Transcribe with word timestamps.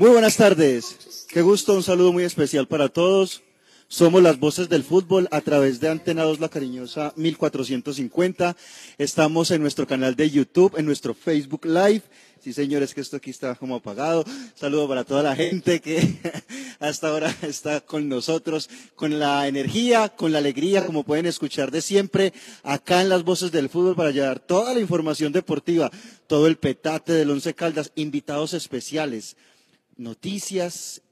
Muy 0.00 0.08
buenas 0.08 0.38
tardes. 0.38 1.26
Qué 1.28 1.42
gusto, 1.42 1.74
un 1.74 1.82
saludo 1.82 2.10
muy 2.10 2.24
especial 2.24 2.66
para 2.66 2.88
todos. 2.88 3.42
Somos 3.86 4.22
las 4.22 4.40
voces 4.40 4.70
del 4.70 4.82
fútbol 4.82 5.28
a 5.30 5.42
través 5.42 5.78
de 5.78 5.90
Antena 5.90 6.22
2 6.22 6.40
La 6.40 6.48
Cariñosa 6.48 7.12
1450. 7.16 8.56
Estamos 8.96 9.50
en 9.50 9.60
nuestro 9.60 9.86
canal 9.86 10.16
de 10.16 10.30
YouTube, 10.30 10.78
en 10.78 10.86
nuestro 10.86 11.12
Facebook 11.12 11.66
Live. 11.66 12.00
Sí, 12.42 12.54
señores, 12.54 12.94
que 12.94 13.02
esto 13.02 13.18
aquí 13.18 13.28
está 13.28 13.54
como 13.56 13.74
apagado. 13.74 14.24
Saludo 14.54 14.88
para 14.88 15.04
toda 15.04 15.22
la 15.22 15.36
gente 15.36 15.80
que 15.82 16.00
hasta 16.80 17.08
ahora 17.08 17.36
está 17.42 17.82
con 17.82 18.08
nosotros, 18.08 18.70
con 18.94 19.18
la 19.18 19.48
energía, 19.48 20.08
con 20.08 20.32
la 20.32 20.38
alegría, 20.38 20.86
como 20.86 21.04
pueden 21.04 21.26
escuchar 21.26 21.70
de 21.70 21.82
siempre, 21.82 22.32
acá 22.62 23.02
en 23.02 23.10
las 23.10 23.22
voces 23.22 23.52
del 23.52 23.68
fútbol 23.68 23.96
para 23.96 24.12
llevar 24.12 24.40
toda 24.40 24.72
la 24.72 24.80
información 24.80 25.30
deportiva, 25.30 25.90
todo 26.26 26.46
el 26.46 26.56
petate 26.56 27.12
del 27.12 27.28
Once 27.28 27.52
Caldas, 27.52 27.92
invitados 27.96 28.54
especiales 28.54 29.36
noticias, 30.00 31.02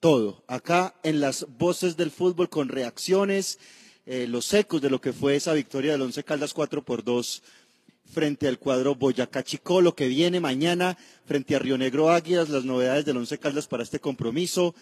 todo. 0.00 0.42
Acá 0.48 0.94
en 1.02 1.20
las 1.20 1.46
voces 1.58 1.96
del 1.96 2.10
fútbol 2.10 2.48
con 2.48 2.68
reacciones, 2.68 3.58
eh, 4.06 4.26
los 4.26 4.52
ecos 4.54 4.80
de 4.80 4.90
lo 4.90 5.00
que 5.00 5.12
fue 5.12 5.36
esa 5.36 5.52
victoria 5.52 5.92
del 5.92 6.02
Once 6.02 6.24
Caldas 6.24 6.54
4 6.54 6.82
por 6.82 7.04
2 7.04 7.42
frente 8.10 8.48
al 8.48 8.58
cuadro 8.58 8.94
Boyacá 8.94 9.44
Chicó, 9.44 9.82
lo 9.82 9.94
que 9.94 10.08
viene 10.08 10.40
mañana 10.40 10.96
frente 11.26 11.54
a 11.54 11.58
Río 11.58 11.76
Negro 11.76 12.10
Águilas, 12.10 12.48
las 12.48 12.64
novedades 12.64 13.04
del 13.04 13.18
Once 13.18 13.38
Caldas 13.38 13.66
para 13.66 13.82
este 13.82 14.00
compromiso. 14.00 14.74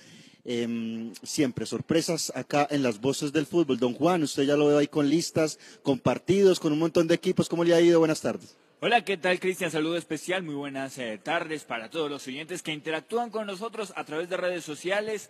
Em, 0.49 1.13
siempre 1.25 1.67
sorpresas 1.67 2.31
acá 2.37 2.69
en 2.71 2.85
las 2.85 3.01
voces 3.01 3.33
del 3.33 3.47
fútbol. 3.47 3.81
Don 3.81 3.95
Juan, 3.95 4.23
usted 4.23 4.45
ya 4.45 4.57
lo 4.57 4.69
ve 4.69 4.79
ahí 4.79 4.87
con 4.87 5.09
listas, 5.09 5.59
con 5.83 5.99
partidos, 5.99 6.61
con 6.61 6.73
un 6.73 6.79
montón 6.79 7.09
de 7.09 7.17
equipos. 7.17 7.49
¿Cómo 7.49 7.65
le 7.65 7.75
ha 7.75 7.81
ido? 7.81 7.99
Buenas 7.99 8.21
tardes. 8.21 8.55
Hola, 8.87 9.05
¿qué 9.05 9.17
tal 9.17 9.41
Cristian? 9.41 9.73
Saludo 9.73 9.97
especial, 9.97 10.45
muy 10.45 10.55
buenas 10.55 10.97
eh, 10.99 11.19
tardes 11.21 11.65
para 11.65 11.91
todos 11.91 12.09
los 12.09 12.25
oyentes 12.29 12.63
que 12.63 12.73
interactúan 12.73 13.31
con 13.31 13.45
nosotros 13.45 13.93
a 13.97 14.05
través 14.05 14.29
de 14.29 14.37
redes 14.37 14.63
sociales, 14.63 15.29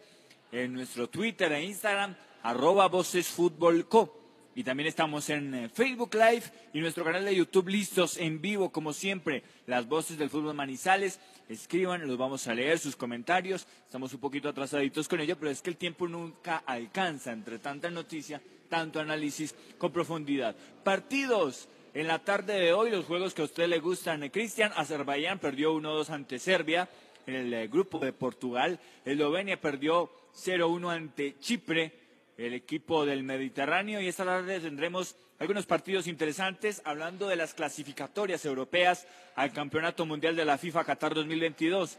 en 0.53 0.75
nuestro 0.75 1.09
Twitter 1.09 1.50
e 1.53 1.65
Instagram, 1.65 2.15
arroba 2.43 2.87
vocesfutbolco. 2.89 4.15
Y 4.55 4.62
también 4.62 4.89
estamos 4.89 5.31
en 5.31 5.55
eh, 5.55 5.69
Facebook 5.71 6.12
Live 6.12 6.43
y 6.75 6.81
nuestro 6.81 7.03
canal 7.03 7.25
de 7.25 7.34
YouTube 7.34 7.69
listos 7.69 8.19
en 8.19 8.43
vivo, 8.43 8.71
como 8.71 8.93
siempre, 8.93 9.43
las 9.66 9.89
voces 9.89 10.19
del 10.19 10.28
fútbol 10.28 10.53
Manizales. 10.53 11.19
Escriban, 11.49 12.06
los 12.06 12.19
vamos 12.19 12.47
a 12.49 12.55
leer, 12.55 12.78
sus 12.78 12.95
comentarios. 12.95 13.66
Estamos 13.87 14.12
un 14.12 14.21
poquito 14.21 14.50
atrasaditos 14.50 15.09
con 15.09 15.21
ello, 15.21 15.39
pero 15.39 15.50
es 15.50 15.62
que 15.62 15.71
el 15.71 15.78
tiempo 15.78 16.06
nunca 16.06 16.59
alcanza 16.66 17.33
entre 17.33 17.59
tanta 17.59 17.89
noticia, 17.89 18.39
tanto 18.69 19.00
análisis 19.00 19.55
con 19.78 19.93
profundidad. 19.93 20.55
Partidos 20.84 21.71
en 21.97 22.09
la 22.09 22.19
tarde 22.19 22.61
de 22.61 22.75
hoy, 22.75 22.91
los 22.91 23.07
juegos 23.07 23.33
que 23.33 23.41
a 23.41 23.47
usted 23.47 23.69
le 23.69 23.79
gustan, 23.79 24.29
Cristian, 24.29 24.71
Azerbaiyán 24.77 25.39
perdió 25.39 25.75
1-2 25.75 26.11
ante 26.11 26.39
Serbia 26.39 26.91
en 27.27 27.34
el 27.34 27.55
eh, 27.55 27.69
grupo 27.69 27.99
de 27.99 28.12
Portugal, 28.12 28.79
Eslovenia 29.03 29.59
perdió 29.59 30.11
0-1 30.34 30.95
ante 30.95 31.39
Chipre, 31.41 31.93
el 32.37 32.53
equipo 32.53 33.07
del 33.07 33.23
Mediterráneo, 33.23 33.99
y 33.99 34.09
esta 34.09 34.27
tarde 34.27 34.61
tendremos 34.61 35.17
algunos 35.39 35.65
partidos 35.65 36.07
interesantes 36.07 36.83
hablando 36.84 37.29
de 37.29 37.37
las 37.37 37.55
clasificatorias 37.55 38.45
europeas 38.45 39.07
al 39.34 39.55
Campeonato 39.55 40.05
Mundial 40.05 40.37
de 40.37 40.45
la 40.45 40.59
FIFA 40.59 40.84
Qatar 40.84 41.15
2022. 41.15 41.97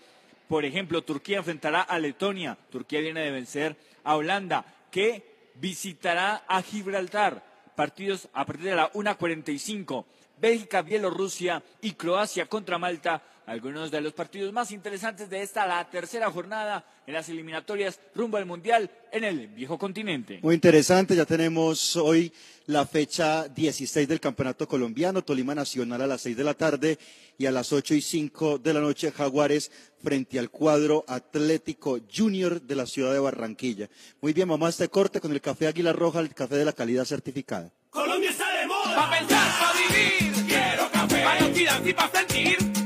Por 0.47 0.63
ejemplo, 0.63 1.01
Turquía 1.01 1.39
enfrentará 1.39 1.81
a 1.81 1.97
Letonia. 1.97 2.55
Turquía 2.69 2.99
viene 2.99 3.21
de 3.21 3.31
vencer 3.31 3.75
a 4.03 4.15
Holanda, 4.15 4.63
que 4.91 5.23
visitará 5.55 6.43
a 6.47 6.61
Gibraltar 6.61 7.56
partidos 7.77 8.27
a 8.33 8.43
partir 8.43 8.65
de 8.65 8.75
la 8.75 8.91
1.45. 8.91 10.03
Bélgica, 10.41 10.81
Bielorrusia 10.81 11.63
y 11.79 11.91
Croacia 11.91 12.47
contra 12.47 12.79
Malta, 12.79 13.21
algunos 13.47 13.89
de 13.89 14.01
los 14.01 14.13
partidos 14.13 14.51
más 14.51 14.71
interesantes 14.71 15.29
de 15.29 15.41
esta, 15.41 15.65
la 15.65 15.89
tercera 15.89 16.29
jornada 16.29 16.85
en 17.07 17.13
las 17.13 17.29
eliminatorias 17.29 17.97
rumbo 18.13 18.35
al 18.35 18.45
Mundial 18.45 18.91
en 19.09 19.23
el 19.23 19.47
viejo 19.47 19.77
continente. 19.77 20.39
Muy 20.43 20.53
interesante, 20.53 21.15
ya 21.15 21.25
tenemos 21.25 21.95
hoy 21.95 22.31
la 22.65 22.85
fecha 22.85 23.47
16 23.47 24.05
del 24.05 24.19
Campeonato 24.19 24.67
Colombiano, 24.67 25.23
Tolima 25.23 25.55
Nacional 25.55 26.01
a 26.01 26.07
las 26.07 26.21
6 26.21 26.35
de 26.35 26.43
la 26.43 26.53
tarde 26.55 26.99
y 27.37 27.45
a 27.45 27.51
las 27.51 27.71
8 27.71 27.95
y 27.95 28.01
5 28.01 28.57
de 28.59 28.73
la 28.73 28.81
noche 28.81 29.13
Jaguares 29.13 29.71
frente 30.03 30.39
al 30.39 30.49
cuadro 30.49 31.05
Atlético 31.07 31.99
Junior 32.13 32.61
de 32.61 32.75
la 32.75 32.85
ciudad 32.85 33.13
de 33.13 33.19
Barranquilla. 33.19 33.89
Muy 34.19 34.33
bien, 34.33 34.49
vamos 34.49 34.67
a 34.67 34.69
este 34.71 34.89
corte 34.89 35.21
con 35.21 35.31
el 35.31 35.39
café 35.39 35.67
Águila 35.67 35.93
Roja, 35.93 36.19
el 36.19 36.33
café 36.33 36.57
de 36.57 36.65
la 36.65 36.73
calidad 36.73 37.05
certificada. 37.05 37.71
Colombia 37.91 38.29
está 38.29 38.59
de 38.59 38.67
moda. 38.67 38.93
Pa' 38.93 39.09
pensar, 39.09 39.51
pa' 39.57 39.73
vivir. 39.73 40.45
Quiero 40.47 40.91
café. 40.91 41.23
Pa' 41.23 41.89
y 41.89 41.93
pa' 41.93 42.11
sentir. 42.11 42.76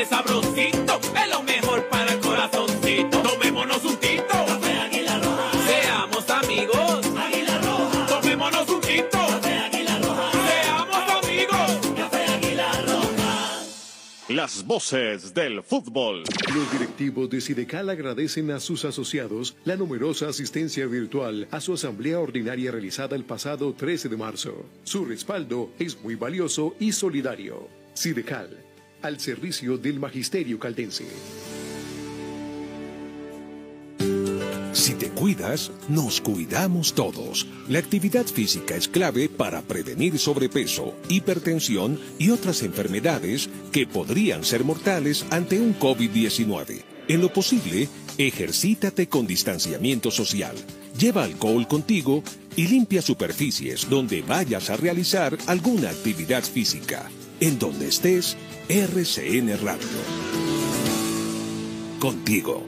Pone 0.00 0.06
sabrosito. 0.06 1.00
Es 1.16 1.30
lo 1.30 1.42
mejor 1.42 1.88
para 1.88 2.12
el 2.12 2.20
corazoncito. 2.20 3.22
Tomémonos 3.22 3.84
un 3.84 3.96
tito. 3.96 4.24
Café 4.28 4.72
Águila 4.72 5.18
Roja. 5.18 5.50
Seamos 5.66 6.30
amigos. 6.30 7.06
Águila 7.16 7.58
Roja. 7.58 8.06
Tomémonos 8.06 8.68
un 8.68 8.80
tito. 8.80 9.10
Café 9.10 9.54
Águila 9.54 9.98
Roja. 9.98 10.30
Seamos 10.32 11.24
amigos. 11.24 11.92
Café 11.96 12.24
Águila 12.24 12.82
Roja. 12.86 13.64
Las 14.28 14.64
voces 14.64 15.34
del 15.34 15.62
fútbol. 15.62 16.22
Los 16.54 16.72
directivos 16.72 17.30
de 17.30 17.40
Sidecal 17.40 17.90
agradecen 17.90 18.50
a 18.52 18.60
sus 18.60 18.84
asociados 18.84 19.56
la 19.64 19.76
numerosa 19.76 20.28
asistencia 20.28 20.86
virtual 20.86 21.48
a 21.50 21.60
su 21.60 21.74
asamblea 21.74 22.20
ordinaria 22.20 22.70
realizada 22.70 23.16
el 23.16 23.24
pasado 23.24 23.74
13 23.74 24.08
de 24.08 24.16
marzo. 24.16 24.66
Su 24.84 25.04
respaldo 25.04 25.70
es 25.78 26.00
muy 26.02 26.14
valioso 26.14 26.74
y 26.78 26.92
solidario. 26.92 27.68
Sidecal, 27.92 28.69
al 29.02 29.20
servicio 29.20 29.78
del 29.78 29.98
magisterio 29.98 30.58
caldense. 30.58 31.06
Si 34.72 34.94
te 34.94 35.10
cuidas, 35.10 35.72
nos 35.88 36.20
cuidamos 36.20 36.94
todos. 36.94 37.46
La 37.68 37.80
actividad 37.80 38.24
física 38.24 38.76
es 38.76 38.88
clave 38.88 39.28
para 39.28 39.62
prevenir 39.62 40.18
sobrepeso, 40.18 40.94
hipertensión 41.08 41.98
y 42.18 42.30
otras 42.30 42.62
enfermedades 42.62 43.50
que 43.72 43.86
podrían 43.86 44.44
ser 44.44 44.64
mortales 44.64 45.26
ante 45.30 45.60
un 45.60 45.78
COVID-19. 45.78 46.82
En 47.08 47.20
lo 47.20 47.32
posible, 47.32 47.88
ejercítate 48.16 49.08
con 49.08 49.26
distanciamiento 49.26 50.10
social. 50.10 50.56
Lleva 50.96 51.24
alcohol 51.24 51.66
contigo 51.66 52.22
y 52.56 52.68
limpia 52.68 53.02
superficies 53.02 53.88
donde 53.90 54.22
vayas 54.22 54.70
a 54.70 54.76
realizar 54.76 55.36
alguna 55.46 55.90
actividad 55.90 56.42
física. 56.42 57.10
En 57.42 57.58
donde 57.58 57.88
estés, 57.88 58.36
RCN 58.68 59.56
Radio. 59.64 59.88
Contigo. 61.98 62.66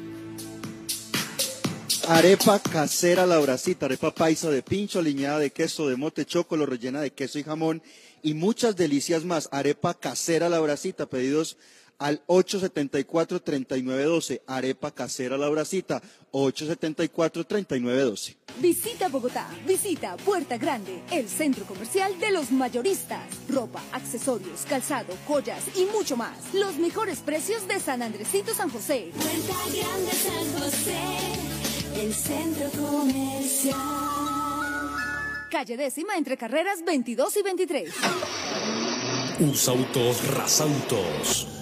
Arepa 2.08 2.58
casera 2.58 3.26
labracita, 3.26 3.84
arepa 3.84 4.14
paisa 4.14 4.50
de 4.50 4.62
pincho, 4.62 4.98
aliñada 4.98 5.40
de 5.40 5.50
queso, 5.50 5.88
de 5.88 5.96
mote 5.96 6.24
chocolo, 6.24 6.64
rellena 6.64 7.02
de 7.02 7.12
queso 7.12 7.38
y 7.38 7.42
jamón 7.42 7.82
y 8.22 8.32
muchas 8.32 8.74
delicias 8.74 9.24
más. 9.24 9.50
Arepa 9.52 9.92
casera 9.92 10.48
labracita, 10.48 11.04
pedidos 11.04 11.58
al 12.02 12.22
874-3912. 12.26 14.42
Arepa 14.46 14.90
casera 14.90 15.38
La 15.38 15.48
Bracita, 15.48 16.02
874-3912. 16.32 18.36
Visita 18.58 19.08
Bogotá, 19.08 19.48
visita 19.66 20.18
Puerta 20.18 20.58
Grande, 20.58 21.02
el 21.10 21.26
centro 21.28 21.64
comercial 21.64 22.18
de 22.18 22.32
los 22.32 22.50
mayoristas. 22.50 23.22
Ropa, 23.48 23.80
accesorios, 23.92 24.66
calzado, 24.68 25.14
joyas 25.26 25.62
y 25.76 25.86
mucho 25.86 26.14
más. 26.16 26.52
Los 26.52 26.76
mejores 26.76 27.20
precios 27.20 27.66
de 27.68 27.80
San 27.80 28.02
Andresito 28.02 28.52
San 28.52 28.68
José. 28.70 29.12
Puerta 29.14 29.54
Grande 29.72 30.12
San 30.12 30.52
José, 30.60 30.98
el 32.02 32.12
centro 32.12 32.68
comercial. 32.70 33.78
Calle 35.50 35.76
décima 35.76 36.16
entre 36.16 36.36
carreras 36.36 36.84
22 36.84 37.36
y 37.36 37.42
23. 37.42 37.92
Usautos 39.40 40.26
Rasautos. 40.28 41.61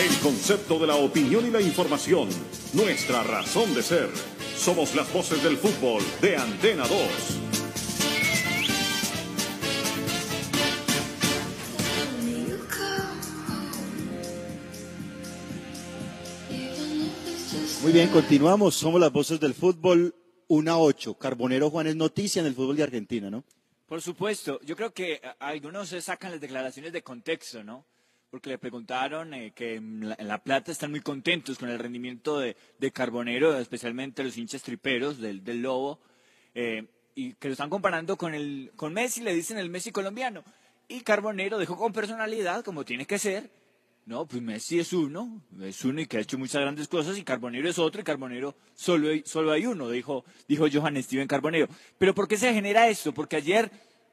El 0.00 0.18
concepto 0.20 0.78
de 0.78 0.86
la 0.86 0.94
opinión 0.94 1.46
y 1.46 1.50
la 1.50 1.60
información, 1.60 2.30
nuestra 2.72 3.22
razón 3.22 3.74
de 3.74 3.82
ser. 3.82 4.08
Somos 4.56 4.94
las 4.94 5.12
voces 5.12 5.42
del 5.42 5.58
fútbol 5.58 6.02
de 6.22 6.38
Antena 6.38 6.84
2. 6.88 6.90
Muy 17.82 17.92
bien, 17.92 18.08
continuamos. 18.08 18.76
Somos 18.76 18.98
las 18.98 19.12
voces 19.12 19.38
del 19.38 19.52
fútbol 19.52 20.14
1 20.48 20.72
a 20.72 20.78
8. 20.78 21.18
Carbonero 21.18 21.68
Juan 21.68 21.88
es 21.88 21.96
noticia 21.96 22.40
en 22.40 22.46
el 22.46 22.54
fútbol 22.54 22.76
de 22.76 22.84
Argentina, 22.84 23.28
¿no? 23.28 23.44
Por 23.86 24.00
supuesto, 24.00 24.60
yo 24.62 24.76
creo 24.76 24.94
que 24.94 25.20
algunos 25.40 25.90
se 25.90 26.00
sacan 26.00 26.30
las 26.30 26.40
declaraciones 26.40 26.94
de 26.94 27.02
contexto, 27.02 27.62
¿no? 27.62 27.84
Porque 28.30 28.50
le 28.50 28.58
preguntaron 28.58 29.34
eh, 29.34 29.52
que 29.54 29.74
en 29.74 30.08
la, 30.08 30.38
Plata 30.38 30.70
están 30.70 30.92
muy 30.92 31.00
contentos 31.00 31.58
con 31.58 31.68
el 31.68 31.78
rendimiento 31.78 32.38
de, 32.38 32.56
de 32.78 32.92
Carbonero, 32.92 33.58
especialmente 33.58 34.22
los 34.22 34.36
hinchas 34.36 34.62
triperos 34.62 35.18
del, 35.18 35.42
del 35.42 35.62
Lobo, 35.62 35.98
eh, 36.54 36.86
y 37.16 37.34
que 37.34 37.48
lo 37.48 37.52
están 37.52 37.70
comparando 37.70 38.16
con, 38.16 38.34
el, 38.34 38.70
con 38.76 38.92
Messi, 38.92 39.20
le 39.20 39.34
dicen 39.34 39.58
el 39.58 39.68
Messi 39.68 39.90
colombiano. 39.90 40.44
Y 40.86 41.00
Carbonero 41.00 41.58
dejó 41.58 41.76
con 41.76 41.92
personalidad, 41.92 42.64
como 42.64 42.84
tiene 42.84 43.04
que 43.04 43.18
ser, 43.18 43.50
no, 44.06 44.26
pues 44.26 44.42
Messi 44.42 44.78
es 44.78 44.92
uno, 44.92 45.42
es 45.60 45.84
uno 45.84 46.00
y 46.00 46.06
que 46.06 46.16
ha 46.16 46.20
hecho 46.20 46.38
muchas 46.38 46.62
grandes 46.62 46.88
cosas, 46.88 47.18
y 47.18 47.24
Carbonero 47.24 47.68
es 47.68 47.78
otro, 47.78 48.00
y 48.00 48.04
Carbonero 48.04 48.56
solo 48.74 49.10
hay, 49.10 49.22
solo 49.26 49.52
hay 49.52 49.66
uno, 49.66 49.90
dijo, 49.90 50.24
dijo 50.48 50.66
Johan 50.72 51.00
Steven 51.02 51.28
Carbonero. 51.28 51.68
Pero 51.98 52.14
¿por 52.14 52.26
qué 52.26 52.36
se 52.36 52.52
genera 52.52 52.88
esto? 52.88 53.12
Porque 53.12 53.36
ayer 53.36 53.70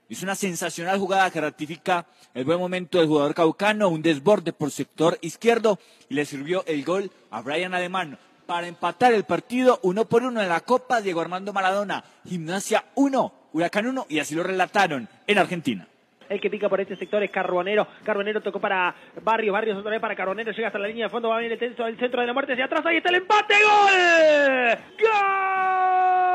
hizo 0.09 0.25
una 0.25 0.35
sensacional 0.35 0.99
jugada 0.99 1.31
que 1.31 1.41
ratifica 1.41 2.05
el 2.33 2.45
buen 2.45 2.59
momento 2.59 2.99
del 2.99 3.07
jugador 3.07 3.33
caucano, 3.33 3.89
un 3.89 4.01
desborde 4.01 4.53
por 4.53 4.71
sector 4.71 5.17
izquierdo, 5.21 5.79
y 6.09 6.15
le 6.15 6.25
sirvió 6.25 6.63
el 6.67 6.83
gol 6.83 7.11
a 7.31 7.41
Brian 7.41 7.73
Alemán 7.73 8.17
para 8.45 8.67
empatar 8.67 9.13
el 9.13 9.25
partido 9.25 9.79
uno 9.83 10.05
por 10.05 10.23
uno 10.23 10.41
en 10.41 10.49
la 10.49 10.61
Copa 10.61 11.01
Diego 11.01 11.21
Armando 11.21 11.53
Maradona. 11.53 12.03
Gimnasia 12.25 12.85
1, 12.95 13.33
Huracán 13.53 13.87
1, 13.87 14.05
y 14.09 14.19
así 14.19 14.35
lo 14.35 14.43
relataron 14.43 15.07
en 15.27 15.37
Argentina. 15.37 15.87
El 16.29 16.41
que 16.41 16.49
pica 16.49 16.67
por 16.67 16.81
este 16.81 16.97
sector 16.97 17.23
es 17.23 17.31
Carbonero. 17.31 17.87
Carbonero 18.03 18.41
tocó 18.41 18.59
para 18.59 18.93
Barrios. 19.23 19.53
Barrios 19.53 19.77
otra 19.77 19.91
vez 19.91 20.01
para 20.01 20.15
Carbonero. 20.15 20.51
Llega 20.51 20.67
hasta 20.67 20.79
la 20.79 20.87
línea 20.87 21.05
de 21.05 21.09
fondo. 21.09 21.29
Va 21.29 21.39
bien 21.39 21.53
el 21.53 21.59
centro, 21.59 21.87
el 21.87 21.97
centro 21.97 22.19
de 22.19 22.27
la 22.27 22.33
muerte 22.33 22.51
hacia 22.51 22.65
atrás. 22.65 22.85
Ahí 22.85 22.97
está 22.97 23.09
el 23.09 23.15
empate. 23.15 23.53
¡Gol! 23.63 24.77
¡Gol! 24.99 26.26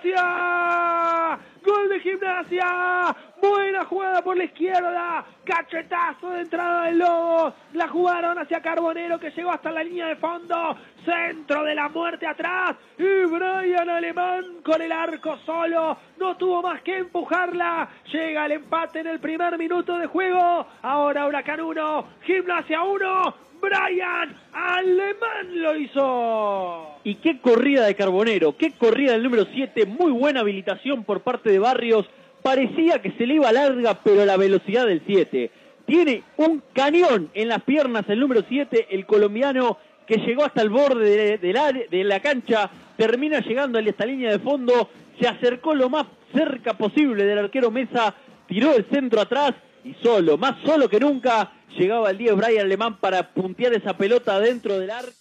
Gimnasia! 0.00 1.38
¡Gol 1.64 1.88
de 1.88 2.00
gimnasia! 2.00 3.16
Buena 3.40 3.84
jugada 3.84 4.22
por 4.22 4.36
la 4.36 4.44
izquierda. 4.44 5.24
Cachetazo 5.44 6.30
de 6.30 6.42
entrada 6.42 6.86
del 6.86 6.98
Lobo. 6.98 7.54
La 7.72 7.88
jugaron 7.88 8.38
hacia 8.38 8.60
Carbonero 8.60 9.18
que 9.18 9.30
llegó 9.30 9.50
hasta 9.50 9.70
la 9.70 9.82
línea 9.82 10.06
de 10.08 10.16
fondo. 10.16 10.76
Centro 11.04 11.64
de 11.64 11.74
la 11.74 11.88
muerte 11.88 12.26
atrás. 12.26 12.76
Y 12.98 13.24
Brian 13.26 13.88
Alemán 13.88 14.62
con 14.64 14.80
el 14.82 14.92
arco 14.92 15.38
solo. 15.46 15.96
No 16.18 16.36
tuvo 16.36 16.62
más 16.62 16.82
que 16.82 16.98
empujarla. 16.98 17.88
Llega 18.12 18.46
el 18.46 18.52
empate 18.52 19.00
en 19.00 19.06
el 19.06 19.20
primer 19.20 19.56
minuto 19.56 19.98
de 19.98 20.06
juego. 20.06 20.66
Ahora 20.82 21.26
Huracán 21.26 21.60
1. 21.60 22.06
Gimnasia 22.22 22.82
1. 22.82 23.49
Brian 23.60 24.36
Alemán 24.52 25.62
lo 25.62 25.76
hizo. 25.76 27.00
Y 27.04 27.16
qué 27.16 27.40
corrida 27.40 27.86
de 27.86 27.94
Carbonero. 27.94 28.56
Qué 28.56 28.72
corrida 28.72 29.12
del 29.12 29.22
número 29.22 29.46
7. 29.52 29.86
Muy 29.86 30.12
buena 30.12 30.40
habilitación 30.40 31.04
por 31.04 31.20
parte 31.20 31.50
de 31.50 31.58
Barrios 31.58 32.06
parecía 32.42 33.02
que 33.02 33.12
se 33.12 33.26
le 33.26 33.34
iba 33.34 33.52
larga, 33.52 33.98
pero 34.02 34.24
la 34.24 34.36
velocidad 34.36 34.86
del 34.86 35.02
7. 35.06 35.50
Tiene 35.86 36.22
un 36.36 36.62
cañón 36.72 37.30
en 37.34 37.48
las 37.48 37.62
piernas 37.62 38.04
el 38.08 38.20
número 38.20 38.44
7, 38.48 38.88
el 38.90 39.06
colombiano 39.06 39.78
que 40.06 40.16
llegó 40.16 40.44
hasta 40.44 40.62
el 40.62 40.70
borde 40.70 41.38
de, 41.38 41.52
la, 41.52 41.72
de, 41.72 42.04
la, 42.04 42.20
cancha, 42.20 42.70
termina 42.96 43.40
llegando 43.40 43.78
a 43.78 43.82
esta 43.82 44.06
línea 44.06 44.32
de 44.32 44.40
fondo, 44.40 44.88
se 45.20 45.28
acercó 45.28 45.74
lo 45.74 45.88
más 45.88 46.06
cerca 46.34 46.74
posible 46.74 47.24
del 47.24 47.38
arquero 47.38 47.70
Mesa, 47.70 48.14
tiró 48.48 48.74
el 48.74 48.86
centro 48.86 49.20
atrás 49.20 49.54
y 49.84 49.94
solo, 50.02 50.36
más 50.38 50.56
solo 50.64 50.88
que 50.88 51.00
nunca, 51.00 51.52
llegaba 51.78 52.10
el 52.10 52.18
10 52.18 52.36
Brian 52.36 52.66
Alemán 52.66 52.98
para 52.98 53.32
puntear 53.32 53.74
esa 53.74 53.96
pelota 53.96 54.38
dentro 54.40 54.78
del 54.78 54.90
arco. 54.90 55.12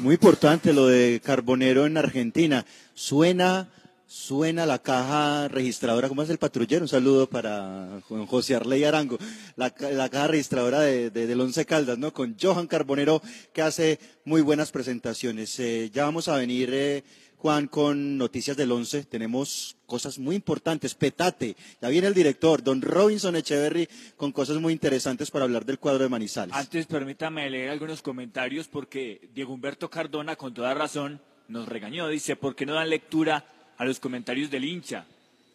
Muy 0.00 0.14
importante 0.14 0.72
lo 0.72 0.86
de 0.86 1.20
Carbonero 1.22 1.84
en 1.84 1.98
Argentina. 1.98 2.64
Suena 2.94 3.68
suena 4.10 4.66
la 4.66 4.80
caja 4.80 5.46
registradora, 5.46 6.08
¿cómo 6.08 6.22
es 6.22 6.30
el 6.30 6.38
patrullero? 6.38 6.82
Un 6.82 6.88
saludo 6.88 7.28
para 7.28 8.00
Juan 8.08 8.26
José 8.26 8.56
Arley 8.56 8.82
Arango, 8.82 9.18
la, 9.54 9.70
caja 9.70 10.26
registradora 10.26 10.80
de, 10.80 11.10
de, 11.10 11.28
del 11.28 11.40
Once 11.40 11.64
Caldas, 11.64 11.96
¿no? 11.96 12.12
Con 12.12 12.36
Johan 12.40 12.66
Carbonero, 12.66 13.22
que 13.52 13.62
hace 13.62 14.00
muy 14.24 14.40
buenas 14.40 14.72
presentaciones. 14.72 15.60
Eh, 15.60 15.90
ya 15.92 16.06
vamos 16.06 16.26
a 16.26 16.36
venir, 16.36 16.70
eh, 16.72 17.04
Juan, 17.40 17.68
con 17.68 18.18
noticias 18.18 18.54
del 18.54 18.70
Once. 18.70 19.02
Tenemos 19.04 19.74
cosas 19.86 20.18
muy 20.18 20.36
importantes. 20.36 20.94
Petate, 20.94 21.56
ya 21.80 21.88
viene 21.88 22.06
el 22.06 22.12
director, 22.12 22.62
don 22.62 22.82
Robinson 22.82 23.34
Echeverry, 23.34 23.88
con 24.18 24.30
cosas 24.30 24.58
muy 24.58 24.74
interesantes 24.74 25.30
para 25.30 25.46
hablar 25.46 25.64
del 25.64 25.78
cuadro 25.78 26.02
de 26.02 26.10
Manizales. 26.10 26.54
Antes, 26.54 26.84
permítame 26.84 27.48
leer 27.48 27.70
algunos 27.70 28.02
comentarios 28.02 28.68
porque 28.68 29.30
Diego 29.32 29.54
Humberto 29.54 29.88
Cardona, 29.88 30.36
con 30.36 30.52
toda 30.52 30.74
razón, 30.74 31.22
nos 31.48 31.66
regañó, 31.66 32.08
dice, 32.08 32.36
¿por 32.36 32.54
qué 32.54 32.66
no 32.66 32.74
dan 32.74 32.90
lectura 32.90 33.46
a 33.78 33.86
los 33.86 34.00
comentarios 34.00 34.50
del 34.50 34.66
hincha? 34.66 35.06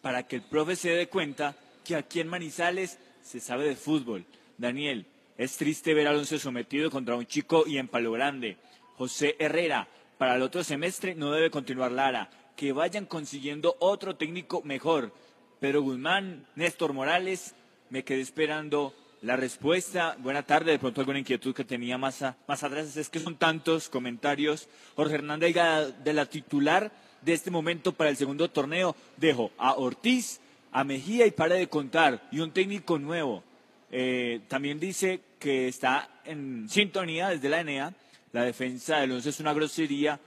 Para 0.02 0.24
que 0.28 0.38
el 0.38 0.42
profe 0.42 0.76
se 0.76 0.90
dé 0.90 1.08
cuenta 1.08 1.56
que 1.84 1.96
aquí 1.96 2.20
en 2.20 2.28
Manizales 2.28 2.98
se 3.22 3.40
sabe 3.40 3.68
de 3.68 3.76
fútbol. 3.76 4.26
Daniel, 4.58 5.06
es 5.38 5.56
triste 5.58 5.94
ver 5.94 6.08
a 6.08 6.10
Alonso 6.10 6.40
sometido 6.40 6.90
contra 6.90 7.16
un 7.16 7.28
chico 7.28 7.66
y 7.68 7.78
en 7.78 7.90
palo 7.90 8.12
grande. 8.12 8.58
José 8.98 9.36
Herrera, 9.38 9.88
para 10.18 10.36
el 10.36 10.42
otro 10.42 10.64
semestre 10.64 11.16
no 11.16 11.32
debe 11.32 11.50
continuar 11.50 11.92
Lara. 11.92 12.30
Que 12.56 12.72
vayan 12.72 13.06
consiguiendo 13.06 13.76
otro 13.80 14.16
técnico 14.16 14.62
mejor. 14.64 15.12
Pedro 15.60 15.82
Guzmán, 15.82 16.46
Néstor 16.56 16.94
Morales, 16.94 17.54
me 17.90 18.04
quedé 18.04 18.22
esperando 18.22 18.94
la 19.22 19.36
respuesta. 19.36 20.16
Buena 20.20 20.44
tarde, 20.44 20.72
de 20.72 20.80
pronto 20.80 21.02
alguna 21.02 21.20
inquietud 21.20 21.54
que 21.54 21.66
tenía 21.66 21.98
más, 21.98 22.22
a- 22.22 22.38
más 22.48 22.64
atrás. 22.64 22.96
Es 22.96 23.10
que 23.10 23.20
son 23.20 23.36
tantos 23.36 23.90
comentarios. 23.90 24.70
Jorge 24.96 25.16
Hernández 25.16 25.56
de 26.04 26.14
la 26.14 26.26
titular 26.28 26.92
de 27.22 27.34
este 27.34 27.52
momento 27.52 27.92
para 27.92 28.10
el 28.10 28.18
segundo 28.18 28.50
torneo, 28.50 28.96
dejo 29.18 29.52
a 29.58 29.74
Ortiz, 29.74 30.40
a 30.72 30.84
Mejía 30.84 31.26
y 31.26 31.32
para 31.32 31.56
de 31.56 31.68
contar. 31.68 32.22
Y 32.32 32.40
un 32.40 32.52
técnico 32.52 32.98
nuevo. 33.00 33.44
Eh, 33.92 34.42
también 34.48 34.80
dice 34.80 35.22
que 35.40 35.68
está 35.68 36.10
en 36.26 36.68
sintonía 36.70 37.30
desde 37.30 37.50
la 37.50 37.62
ENEA. 37.62 37.94
La 38.36 38.44
defensa 38.44 38.98
del 38.98 39.14
once 39.14 39.30
es 39.30 39.40
una 39.40 39.54
grosería 39.54 40.20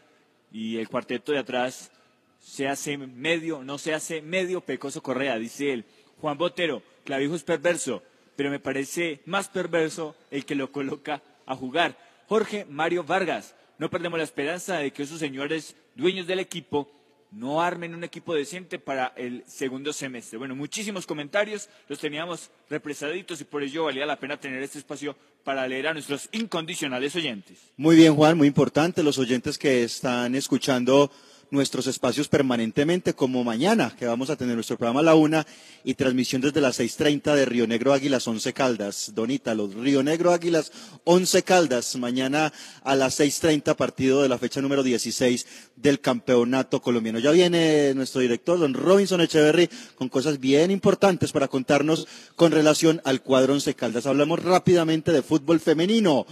y 0.51 0.79
el 0.79 0.89
cuarteto 0.89 1.33
de 1.33 1.41
atrás 1.41 1.91
se 2.39 2.67
hace 2.67 2.97
medio, 2.97 3.63
no 3.63 3.77
se 3.77 3.93
hace 3.93 4.23
medio 4.23 4.63
pecoso 4.63 5.03
Correa, 5.03 5.39
dice 5.39 5.75
él. 5.75 5.85
Juan 6.19 6.39
Botero, 6.39 6.83
Clavijo 7.05 7.35
es 7.35 7.43
perverso, 7.43 8.03
pero 8.35 8.49
me 8.49 8.61
parece 8.61 9.21
más 9.27 9.51
perverso 9.51 10.17
el 10.31 10.47
que 10.47 10.55
lo 10.55 10.73
coloca 10.73 11.23
a 11.45 11.55
jugar. 11.55 11.99
Jorge 12.29 12.65
Mario 12.65 13.05
Vargas, 13.05 13.55
no 13.77 13.91
perdemos 13.91 14.17
la 14.17 14.25
esperanza 14.25 14.79
de 14.79 14.91
que 14.91 15.03
esos 15.03 15.19
señores 15.19 15.77
dueños 15.95 16.27
del 16.27 16.39
equipo 16.39 16.91
no 17.31 17.61
armen 17.61 17.95
un 17.95 18.05
equipo 18.05 18.35
decente 18.35 18.79
para 18.79 19.13
el 19.17 19.45
segundo 19.47 19.93
semestre. 19.93 20.39
Bueno, 20.39 20.55
muchísimos 20.55 21.07
comentarios, 21.07 21.69
los 21.89 21.99
teníamos 21.99 22.51
represaditos 22.71 23.41
y 23.41 23.45
por 23.45 23.63
ello 23.63 23.85
valía 23.85 24.07
la 24.07 24.19
pena 24.19 24.39
tener 24.39 24.63
este 24.63 24.79
espacio 24.79 25.17
para 25.45 25.67
leer 25.67 25.89
a 25.89 25.95
nuestros 25.95 26.29
incondicionales 26.33 27.15
oyentes. 27.17 27.59
Muy 27.77 27.97
bien, 27.97 28.15
Juan, 28.15 28.37
muy 28.37 28.49
importante 28.49 29.03
los 29.03 29.19
oyentes 29.19 29.59
que 29.59 29.85
están 29.85 30.35
escuchando 30.35 31.11
nuestros 31.51 31.87
espacios 31.87 32.29
permanentemente, 32.29 33.15
como 33.15 33.45
mañana, 33.45 33.95
que 33.99 34.07
vamos 34.07 34.31
a 34.31 34.37
tener 34.37 34.55
nuestro 34.55 34.77
programa 34.77 35.01
a 35.01 35.05
la 35.05 35.15
una 35.15 35.47
y 35.85 35.95
transmisión 35.95 36.43
desde 36.43 36.61
las 36.61 36.79
6.30 36.79 37.35
de 37.35 37.45
Río 37.45 37.67
Negro 37.67 37.93
Águilas, 37.93 38.27
11 38.27 38.53
Caldas. 38.53 39.13
Don 39.15 39.31
Ítalo, 39.31 39.69
Río 39.69 40.03
Negro 40.03 40.33
Águilas, 40.33 40.73
11 41.05 41.43
Caldas. 41.43 41.97
Mañana 41.97 42.53
a 42.83 42.95
las 42.97 43.19
6.30, 43.21 43.75
partido 43.77 44.23
de 44.23 44.29
la 44.29 44.39
fecha 44.39 44.61
número 44.61 44.83
16 44.83 45.47
del 45.77 46.01
campeonato 46.01 46.83
colombiano. 46.83 47.19
Ya 47.19 47.31
viene 47.31 47.95
nuestro 47.95 48.21
director, 48.21 48.59
don 48.59 48.75
Robinson 48.75 49.21
Echeverry, 49.21 49.69
con 49.95 50.09
cosas 50.09 50.41
bien 50.41 50.71
importantes 50.71 51.33
para 51.33 51.49
contarnos 51.49 52.07
con 52.37 52.53
relación 52.53 53.01
al 53.05 53.23
cuadro 53.23 53.55
11 53.55 53.75
Caldas. 53.75 54.07
Hablamos 54.07 54.43
rápidamente 54.43 55.13
de 55.13 55.23
fútbol 55.23 55.61
femenino 55.61 56.27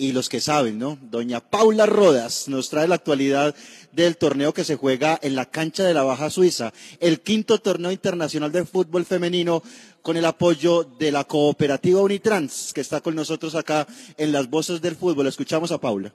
y 0.00 0.12
los 0.12 0.30
que 0.30 0.40
saben, 0.40 0.78
¿no? 0.78 0.96
Doña 1.02 1.40
Paula 1.40 1.84
Rodas 1.84 2.48
nos 2.48 2.70
trae 2.70 2.88
la 2.88 2.94
actualidad 2.94 3.54
del 3.92 4.16
torneo 4.16 4.54
que 4.54 4.64
se 4.64 4.76
juega 4.76 5.18
en 5.20 5.36
la 5.36 5.44
cancha 5.44 5.84
de 5.84 5.92
la 5.92 6.02
Baja 6.02 6.30
Suiza, 6.30 6.72
el 7.00 7.20
quinto 7.20 7.58
torneo 7.58 7.92
internacional 7.92 8.50
de 8.50 8.64
fútbol 8.64 9.04
femenino 9.04 9.62
con 10.00 10.16
el 10.16 10.24
apoyo 10.24 10.84
de 10.84 11.12
la 11.12 11.24
cooperativa 11.24 12.00
Unitrans, 12.00 12.72
que 12.72 12.80
está 12.80 13.02
con 13.02 13.14
nosotros 13.14 13.54
acá 13.54 13.86
en 14.16 14.32
las 14.32 14.48
voces 14.48 14.80
del 14.80 14.96
fútbol. 14.96 15.26
Escuchamos 15.26 15.70
a 15.70 15.76
Paula. 15.76 16.14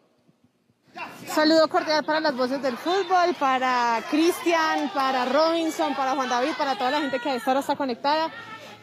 Saludo 1.27 1.67
cordial 1.67 2.03
para 2.05 2.21
las 2.21 2.35
voces 2.35 2.63
del 2.63 2.77
fútbol, 2.77 3.35
para 3.39 4.03
Cristian, 4.09 4.91
para 4.95 5.25
Robinson, 5.25 5.95
para 5.95 6.15
Juan 6.15 6.29
David, 6.29 6.53
para 6.57 6.75
toda 6.75 6.89
la 6.89 7.01
gente 7.01 7.19
que 7.19 7.29
a 7.29 7.35
está 7.35 7.75
conectada. 7.75 8.31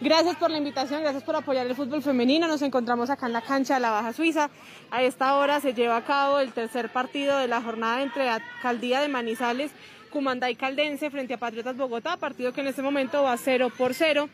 Gracias 0.02 0.34
por 0.34 0.50
la 0.50 0.58
invitación, 0.58 1.00
gracias 1.00 1.22
por 1.22 1.36
apoyar 1.36 1.64
el 1.64 1.76
fútbol 1.76 2.02
femenino. 2.02 2.48
Nos 2.48 2.60
encontramos 2.62 3.08
acá 3.08 3.26
en 3.26 3.32
la 3.34 3.40
cancha 3.40 3.74
de 3.74 3.80
la 3.80 3.92
Baja 3.92 4.12
Suiza. 4.12 4.50
A 4.90 5.00
esta 5.00 5.36
hora 5.36 5.60
se 5.60 5.74
lleva 5.74 5.96
a 5.96 6.04
cabo 6.04 6.40
el 6.40 6.52
tercer 6.52 6.88
partido 6.88 7.38
de 7.38 7.46
la 7.46 7.62
jornada 7.62 8.02
entre 8.02 8.28
Alcaldía 8.28 9.00
de 9.00 9.06
Manizales, 9.06 9.70
Cumandá 10.10 10.52
Caldense 10.56 11.08
frente 11.08 11.34
a 11.34 11.38
Patriotas 11.38 11.76
Bogotá, 11.76 12.16
partido 12.16 12.52
que 12.52 12.62
en 12.62 12.66
este 12.66 12.82
momento 12.82 13.22
va 13.22 13.36
0 13.36 13.70
por 13.78 13.94
0. 13.94 14.28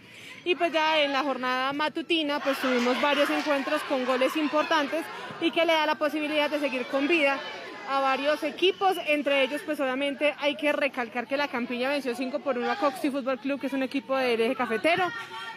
Y 0.46 0.54
pues 0.54 0.72
ya 0.72 1.02
en 1.02 1.12
la 1.12 1.22
jornada 1.22 1.70
matutina 1.74 2.40
pues 2.40 2.56
tuvimos 2.60 2.98
varios 3.02 3.28
encuentros 3.28 3.82
con 3.90 4.06
goles 4.06 4.38
importantes 4.38 5.04
y 5.42 5.50
que 5.50 5.66
le 5.66 5.74
da 5.74 5.84
la 5.84 5.96
posibilidad 5.96 6.48
de 6.48 6.60
seguir 6.60 6.86
con 6.86 7.06
vida 7.06 7.38
a 7.88 8.00
varios 8.00 8.42
equipos, 8.42 8.96
entre 9.06 9.42
ellos 9.42 9.62
pues 9.64 9.80
obviamente 9.80 10.34
hay 10.38 10.56
que 10.56 10.72
recalcar 10.72 11.26
que 11.26 11.36
la 11.36 11.48
Campiña 11.48 11.88
venció 11.88 12.14
5 12.14 12.40
por 12.40 12.58
1 12.58 12.70
a 12.70 12.76
Coxy 12.76 13.10
Fútbol 13.10 13.38
Club, 13.38 13.58
que 13.60 13.68
es 13.68 13.72
un 13.72 13.82
equipo 13.82 14.16
del 14.16 14.40
eje 14.42 14.54
cafetero, 14.54 15.04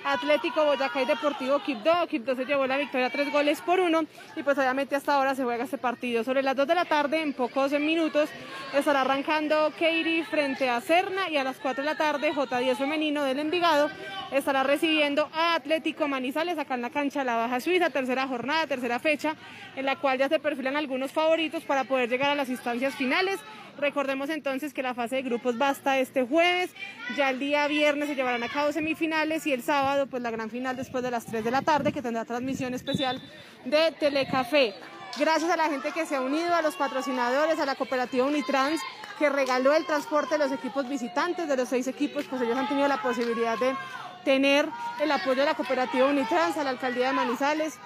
Atlético 0.04 0.66
Boyacá 0.66 1.02
y 1.02 1.06
Deportivo 1.06 1.60
Quibdó, 1.60 2.08
Quibdó 2.08 2.36
se 2.36 2.46
llevó 2.46 2.66
la 2.66 2.78
victoria 2.78 3.10
3 3.10 3.32
goles 3.32 3.62
por 3.62 3.80
1 3.80 4.04
y 4.36 4.44
pues 4.44 4.58
obviamente 4.58 4.96
hasta 4.96 5.16
ahora 5.16 5.36
se 5.36 5.44
juega 5.44 5.66
este 5.66 5.78
partido. 5.78 6.24
Sobre 6.24 6.42
las 6.42 6.56
2 6.56 6.68
de 6.68 6.76
la 6.76 6.86
tarde, 6.86 7.22
en 7.22 7.34
pocos 7.34 7.72
minutos, 7.74 8.30
estará 8.74 9.02
arrancando 9.02 9.72
Keiri 9.78 10.24
frente 10.24 10.70
a 10.70 10.82
Serna 10.82 11.30
y 11.30 11.38
a 11.38 11.44
las 11.44 11.58
4 11.58 11.84
de 11.84 11.90
la 11.90 11.98
tarde 11.98 12.34
J10 12.34 12.78
femenino 12.78 13.24
del 13.24 13.40
Envigado 13.40 13.90
estará 14.32 14.64
recibiendo 14.64 15.30
a 15.34 15.56
Atlético 15.56 16.08
Manizales 16.08 16.58
acá 16.58 16.76
en 16.76 16.82
la 16.82 16.90
cancha 16.90 17.20
de 17.20 17.26
la 17.26 17.36
Baja 17.36 17.60
Suiza, 17.60 17.90
tercera 17.90 18.28
jornada, 18.28 18.66
tercera 18.66 18.98
fecha, 18.98 19.36
en 19.76 19.86
la 19.86 19.98
cual 19.98 20.18
ya 20.18 20.30
se 20.30 20.40
perfilan 20.40 20.78
algunos 20.78 21.12
favoritos 21.12 21.64
para 21.64 21.84
poder 21.84 22.10
llegar 22.10 22.21
a 22.30 22.36
las 22.36 22.50
instancias 22.50 22.96
finales. 22.96 23.40
Recordemos 23.78 24.30
entonces 24.30 24.74
que 24.74 24.84
la 24.84 24.94
fase 24.94 25.16
de 25.16 25.22
grupos 25.24 25.60
va 25.60 25.70
hasta 25.70 25.98
este 25.98 26.24
jueves, 26.24 26.72
ya 27.16 27.30
el 27.30 27.40
día 27.40 27.68
viernes 27.68 28.10
se 28.10 28.16
llevarán 28.16 28.44
a 28.44 28.50
cabo 28.50 28.72
semifinales 28.72 29.48
y 29.48 29.54
el 29.54 29.64
sábado 29.64 30.08
pues 30.08 30.22
la 30.22 30.30
gran 30.30 30.50
final 30.50 30.76
después 30.76 31.04
de 31.04 31.10
las 31.10 31.26
3 31.26 31.44
de 31.44 31.52
la 31.52 31.62
tarde 31.62 31.92
que 31.92 32.02
tendrá 32.02 32.26
transmisión 32.26 32.74
especial 32.74 33.22
de 33.66 33.92
Telecafé. 34.00 34.76
Gracias 35.18 35.50
a 35.52 35.58
la 35.58 35.70
gente 35.70 35.92
que 35.92 36.06
se 36.06 36.16
ha 36.16 36.22
unido, 36.22 36.54
a 36.54 36.62
los 36.62 36.76
patrocinadores, 36.76 37.60
a 37.60 37.66
la 37.66 37.76
cooperativa 37.76 38.26
Unitrans 38.26 38.80
que 39.20 39.30
regaló 39.30 39.74
el 39.74 39.86
transporte 39.86 40.38
de 40.38 40.40
los 40.40 40.52
equipos 40.52 40.88
visitantes, 40.88 41.48
de 41.48 41.58
los 41.58 41.70
seis 41.70 41.88
equipos, 41.88 42.26
pues 42.26 42.42
ellos 42.42 42.58
han 42.58 42.68
tenido 42.68 42.88
la 42.88 43.02
posibilidad 43.02 43.58
de 43.58 43.76
tener 44.24 44.68
el 45.00 45.12
apoyo 45.12 45.42
de 45.42 45.46
la 45.46 45.54
cooperativa 45.54 46.08
Unitrans, 46.08 46.58
a 46.58 46.64
la 46.64 46.72
alcaldía 46.72 47.08
de 47.08 47.14
Manizales, 47.14 47.78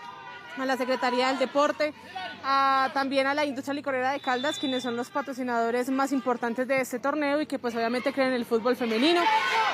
a 0.58 0.66
la 0.66 0.78
Secretaría 0.78 1.28
del 1.28 1.40
Deporte, 1.40 1.94
también 2.94 3.28
a 3.28 3.34
la 3.34 3.46
industria 3.46 3.74
licorera 3.74 4.12
de 4.12 4.20
Caldas, 4.20 4.60
quienes 4.60 4.84
son 4.84 4.96
los 4.96 5.10
patrocinadores 5.10 5.90
más 5.90 6.12
importantes 6.12 6.68
de 6.68 6.82
este 6.82 7.00
torneo 7.00 7.42
y 7.42 7.46
que 7.46 7.60
pues 7.60 7.76
obviamente 7.76 8.14
creen 8.14 8.30
en 8.30 8.36
el 8.36 8.46
fútbol 8.46 8.76
femenino. 8.76 9.22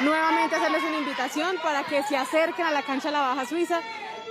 Nuevamente 0.01 0.55
hacerles 0.55 0.83
una 0.83 0.99
invitación 0.99 1.57
para 1.63 1.83
que 1.83 2.03
se 2.03 2.17
acerquen 2.17 2.65
a 2.65 2.71
la 2.71 2.83
cancha 2.83 3.11
la 3.11 3.21
Baja 3.21 3.45
Suiza, 3.45 3.79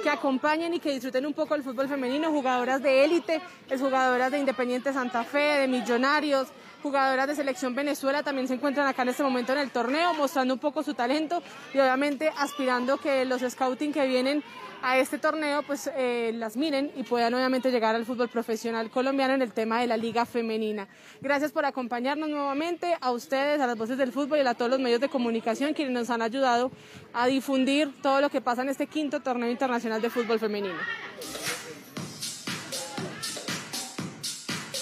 que 0.03 0.09
acompañen 0.09 0.73
y 0.73 0.81
que 0.81 0.93
disfruten 0.93 1.27
un 1.27 1.35
poco 1.35 1.55
el 1.55 1.63
fútbol 1.63 1.89
femenino, 1.89 2.31
jugadoras 2.31 2.83
de 2.83 3.05
élite, 3.05 3.41
jugadoras 3.79 4.31
de 4.31 4.39
Independiente 4.39 4.93
Santa 4.93 5.25
Fe, 5.25 5.61
de 5.61 5.69
Millonarios, 5.69 6.49
jugadoras 6.83 7.27
de 7.27 7.35
Selección 7.35 7.75
Venezuela 7.75 8.23
también 8.23 8.49
se 8.49 8.55
encuentran 8.55 8.87
acá 8.87 9.03
en 9.03 9.11
este 9.11 9.23
momento 9.23 9.53
en 9.53 9.59
el 9.59 9.71
torneo, 9.71 10.15
mostrando 10.15 10.55
un 10.55 10.61
poco 10.61 10.83
su 10.83 10.95
talento 10.95 11.43
y 11.75 11.79
obviamente 11.79 12.33
aspirando 12.39 12.97
que 12.97 13.27
los 13.27 13.43
scouting 13.43 13.93
que 13.93 14.07
vienen 14.07 14.43
a 14.83 14.99
este 14.99 15.19
torneo 15.19 15.63
pues 15.63 15.91
eh, 15.97 16.33
las 16.35 16.57
miren 16.57 16.91
y 16.97 17.03
puedan 17.03 17.35
obviamente 17.35 17.71
llegar 17.71 17.95
al 17.95 18.07
fútbol 18.07 18.29
profesional 18.29 18.91
colombiano 18.91 19.35
en 19.35 19.43
el 19.43 19.53
tema 19.53 19.81
de 19.81 19.87
la 19.87 19.97
liga 19.97 20.27
femenina. 20.27 20.89
Gracias 21.21 21.53
por 21.53 21.65
acompañarnos 21.65 22.29
nuevamente, 22.29 22.97
a 23.01 23.11
ustedes, 23.11 23.61
a 23.61 23.67
las 23.67 23.77
voces 23.77 23.99
del 23.99 24.13
fútbol 24.13 24.39
y 24.39 24.47
a 24.47 24.55
todos 24.55 24.71
los 24.71 24.81
medios 24.81 25.01
de 25.01 25.09
comunicación 25.09 25.75
quienes 25.75 25.93
nos 25.95 26.11
han 26.11 26.23
ayudado 26.23 26.71
a 27.13 27.27
difundir 27.27 27.93
todo 28.03 28.21
lo 28.21 28.31
que 28.31 28.41
pasa 28.41 28.63
en 28.63 28.69
este 28.69 28.87
quinto 28.87 29.21
torneo 29.21 29.51
internacional 29.51 30.01
de 30.01 30.11
fútbol 30.11 30.39
femenino. 30.39 30.79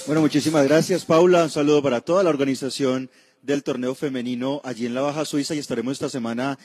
Bueno, 0.07 0.23
muchísimas 0.23 0.67
gracias, 0.67 1.05
Paula. 1.05 1.45
Un 1.45 1.50
saludo 1.50 1.83
para 1.83 2.00
toda 2.00 2.23
la 2.23 2.31
organización 2.31 3.11
del 3.43 3.62
torneo 3.62 3.95
femenino 3.95 4.61
allí 4.64 4.87
en 4.87 4.95
la 4.95 5.02
Baja 5.02 5.25
Suiza 5.25 5.55
y 5.55 5.59
estaremos 5.59 5.93
esta 5.93 6.09
semana 6.09 6.59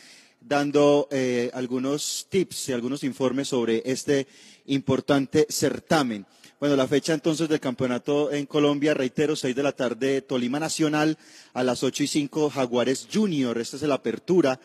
dando 0.47 1.07
eh, 1.11 1.49
algunos 1.53 2.27
tips 2.29 2.69
y 2.69 2.73
algunos 2.73 3.03
informes 3.03 3.47
sobre 3.47 3.81
este 3.85 4.27
importante 4.65 5.47
certamen. 5.49 6.25
Bueno, 6.59 6.75
la 6.75 6.87
fecha 6.87 7.13
entonces 7.13 7.49
del 7.49 7.59
campeonato 7.59 8.31
en 8.31 8.45
Colombia, 8.45 8.93
reitero, 8.93 9.35
6 9.35 9.55
de 9.55 9.63
la 9.63 9.73
tarde, 9.73 10.21
Tolima 10.21 10.59
Nacional, 10.59 11.17
a 11.53 11.63
las 11.63 11.83
8 11.83 12.03
y 12.03 12.07
5, 12.07 12.49
Jaguares 12.49 13.07
Junior. 13.11 13.57
Esta 13.57 13.75
es 13.75 13.81
la 13.83 13.95
apertura 13.95 14.59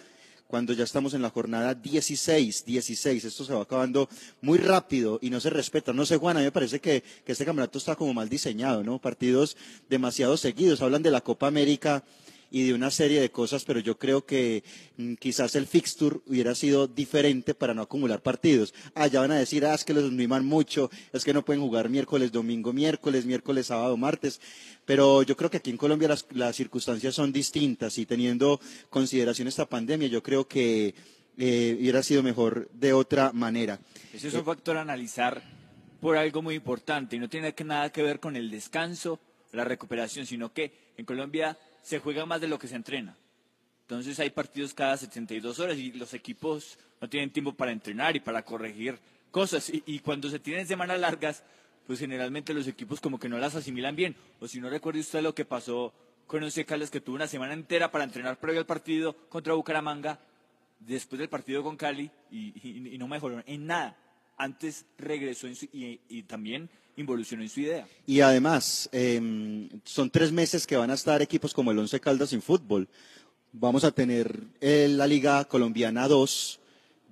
cuando 0.46 0.72
ya 0.72 0.84
estamos 0.84 1.12
en 1.14 1.22
la 1.22 1.30
jornada 1.30 1.74
16, 1.74 2.64
16. 2.64 3.24
Esto 3.24 3.44
se 3.44 3.52
va 3.52 3.62
acabando 3.62 4.08
muy 4.40 4.58
rápido 4.58 5.18
y 5.20 5.30
no 5.30 5.40
se 5.40 5.50
respeta. 5.50 5.92
No 5.92 6.06
sé, 6.06 6.16
Juan, 6.16 6.36
a 6.36 6.40
mí 6.40 6.46
me 6.46 6.52
parece 6.52 6.80
que, 6.80 7.02
que 7.24 7.32
este 7.32 7.44
campeonato 7.44 7.78
está 7.78 7.96
como 7.96 8.14
mal 8.14 8.28
diseñado, 8.28 8.84
¿no? 8.84 9.00
Partidos 9.00 9.56
demasiado 9.88 10.36
seguidos. 10.36 10.80
Hablan 10.80 11.02
de 11.02 11.10
la 11.10 11.20
Copa 11.20 11.48
América 11.48 12.04
y 12.50 12.66
de 12.66 12.74
una 12.74 12.90
serie 12.90 13.20
de 13.20 13.30
cosas, 13.30 13.64
pero 13.64 13.80
yo 13.80 13.98
creo 13.98 14.24
que 14.24 14.64
mm, 14.96 15.14
quizás 15.14 15.54
el 15.54 15.66
fixture 15.66 16.20
hubiera 16.26 16.54
sido 16.54 16.86
diferente 16.86 17.54
para 17.54 17.74
no 17.74 17.82
acumular 17.82 18.22
partidos. 18.22 18.74
Ya 19.10 19.20
van 19.20 19.32
a 19.32 19.38
decir, 19.38 19.64
ah, 19.64 19.74
es 19.74 19.84
que 19.84 19.94
los 19.94 20.10
miman 20.10 20.44
mucho, 20.44 20.90
es 21.12 21.24
que 21.24 21.32
no 21.32 21.44
pueden 21.44 21.62
jugar 21.62 21.88
miércoles, 21.88 22.32
domingo, 22.32 22.72
miércoles, 22.72 23.26
miércoles, 23.26 23.66
sábado, 23.66 23.96
martes, 23.96 24.40
pero 24.84 25.22
yo 25.22 25.36
creo 25.36 25.50
que 25.50 25.58
aquí 25.58 25.70
en 25.70 25.76
Colombia 25.76 26.08
las, 26.08 26.26
las 26.32 26.56
circunstancias 26.56 27.14
son 27.14 27.32
distintas 27.32 27.98
y 27.98 28.06
teniendo 28.06 28.60
consideración 28.90 29.48
esta 29.48 29.66
pandemia, 29.66 30.08
yo 30.08 30.22
creo 30.22 30.48
que 30.48 30.94
eh, 31.40 31.76
hubiera 31.78 32.02
sido 32.02 32.22
mejor 32.22 32.68
de 32.72 32.92
otra 32.92 33.32
manera. 33.32 33.78
Ese 34.12 34.28
es 34.28 34.34
un 34.34 34.44
factor 34.44 34.76
a 34.76 34.80
analizar 34.80 35.40
por 36.00 36.16
algo 36.16 36.42
muy 36.42 36.56
importante 36.56 37.16
y 37.16 37.18
no 37.18 37.28
tiene 37.28 37.54
nada 37.64 37.90
que 37.90 38.02
ver 38.02 38.18
con 38.18 38.34
el 38.34 38.50
descanso, 38.50 39.20
la 39.52 39.64
recuperación, 39.64 40.26
sino 40.26 40.52
que 40.52 40.72
en 40.96 41.04
Colombia 41.04 41.56
se 41.88 42.00
juega 42.00 42.26
más 42.26 42.42
de 42.42 42.48
lo 42.48 42.58
que 42.58 42.68
se 42.68 42.76
entrena. 42.76 43.16
Entonces 43.80 44.20
hay 44.20 44.28
partidos 44.28 44.74
cada 44.74 44.94
72 44.98 45.58
horas 45.58 45.78
y 45.78 45.90
los 45.92 46.12
equipos 46.12 46.78
no 47.00 47.08
tienen 47.08 47.30
tiempo 47.30 47.54
para 47.54 47.72
entrenar 47.72 48.14
y 48.14 48.20
para 48.20 48.44
corregir 48.44 48.98
cosas. 49.30 49.72
Y, 49.72 49.98
cuando 50.00 50.28
se 50.28 50.38
tienen 50.38 50.66
semanas 50.66 51.00
largas, 51.00 51.42
pues 51.86 51.98
generalmente 51.98 52.52
los 52.52 52.66
equipos 52.66 53.00
como 53.00 53.18
que 53.18 53.30
no 53.30 53.38
las 53.38 53.54
asimilan 53.54 53.96
bien. 53.96 54.14
O 54.38 54.46
si 54.46 54.60
no 54.60 54.68
recuerde 54.68 55.00
usted 55.00 55.22
lo 55.22 55.34
que 55.34 55.46
pasó 55.46 55.94
con 56.26 56.42
Once 56.42 56.62
Caldas, 56.66 56.90
que 56.90 57.00
tuvo 57.00 57.16
una 57.16 57.26
semana 57.26 57.54
entera 57.54 57.90
para 57.90 58.04
entrenar 58.04 58.38
previo 58.38 58.60
al 58.60 58.66
partido 58.66 59.14
contra 59.30 59.54
Bucaramanga, 59.54 60.20
después 60.80 61.18
del 61.18 61.30
partido 61.30 61.62
con 61.62 61.78
Cali, 61.78 62.10
y, 62.30 62.96
no 62.98 63.08
mejoró 63.08 63.42
en 63.46 63.66
nada. 63.66 63.96
Antes 64.36 64.84
regresó 64.98 65.46
en 65.46 65.56
su- 65.56 65.70
y 65.72 66.22
también 66.24 66.68
involucionó 66.98 67.42
en 67.42 67.48
su 67.48 67.60
idea. 67.60 67.86
Y 68.06 68.20
además, 68.20 68.88
em, 68.92 69.68
son 69.84 70.10
tres 70.10 70.32
meses 70.32 70.66
que 70.66 70.76
van 70.76 70.90
a 70.90 70.94
estar 70.94 71.22
equipos 71.22 71.54
como 71.54 71.70
el 71.70 71.78
Once 71.78 71.98
Caldas 72.00 72.30
sin 72.30 72.42
fútbol. 72.42 72.88
Vamos 73.52 73.84
a 73.84 73.92
tener 73.92 74.40
eh, 74.60 74.88
la 74.90 75.06
Liga 75.06 75.44
Colombiana 75.46 76.08
2 76.08 76.60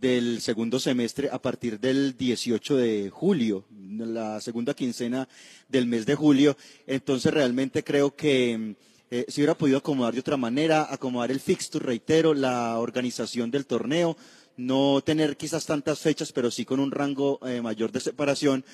del 0.01 0.41
segundo 0.43 0.79
semestre 0.79 1.31
a 1.33 1.41
partir 1.41 1.81
del 1.81 2.17
18 2.17 2.77
de 2.77 3.11
julio, 3.11 3.65
la 3.97 4.41
segunda 4.41 4.75
quincena 4.75 5.29
del 5.69 5.87
mes 5.87 6.05
de 6.05 6.15
julio. 6.15 6.57
Entonces, 6.87 7.33
realmente 7.33 7.83
creo 7.83 8.15
que 8.15 8.53
em, 8.53 8.75
eh, 9.11 9.25
se 9.29 9.41
hubiera 9.41 9.57
podido 9.57 9.79
acomodar 9.79 10.15
de 10.15 10.21
otra 10.21 10.37
manera, 10.37 10.89
acomodar 10.91 11.31
el 11.31 11.41
fixture, 11.41 11.87
reitero, 11.87 12.35
la 12.35 12.79
organización 12.79 13.51
del 13.51 13.65
torneo, 13.65 14.17
no 14.57 15.01
tener 15.05 15.37
quizás 15.37 15.65
tantas 15.65 16.01
fechas, 16.01 16.33
pero 16.33 16.51
sí 16.51 16.65
con 16.65 16.81
un 16.81 16.91
rango 16.91 17.39
eh, 17.47 17.61
mayor 17.63 17.93
de 17.93 18.01
separación 18.01 18.65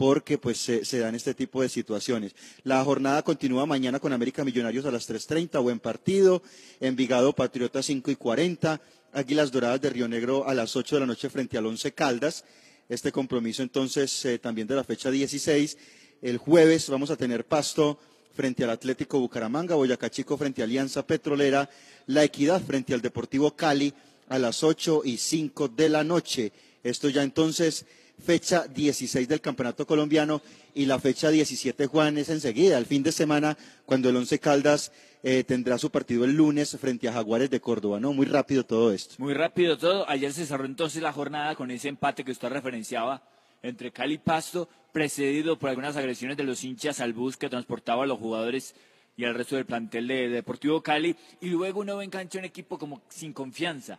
porque 0.00 0.38
pues 0.38 0.56
se, 0.56 0.98
dan 0.98 1.14
este 1.14 1.34
tipo 1.34 1.60
de 1.60 1.68
situaciones. 1.68 2.34
La 2.64 2.82
jornada 2.82 3.20
continúa 3.22 3.66
mañana 3.66 4.00
con 4.00 4.14
América 4.14 4.42
Millonarios 4.46 4.86
a 4.86 4.90
las 4.90 5.06
3.30, 5.06 5.62
buen 5.62 5.78
partido, 5.78 6.42
Envigado 6.80 7.34
Patriota 7.34 7.82
5 7.82 8.10
y 8.10 8.16
40, 8.16 8.80
Águilas 9.12 9.52
Doradas 9.52 9.82
de 9.82 9.90
Río 9.90 10.08
Negro 10.08 10.48
a 10.48 10.54
las 10.54 10.74
8 10.74 10.96
de 10.96 11.00
la 11.00 11.06
noche 11.06 11.28
frente 11.28 11.58
al 11.58 11.66
Once 11.66 11.92
Caldas, 11.92 12.46
este 12.88 13.12
compromiso 13.12 13.62
entonces 13.62 14.24
eh, 14.24 14.38
también 14.38 14.66
de 14.66 14.76
la 14.76 14.84
fecha 14.84 15.10
16. 15.10 15.76
El 16.22 16.38
jueves 16.38 16.88
vamos 16.88 17.10
a 17.10 17.16
tener 17.16 17.44
Pasto 17.44 17.98
frente 18.34 18.64
al 18.64 18.70
Atlético 18.70 19.20
Bucaramanga, 19.20 19.74
Boyacá 19.74 20.08
Chico 20.08 20.38
frente 20.38 20.62
a 20.62 20.64
Alianza 20.64 21.06
Petrolera, 21.06 21.68
La 22.06 22.24
Equidad 22.24 22.62
frente 22.62 22.94
al 22.94 23.02
Deportivo 23.02 23.54
Cali 23.54 23.92
a 24.30 24.38
las 24.38 24.64
8 24.64 25.02
y 25.04 25.18
5 25.18 25.68
de 25.68 25.90
la 25.90 26.04
noche. 26.04 26.52
Esto 26.82 27.10
ya 27.10 27.22
entonces 27.22 27.84
fecha 28.20 28.66
16 28.66 29.26
del 29.28 29.40
Campeonato 29.40 29.86
Colombiano 29.86 30.42
y 30.74 30.86
la 30.86 30.98
fecha 30.98 31.30
17, 31.30 31.86
Juan, 31.86 32.18
es 32.18 32.28
enseguida, 32.28 32.78
el 32.78 32.86
fin 32.86 33.02
de 33.02 33.12
semana, 33.12 33.56
cuando 33.86 34.08
el 34.08 34.16
Once 34.16 34.38
Caldas 34.38 34.92
eh, 35.22 35.44
tendrá 35.44 35.76
su 35.78 35.90
partido 35.90 36.24
el 36.24 36.34
lunes 36.34 36.76
frente 36.80 37.08
a 37.08 37.12
Jaguares 37.12 37.50
de 37.50 37.60
Córdoba, 37.60 38.00
¿no? 38.00 38.12
Muy 38.12 38.26
rápido 38.26 38.64
todo 38.64 38.92
esto. 38.92 39.16
Muy 39.18 39.34
rápido 39.34 39.76
todo. 39.76 40.08
Ayer 40.08 40.32
se 40.32 40.46
cerró 40.46 40.64
entonces 40.64 41.02
la 41.02 41.12
jornada 41.12 41.54
con 41.54 41.70
ese 41.70 41.88
empate 41.88 42.24
que 42.24 42.32
usted 42.32 42.48
referenciaba 42.48 43.22
entre 43.62 43.92
Cali 43.92 44.14
y 44.14 44.18
Pasto, 44.18 44.68
precedido 44.92 45.58
por 45.58 45.70
algunas 45.70 45.96
agresiones 45.96 46.36
de 46.36 46.44
los 46.44 46.64
hinchas 46.64 47.00
al 47.00 47.12
bus 47.12 47.36
que 47.36 47.48
transportaba 47.48 48.04
a 48.04 48.06
los 48.06 48.18
jugadores 48.18 48.74
y 49.16 49.24
al 49.24 49.34
resto 49.34 49.56
del 49.56 49.66
plantel 49.66 50.08
de 50.08 50.28
Deportivo 50.28 50.82
Cali. 50.82 51.14
Y 51.40 51.48
luego 51.48 51.80
uno 51.80 51.98
ve 51.98 52.04
en 52.04 52.38
un 52.38 52.44
equipo 52.44 52.78
como 52.78 53.02
sin 53.08 53.32
confianza, 53.32 53.98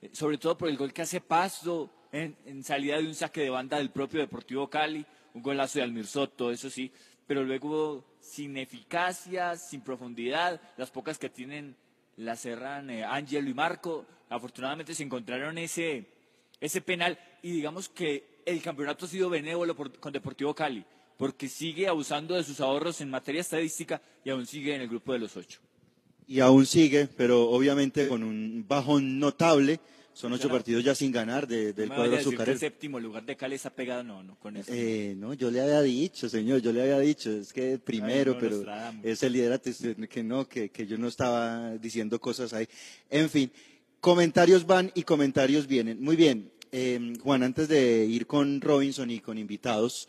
eh, 0.00 0.10
sobre 0.12 0.38
todo 0.38 0.56
por 0.56 0.68
el 0.68 0.76
gol 0.76 0.92
que 0.92 1.02
hace 1.02 1.20
Pasto 1.20 1.90
en, 2.12 2.62
salida 2.62 2.98
de 2.98 3.06
un 3.06 3.14
saque 3.14 3.40
de 3.40 3.50
banda 3.50 3.78
del 3.78 3.90
propio 3.90 4.20
Deportivo 4.20 4.68
Cali, 4.68 5.04
un 5.34 5.42
golazo 5.42 5.78
de 5.78 5.84
Almir 5.84 6.06
Soto, 6.06 6.50
eso 6.50 6.68
sí, 6.70 6.92
pero 7.26 7.42
luego 7.42 8.04
sin 8.20 8.56
eficacia, 8.58 9.56
sin 9.56 9.80
profundidad, 9.80 10.60
las 10.76 10.90
pocas 10.90 11.18
que 11.18 11.30
tienen 11.30 11.74
las 12.16 12.40
cerran 12.42 12.90
eh, 12.90 13.04
Ángelo 13.04 13.48
y 13.48 13.54
Marco. 13.54 14.04
Afortunadamente 14.28 14.94
se 14.94 15.02
encontraron 15.02 15.56
ese, 15.58 16.06
ese 16.60 16.80
penal 16.82 17.18
y 17.42 17.50
digamos 17.52 17.88
que 17.88 18.42
el 18.44 18.60
campeonato 18.62 19.06
ha 19.06 19.08
sido 19.08 19.30
benévolo 19.30 19.74
por- 19.74 19.98
con 19.98 20.12
Deportivo 20.12 20.54
Cali, 20.54 20.84
porque 21.16 21.48
sigue 21.48 21.88
abusando 21.88 22.34
de 22.34 22.44
sus 22.44 22.60
ahorros 22.60 23.00
en 23.00 23.08
materia 23.10 23.40
estadística 23.40 24.02
y 24.24 24.30
aún 24.30 24.46
sigue 24.46 24.74
en 24.74 24.82
el 24.82 24.88
grupo 24.88 25.12
de 25.12 25.20
los 25.20 25.36
ocho. 25.36 25.60
Y 26.26 26.40
aún 26.40 26.66
sigue, 26.66 27.08
pero 27.16 27.50
obviamente 27.50 28.08
con 28.08 28.22
un 28.22 28.64
bajón 28.68 29.18
notable. 29.18 29.80
Son 30.14 30.30
ocho 30.32 30.48
partidos 30.50 30.84
ya 30.84 30.94
sin 30.94 31.10
ganar 31.10 31.46
de- 31.48 31.72
del 31.72 31.88
cuadro 31.88 32.16
azucarero. 32.16 32.52
el 32.52 32.58
séptimo 32.58 33.00
lugar 33.00 33.24
de 33.24 33.34
Cali 33.34 33.54
está 33.54 33.70
pegado, 33.70 34.02
no, 34.04 34.22
no, 34.22 34.38
con 34.38 34.56
eso. 34.58 34.70
no. 34.70 34.76
Eh, 34.76 35.14
no, 35.16 35.32
yo 35.32 35.50
le 35.50 35.60
había 35.62 35.80
dicho, 35.80 36.28
señor, 36.28 36.60
yo 36.60 36.70
le 36.72 36.82
había 36.82 36.98
dicho, 36.98 37.30
es 37.30 37.52
que 37.52 37.78
primero, 37.78 38.34
no, 38.34 38.38
pero 38.38 38.64
es 39.02 39.22
el 39.22 39.32
liderato, 39.32 39.70
que 40.10 40.22
no, 40.22 40.46
que, 40.46 40.68
que 40.68 40.86
yo 40.86 40.98
no 40.98 41.08
estaba 41.08 41.72
diciendo 41.78 42.20
cosas 42.20 42.52
ahí. 42.52 42.66
En 43.08 43.30
fin, 43.30 43.50
comentarios 44.00 44.66
van 44.66 44.92
y 44.94 45.02
comentarios 45.02 45.66
vienen. 45.66 46.02
Muy 46.02 46.16
bien, 46.16 46.50
eh, 46.72 47.14
Juan, 47.22 47.42
antes 47.42 47.68
de 47.68 48.04
ir 48.04 48.26
con 48.26 48.60
Robinson 48.60 49.10
y 49.10 49.20
con 49.20 49.38
invitados, 49.38 50.08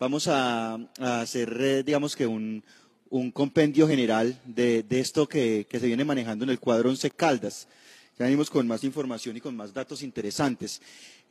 vamos 0.00 0.26
a, 0.26 0.74
a 0.98 1.20
hacer, 1.20 1.54
eh, 1.60 1.82
digamos 1.82 2.16
que 2.16 2.26
un, 2.26 2.64
un 3.10 3.30
compendio 3.30 3.86
general 3.86 4.40
de, 4.46 4.82
de 4.82 5.00
esto 5.00 5.28
que, 5.28 5.66
que 5.68 5.80
se 5.80 5.86
viene 5.86 6.04
manejando 6.04 6.44
en 6.44 6.50
el 6.50 6.58
cuadro 6.60 6.88
Once 6.88 7.10
Caldas. 7.10 7.68
Ya 8.16 8.26
venimos 8.26 8.48
con 8.48 8.68
más 8.68 8.84
información 8.84 9.36
y 9.36 9.40
con 9.40 9.56
más 9.56 9.74
datos 9.74 10.00
interesantes. 10.02 10.80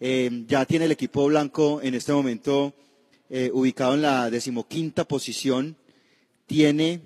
Eh, 0.01 0.43
ya 0.47 0.65
tiene 0.65 0.83
el 0.83 0.91
equipo 0.91 1.25
blanco 1.27 1.79
en 1.81 1.93
este 1.93 2.11
momento 2.11 2.73
eh, 3.29 3.49
ubicado 3.53 3.93
en 3.93 4.01
la 4.01 4.29
decimoquinta 4.29 5.07
posición. 5.07 5.77
Tiene 6.45 6.99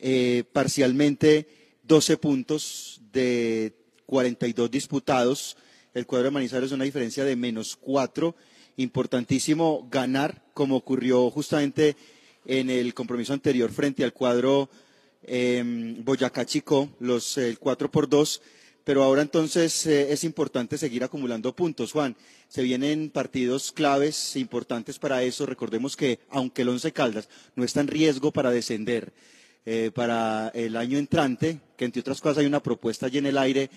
eh, 0.00 0.42
parcialmente 0.52 1.46
12 1.84 2.16
puntos 2.16 3.00
de 3.12 3.74
42 4.06 4.68
disputados. 4.68 5.56
El 5.94 6.04
cuadro 6.04 6.24
de 6.24 6.30
Manizales 6.32 6.66
es 6.66 6.72
una 6.72 6.84
diferencia 6.84 7.24
de 7.24 7.36
menos 7.36 7.76
4. 7.76 8.34
Importantísimo 8.78 9.86
ganar, 9.88 10.42
como 10.52 10.74
ocurrió 10.74 11.30
justamente 11.30 11.94
en 12.44 12.70
el 12.70 12.92
compromiso 12.92 13.32
anterior 13.34 13.70
frente 13.70 14.02
al 14.02 14.12
cuadro 14.12 14.68
Boyacá 15.24 16.44
Chico, 16.44 16.88
los 16.98 17.38
el 17.38 17.60
4 17.60 17.88
por 17.88 18.08
2. 18.08 18.42
Pero 18.84 19.04
ahora 19.04 19.22
entonces 19.22 19.86
eh, 19.86 20.12
es 20.12 20.24
importante 20.24 20.76
seguir 20.76 21.04
acumulando 21.04 21.54
puntos, 21.54 21.92
Juan. 21.92 22.16
Se 22.48 22.62
vienen 22.62 23.10
partidos 23.10 23.72
claves 23.72 24.36
importantes 24.36 24.98
para 24.98 25.22
eso. 25.22 25.46
Recordemos 25.46 25.96
que 25.96 26.18
aunque 26.30 26.62
el 26.62 26.70
Once 26.70 26.92
Caldas 26.92 27.28
no 27.54 27.64
está 27.64 27.80
en 27.80 27.88
riesgo 27.88 28.32
para 28.32 28.50
descender 28.50 29.12
eh, 29.64 29.92
para 29.94 30.48
el 30.48 30.76
año 30.76 30.98
entrante, 30.98 31.60
que 31.76 31.84
entre 31.84 32.00
otras 32.00 32.20
cosas 32.20 32.38
hay 32.38 32.46
una 32.46 32.62
propuesta 32.62 33.06
allí 33.06 33.18
en 33.18 33.26
el 33.26 33.38
aire 33.38 33.70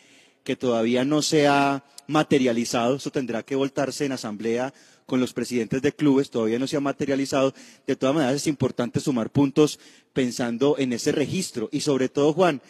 que 0.44 0.56
todavía 0.56 1.06
no 1.06 1.22
se 1.22 1.48
ha 1.48 1.84
materializado, 2.08 2.96
eso 2.96 3.12
tendrá 3.12 3.44
que 3.44 3.56
voltarse 3.56 4.06
en 4.06 4.12
asamblea 4.12 4.74
con 5.06 5.20
los 5.20 5.34
presidentes 5.34 5.82
de 5.82 5.94
clubes, 5.94 6.30
todavía 6.30 6.60
no 6.60 6.68
se 6.68 6.78
ha 6.78 6.80
materializado. 6.80 7.54
De 7.86 7.96
todas 7.96 8.16
maneras 8.16 8.36
es 8.36 8.48
importante 8.48 9.00
sumar 9.00 9.30
puntos 9.32 9.80
pensando 10.14 10.76
en 10.78 10.94
ese 10.94 11.12
registro 11.12 11.70
y 11.72 11.82
sobre 11.82 12.10
todo, 12.10 12.34
Juan, 12.34 12.62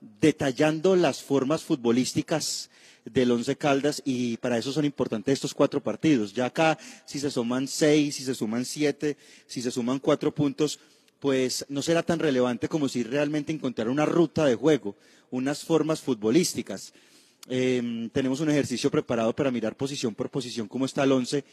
detallando 0.00 0.96
las 0.96 1.22
formas 1.22 1.62
futbolísticas 1.62 2.70
del 3.04 3.30
Once 3.30 3.56
Caldas 3.56 4.02
y 4.04 4.36
para 4.38 4.58
eso 4.58 4.72
son 4.72 4.84
importantes 4.84 5.34
estos 5.34 5.54
cuatro 5.54 5.82
partidos. 5.82 6.32
Ya 6.32 6.46
acá, 6.46 6.78
si 7.06 7.18
se 7.18 7.30
suman 7.30 7.68
seis, 7.68 8.16
si 8.16 8.24
se 8.24 8.34
suman 8.34 8.64
siete, 8.64 9.16
si 9.46 9.62
se 9.62 9.70
suman 9.70 9.98
cuatro 9.98 10.34
puntos, 10.34 10.78
pues 11.20 11.64
no 11.68 11.82
será 11.82 12.02
tan 12.02 12.18
relevante 12.18 12.68
como 12.68 12.88
si 12.88 13.02
realmente 13.02 13.52
encontrar 13.52 13.88
una 13.88 14.06
ruta 14.06 14.44
de 14.44 14.54
juego, 14.54 14.96
unas 15.30 15.64
formas 15.64 16.00
futbolísticas. 16.00 16.92
Eh, 17.48 18.10
tenemos 18.12 18.40
un 18.40 18.50
ejercicio 18.50 18.90
preparado 18.90 19.34
para 19.34 19.50
mirar 19.50 19.76
posición 19.76 20.14
por 20.14 20.30
posición 20.30 20.68
cómo 20.68 20.84
está 20.84 21.04
el 21.04 21.12
once, 21.12 21.44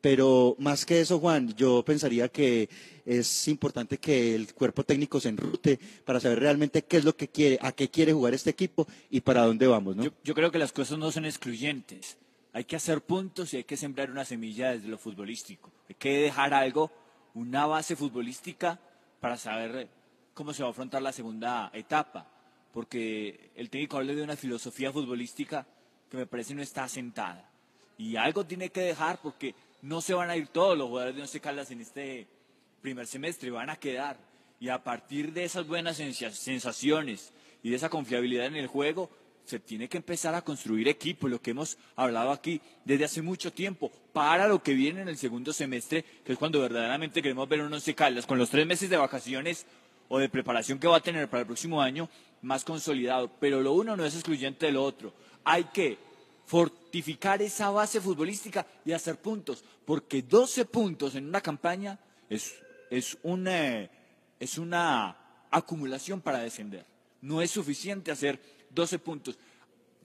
pero 0.00 0.56
más 0.58 0.84
que 0.84 1.00
eso, 1.00 1.18
Juan, 1.18 1.54
yo 1.54 1.84
pensaría 1.84 2.28
que 2.28 2.68
es 3.06 3.48
importante 3.48 3.98
que 3.98 4.34
el 4.34 4.52
cuerpo 4.52 4.84
técnico 4.84 5.20
se 5.20 5.28
enrute 5.30 5.78
para 6.04 6.20
saber 6.20 6.40
realmente 6.40 6.82
qué 6.82 6.98
es 6.98 7.04
lo 7.04 7.16
que 7.16 7.28
quiere, 7.28 7.58
a 7.62 7.72
qué 7.72 7.88
quiere 7.88 8.12
jugar 8.12 8.34
este 8.34 8.50
equipo 8.50 8.86
y 9.10 9.20
para 9.20 9.46
dónde 9.46 9.66
vamos, 9.66 9.96
¿no? 9.96 10.04
Yo, 10.04 10.10
yo 10.22 10.34
creo 10.34 10.50
que 10.50 10.58
las 10.58 10.72
cosas 10.72 10.98
no 10.98 11.10
son 11.10 11.24
excluyentes. 11.24 12.18
Hay 12.52 12.64
que 12.64 12.76
hacer 12.76 13.00
puntos 13.00 13.54
y 13.54 13.58
hay 13.58 13.64
que 13.64 13.76
sembrar 13.76 14.10
una 14.10 14.24
semilla 14.24 14.70
desde 14.70 14.88
lo 14.88 14.98
futbolístico. 14.98 15.72
Hay 15.88 15.94
que 15.94 16.18
dejar 16.18 16.54
algo, 16.54 16.90
una 17.34 17.66
base 17.66 17.96
futbolística 17.96 18.78
para 19.20 19.36
saber 19.36 19.88
cómo 20.34 20.52
se 20.52 20.62
va 20.62 20.68
a 20.68 20.72
afrontar 20.72 21.00
la 21.00 21.12
segunda 21.12 21.70
etapa. 21.72 22.28
Porque 22.74 23.50
el 23.54 23.70
técnico 23.70 23.96
habla 23.96 24.14
de 24.14 24.22
una 24.22 24.36
filosofía 24.36 24.92
futbolística 24.92 25.64
que 26.10 26.16
me 26.16 26.26
parece 26.26 26.54
no 26.54 26.60
está 26.60 26.84
asentada. 26.84 27.48
Y 27.96 28.16
algo 28.16 28.44
tiene 28.44 28.70
que 28.70 28.80
dejar 28.80 29.20
porque 29.22 29.54
no 29.80 30.00
se 30.00 30.12
van 30.12 30.28
a 30.28 30.36
ir 30.36 30.48
todos 30.48 30.76
los 30.76 30.88
jugadores 30.88 31.14
de 31.14 31.22
Once 31.22 31.40
Caldas 31.40 31.70
en 31.70 31.80
este 31.80 32.26
primer 32.82 33.06
semestre, 33.06 33.50
van 33.50 33.70
a 33.70 33.76
quedar. 33.76 34.18
Y 34.58 34.68
a 34.68 34.82
partir 34.82 35.32
de 35.32 35.44
esas 35.44 35.66
buenas 35.66 35.98
sensa- 35.98 36.30
sensaciones 36.32 37.32
y 37.62 37.70
de 37.70 37.76
esa 37.76 37.88
confiabilidad 37.88 38.46
en 38.46 38.56
el 38.56 38.66
juego, 38.66 39.08
se 39.44 39.60
tiene 39.60 39.88
que 39.88 39.98
empezar 39.98 40.34
a 40.34 40.42
construir 40.42 40.88
equipo, 40.88 41.28
lo 41.28 41.40
que 41.40 41.50
hemos 41.50 41.76
hablado 41.96 42.30
aquí 42.32 42.60
desde 42.84 43.04
hace 43.04 43.22
mucho 43.22 43.52
tiempo, 43.52 43.92
para 44.12 44.48
lo 44.48 44.62
que 44.62 44.72
viene 44.72 45.02
en 45.02 45.08
el 45.08 45.18
segundo 45.18 45.52
semestre, 45.52 46.02
que 46.24 46.32
es 46.32 46.38
cuando 46.38 46.60
verdaderamente 46.60 47.20
queremos 47.22 47.48
ver 47.48 47.60
un 47.60 47.72
Once 47.72 47.94
Caldas 47.94 48.26
con 48.26 48.38
los 48.38 48.48
tres 48.50 48.66
meses 48.66 48.88
de 48.90 48.96
vacaciones 48.96 49.66
o 50.14 50.18
de 50.20 50.28
preparación 50.28 50.78
que 50.78 50.86
va 50.86 50.98
a 50.98 51.02
tener 51.02 51.28
para 51.28 51.40
el 51.40 51.46
próximo 51.46 51.82
año 51.82 52.08
más 52.40 52.62
consolidado. 52.62 53.28
Pero 53.40 53.60
lo 53.60 53.72
uno 53.72 53.96
no 53.96 54.04
es 54.04 54.14
excluyente 54.14 54.66
de 54.66 54.70
lo 54.70 54.84
otro. 54.84 55.12
Hay 55.42 55.64
que 55.64 55.98
fortificar 56.46 57.42
esa 57.42 57.70
base 57.70 58.00
futbolística 58.00 58.64
y 58.84 58.92
hacer 58.92 59.16
puntos, 59.16 59.64
porque 59.84 60.22
12 60.22 60.66
puntos 60.66 61.16
en 61.16 61.26
una 61.26 61.40
campaña 61.40 61.98
es, 62.30 62.54
es, 62.90 63.18
una, 63.24 63.90
es 64.38 64.56
una 64.56 65.16
acumulación 65.50 66.20
para 66.20 66.38
descender. 66.38 66.86
No 67.20 67.42
es 67.42 67.50
suficiente 67.50 68.12
hacer 68.12 68.40
12 68.70 69.00
puntos. 69.00 69.36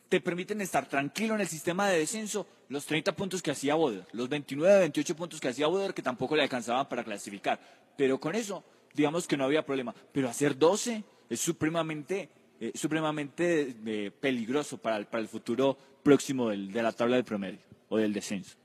Te 0.10 0.22
permiten 0.22 0.60
estar 0.62 0.90
tranquilo 0.90 1.36
en 1.36 1.42
el 1.42 1.48
sistema 1.48 1.88
de 1.88 2.00
descenso 2.00 2.48
los 2.70 2.84
30 2.88 3.16
puntos 3.16 3.44
que 3.44 3.52
hacía 3.52 3.76
Boder, 3.76 4.08
los 4.14 4.28
29, 4.28 4.80
28 4.80 5.16
puntos 5.16 5.40
que 5.40 5.50
hacía 5.50 5.68
Boder 5.68 5.94
que 5.94 6.02
tampoco 6.02 6.36
le 6.36 6.42
alcanzaban 6.42 6.90
para 6.90 7.04
clasificar. 7.04 7.60
Pero 7.96 8.20
con 8.20 8.34
eso, 8.34 8.64
digamos 8.94 9.28
que 9.28 9.38
no 9.38 9.46
había 9.46 9.66
problema. 9.66 9.94
Pero 10.12 10.30
hacer 10.30 10.58
12 10.58 11.04
es 11.30 11.40
supremamente, 11.40 12.30
eh, 12.60 12.72
supremamente 12.76 13.76
eh, 13.86 14.12
peligroso 14.20 14.78
para 14.78 14.98
el, 14.98 15.06
para 15.06 15.22
el 15.22 15.28
futuro 15.30 15.78
próximo 16.04 16.50
del- 16.50 16.72
de 16.72 16.82
la 16.84 16.92
tabla 16.92 17.16
de 17.18 17.24
promedio 17.24 17.60
o 17.90 17.98
del 17.98 18.14
descenso. 18.14 18.56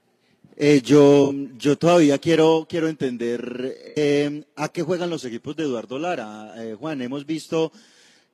Eh, 0.57 0.81
yo, 0.85 1.33
yo 1.57 1.77
todavía 1.77 2.19
quiero, 2.19 2.67
quiero 2.69 2.89
entender 2.89 4.45
a 4.57 4.69
qué 4.69 4.83
juegan 4.83 5.11
los 5.11 5.25
equipos 5.25 5.57
de 5.57 5.65
Eduardo 5.65 5.99
Lara. 5.99 6.55
Eh, 6.59 6.77
Juan, 6.79 7.03
hemos 7.03 7.27
visto 7.27 7.73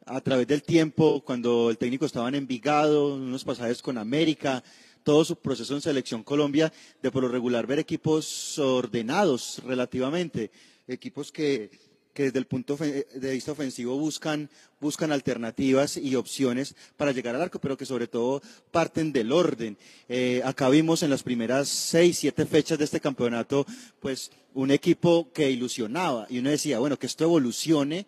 a 0.04 0.20
través 0.20 0.46
del 0.46 0.62
tiempo, 0.62 1.22
cuando 1.24 1.70
el 1.70 1.78
técnico 1.78 2.04
estaba 2.04 2.28
en 2.28 2.34
Envigado, 2.34 3.14
unos 3.14 3.44
pasajes 3.44 3.80
con 3.80 3.96
América, 3.96 4.62
todo 5.02 5.24
su 5.24 5.36
proceso 5.36 5.74
en 5.74 5.80
Selección 5.80 6.22
Colombia, 6.22 6.70
de 7.02 7.10
por 7.10 7.22
lo 7.22 7.28
regular 7.28 7.66
ver 7.66 7.78
equipos 7.78 8.58
ordenados 8.58 9.62
relativamente, 9.64 10.50
equipos 10.92 11.32
que, 11.32 11.70
que 12.12 12.24
desde 12.24 12.38
el 12.38 12.46
punto 12.46 12.76
de 12.76 13.32
vista 13.32 13.52
ofensivo 13.52 13.96
buscan, 13.96 14.50
buscan 14.80 15.12
alternativas 15.12 15.96
y 15.96 16.16
opciones 16.16 16.74
para 16.96 17.12
llegar 17.12 17.34
al 17.34 17.42
arco, 17.42 17.60
pero 17.60 17.76
que 17.76 17.86
sobre 17.86 18.08
todo 18.08 18.42
parten 18.70 19.12
del 19.12 19.32
orden. 19.32 19.76
Eh, 20.08 20.42
acá 20.44 20.68
vimos 20.68 21.02
en 21.02 21.10
las 21.10 21.22
primeras 21.22 21.68
seis, 21.68 22.18
siete 22.18 22.46
fechas 22.46 22.78
de 22.78 22.84
este 22.84 23.00
campeonato, 23.00 23.66
pues 24.00 24.30
un 24.54 24.70
equipo 24.70 25.30
que 25.32 25.50
ilusionaba 25.50 26.26
y 26.28 26.38
uno 26.38 26.50
decía, 26.50 26.78
bueno, 26.78 26.98
que 26.98 27.06
esto 27.06 27.24
evolucione 27.24 28.06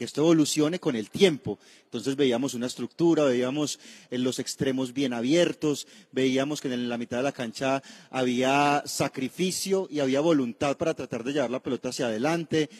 que 0.00 0.06
esto 0.06 0.22
evolucione 0.22 0.80
con 0.80 0.96
el 0.96 1.10
tiempo. 1.10 1.58
Entonces 1.84 2.16
veíamos 2.16 2.54
una 2.54 2.68
estructura, 2.68 3.24
veíamos 3.24 3.78
en 4.10 4.24
los 4.24 4.38
extremos 4.38 4.94
bien 4.94 5.12
abiertos, 5.12 5.86
veíamos 6.10 6.62
que 6.62 6.72
en 6.72 6.88
la 6.88 6.96
mitad 6.96 7.18
de 7.18 7.24
la 7.24 7.32
cancha 7.32 7.82
había 8.08 8.82
sacrificio 8.86 9.88
y 9.90 10.00
había 10.00 10.22
voluntad 10.22 10.78
para 10.78 10.94
tratar 10.94 11.22
de 11.22 11.34
llevar 11.34 11.50
la 11.50 11.62
pelota 11.62 11.90
hacia 11.90 12.06
adelante 12.06 12.70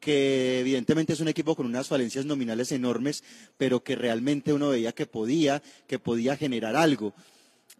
que 0.00 0.60
evidentemente 0.60 1.12
es 1.12 1.20
un 1.20 1.28
equipo 1.28 1.54
con 1.54 1.66
unas 1.66 1.88
falencias 1.88 2.24
nominales 2.24 2.72
enormes, 2.72 3.22
pero 3.58 3.84
que 3.84 3.94
realmente 3.94 4.54
uno 4.54 4.70
veía 4.70 4.92
que 4.92 5.04
podía, 5.04 5.62
que 5.86 5.98
podía 5.98 6.38
generar 6.38 6.76
algo. 6.76 7.12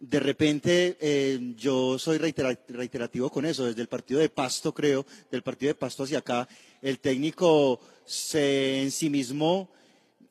De 0.03 0.19
repente, 0.19 0.97
eh, 0.99 1.53
yo 1.55 1.99
soy 1.99 2.17
reitera- 2.17 2.57
reiterativo 2.69 3.29
con 3.29 3.45
eso, 3.45 3.65
desde 3.65 3.83
el 3.83 3.87
partido 3.87 4.19
de 4.19 4.29
Pasto, 4.29 4.73
creo, 4.73 5.05
del 5.29 5.43
partido 5.43 5.69
de 5.69 5.75
Pasto 5.75 6.03
hacia 6.03 6.17
acá, 6.17 6.47
el 6.81 6.97
técnico 6.97 7.79
se 8.03 8.81
ensimismó 8.81 9.69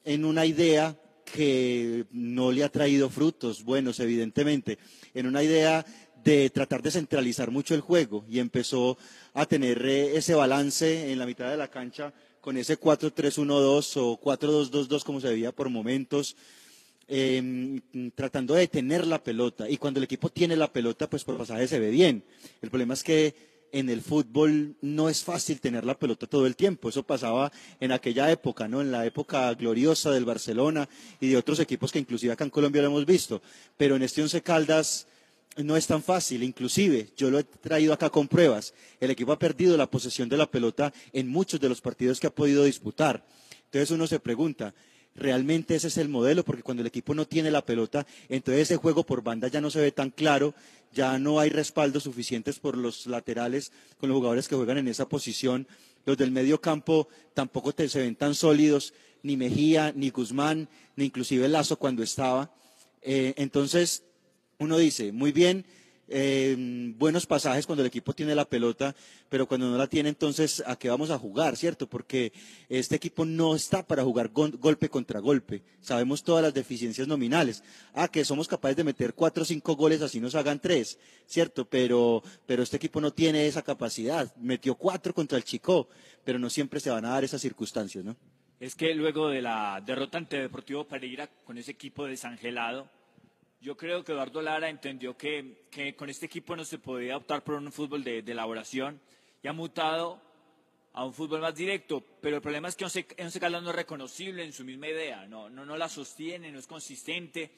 en 0.05 0.25
una 0.25 0.45
idea 0.45 0.99
que 1.25 2.05
no 2.11 2.51
le 2.51 2.65
ha 2.65 2.69
traído 2.69 3.09
frutos 3.11 3.63
buenos, 3.63 4.01
evidentemente, 4.01 4.77
en 5.15 5.27
una 5.29 5.41
idea 5.45 5.87
de 6.25 6.51
tratar 6.51 6.83
de 6.83 6.91
centralizar 6.91 7.53
mucho 7.53 7.77
el 7.77 7.81
juego 7.81 8.25
y 8.29 8.41
empezó 8.41 8.99
a 9.35 9.47
tener 9.47 9.87
eh, 9.87 10.17
ese 10.17 10.35
balance 10.35 11.13
en 11.13 11.19
la 11.21 11.27
mitad 11.27 11.49
de 11.49 11.57
la 11.57 11.69
cancha 11.71 12.13
con 12.41 12.57
ese 12.57 12.77
4-3-1-2 12.77 13.97
o 13.99 14.21
4-2-2-2 14.21 15.05
como 15.05 15.21
se 15.21 15.29
veía 15.29 15.53
por 15.53 15.69
momentos, 15.69 16.37
eh, 17.13 17.81
tratando 18.15 18.55
de 18.55 18.69
tener 18.69 19.07
la 19.07 19.23
pelota. 19.23 19.69
Y 19.69 19.77
cuando 19.77 19.99
el 19.99 20.05
equipo 20.05 20.29
tiene 20.31 20.57
la 20.57 20.73
pelota, 20.73 21.11
pues 21.11 21.25
por 21.25 21.37
pasaje 21.37 21.67
se 21.67 21.81
ve 21.81 21.91
bien. 21.91 22.23
El 22.63 22.71
problema 22.71 22.95
es 22.95 23.03
que 23.03 23.35
en 23.73 23.89
el 23.89 24.01
fútbol 24.01 24.77
no 24.81 25.09
es 25.09 25.23
fácil 25.25 25.61
tener 25.61 25.85
la 25.85 25.99
pelota 25.99 26.27
todo 26.27 26.47
el 26.47 26.55
tiempo. 26.55 26.89
Eso 26.89 27.03
pasaba 27.03 27.51
en 27.81 27.93
aquella 27.93 28.31
época, 28.31 28.69
¿no? 28.69 28.81
En 28.81 28.93
la 28.93 29.05
época 29.07 29.53
gloriosa 29.55 30.13
del 30.13 30.25
Barcelona 30.25 30.89
y 31.21 31.29
de 31.29 31.37
otros 31.37 31.59
equipos 31.59 31.91
que 31.91 31.99
inclusive 31.99 32.33
acá 32.33 32.45
en 32.45 32.51
Colombia 32.51 32.83
lo 32.83 32.89
hemos 32.89 33.07
visto. 33.07 33.43
Pero 33.77 33.97
en 33.97 34.03
este 34.03 34.23
Once 34.23 34.41
Caldas 34.41 35.09
no 35.57 35.77
es 35.77 35.87
tan 35.87 36.03
fácil. 36.03 36.45
Inclusive, 36.45 37.09
yo 37.17 37.31
lo 37.31 37.41
he 37.41 37.45
traído 37.45 37.93
acá 37.93 38.09
con 38.09 38.29
pruebas. 38.29 38.73
El 39.01 39.11
equipo 39.11 39.33
ha 39.33 39.39
perdido 39.39 39.77
la 39.77 39.91
posesión 39.91 40.29
de 40.29 40.37
la 40.37 40.51
pelota 40.51 40.93
en 41.13 41.29
muchos 41.29 41.61
de 41.61 41.69
los 41.69 41.81
partidos 41.81 42.21
que 42.21 42.29
ha 42.29 42.35
podido 42.35 42.65
disputar. 42.65 43.27
Entonces 43.65 43.91
uno 43.91 44.07
se 44.07 44.19
pregunta, 44.19 44.75
¿realmente 45.21 45.77
ese 45.77 45.89
es 45.89 45.99
el 45.99 46.09
modelo? 46.09 46.45
Porque 46.45 46.63
cuando 46.63 46.81
el 46.81 46.87
equipo 46.87 47.15
no 47.15 47.27
tiene 47.27 47.51
la 47.51 47.65
pelota, 47.65 48.07
entonces 48.29 48.63
ese 48.63 48.77
juego 48.77 49.05
por 49.05 49.23
banda 49.23 49.49
ya 49.49 49.61
no 49.61 49.71
se 49.71 49.81
ve 49.81 49.93
tan 49.93 50.11
claro, 50.11 50.55
ya 50.93 51.19
no 51.19 51.39
hay 51.39 51.51
respaldos 51.51 52.03
suficientes 52.05 52.59
por 52.59 52.77
los 52.77 53.07
laterales 53.07 53.71
con 53.99 54.09
los 54.09 54.17
jugadores 54.17 54.49
que 54.49 54.57
juegan 54.57 54.79
en 54.79 54.89
esa 54.89 55.09
posición. 55.09 55.69
Los 56.07 56.17
del 56.17 56.33
medio 56.33 56.61
campo 56.61 57.09
tampoco 57.35 57.73
se 57.77 58.01
ven 58.01 58.17
tan 58.17 58.35
sólidos, 58.35 58.95
ni 59.23 59.37
Mejía, 59.37 59.93
ni 59.95 60.11
Guzmán, 60.11 60.69
ni 60.97 61.05
inclusive 61.05 61.49
Lazo 61.49 61.79
cuando 61.79 62.03
estaba. 62.03 62.51
Eh, 63.03 63.35
entonces, 63.37 64.03
uno 64.59 64.79
dice, 64.79 65.13
muy 65.13 65.33
bien, 65.33 65.65
eh, 66.11 66.55
buenos 66.99 67.25
pasajes 67.25 67.65
cuando 67.67 67.83
el 67.83 67.87
equipo 67.87 68.13
tiene 68.13 68.35
la 68.35 68.45
pelota, 68.45 68.95
pero 69.29 69.47
cuando 69.47 69.71
no 69.71 69.79
la 69.79 69.87
tiene, 69.87 70.09
entonces, 70.11 70.63
¿a 70.67 70.77
qué 70.77 70.91
vamos 70.91 71.11
a 71.11 71.19
jugar, 71.19 71.57
cierto? 71.57 71.89
Porque 71.89 72.33
este 72.69 72.97
equipo 72.97 73.25
no 73.25 73.55
está 73.55 73.87
para 73.87 74.03
jugar 74.03 74.29
gol- 74.31 74.59
golpe 74.59 74.89
contra 74.89 75.21
golpe. 75.21 75.63
Sabemos 75.81 76.23
todas 76.25 76.43
las 76.43 76.53
deficiencias 76.53 77.09
nominales. 77.09 77.63
Ah, 77.95 78.09
que 78.09 78.25
somos 78.25 78.49
capaces 78.49 78.77
de 78.77 78.85
meter 78.85 79.15
cuatro 79.15 79.45
o 79.45 79.47
cinco 79.47 79.77
goles, 79.77 80.03
así 80.03 80.21
nos 80.21 80.35
hagan 80.35 80.61
tres, 80.61 80.99
cierto, 81.27 81.65
pero, 81.65 82.23
pero 82.45 82.63
este 82.63 82.77
equipo 82.77 83.01
no 83.01 83.13
tiene 83.13 83.47
esa 83.47 83.63
capacidad. 83.63 84.35
Metió 84.37 84.75
cuatro 84.75 85.15
contra 85.15 85.39
el 85.39 85.45
Chico, 85.45 85.89
pero 86.25 86.39
no 86.39 86.51
siempre 86.51 86.81
se 86.81 86.91
van 86.91 87.05
a 87.05 87.11
dar 87.11 87.25
esas 87.25 87.41
circunstancias, 87.41 88.05
¿no? 88.05 88.17
Es 88.59 88.75
que 88.75 88.95
luego 88.95 89.29
de 89.29 89.41
la 89.41 89.83
derrota 89.87 90.19
ante 90.19 90.39
Deportivo 90.39 90.85
Pereira 90.87 91.29
con 91.47 91.57
ese 91.57 91.71
equipo 91.71 92.05
desangelado, 92.05 92.91
yo 93.61 93.77
creo 93.77 94.03
que 94.03 94.13
Eduardo 94.13 94.41
Lara 94.41 94.71
entendió 94.71 95.17
que, 95.17 95.67
que 95.71 95.95
con 95.95 96.09
este 96.09 96.27
equipo 96.27 96.57
no 96.57 96.65
se 96.65 96.79
podía 96.79 97.17
optar 97.17 97.45
por 97.45 97.57
un 97.57 97.71
fútbol 97.71 98.03
de, 98.03 98.23
de 98.23 98.33
elaboración 98.33 99.01
y 99.43 99.49
ha 99.49 99.53
mutado 99.53 100.21
a 100.93 101.05
un 101.05 101.13
fútbol 101.13 101.41
más 101.41 101.55
directo. 101.55 102.03
Pero 102.21 102.37
el 102.37 102.43
problema 102.43 102.69
es 102.69 102.77
que 102.77 102.85
Once, 102.85 103.07
Once 103.19 103.39
Caldas 103.39 103.63
no 103.63 103.71
es 103.71 103.77
reconocible 103.77 104.45
en 104.45 104.53
su 104.53 104.65
misma 104.65 104.89
idea, 104.89 105.27
no, 105.27 105.51
no, 105.51 105.67
no 105.67 105.77
la 105.77 105.89
sostiene, 105.89 106.51
no 106.51 106.59
es 106.59 106.67
consistente. 106.67 107.51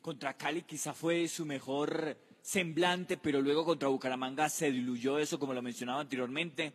Contra 0.00 0.36
Cali 0.36 0.62
quizá 0.62 0.94
fue 0.94 1.28
su 1.28 1.44
mejor 1.44 2.16
semblante, 2.40 3.18
pero 3.18 3.40
luego 3.40 3.64
contra 3.64 3.88
Bucaramanga 3.88 4.48
se 4.48 4.72
diluyó 4.72 5.18
eso, 5.18 5.38
como 5.38 5.54
lo 5.54 5.62
mencionaba 5.62 6.00
anteriormente. 6.00 6.72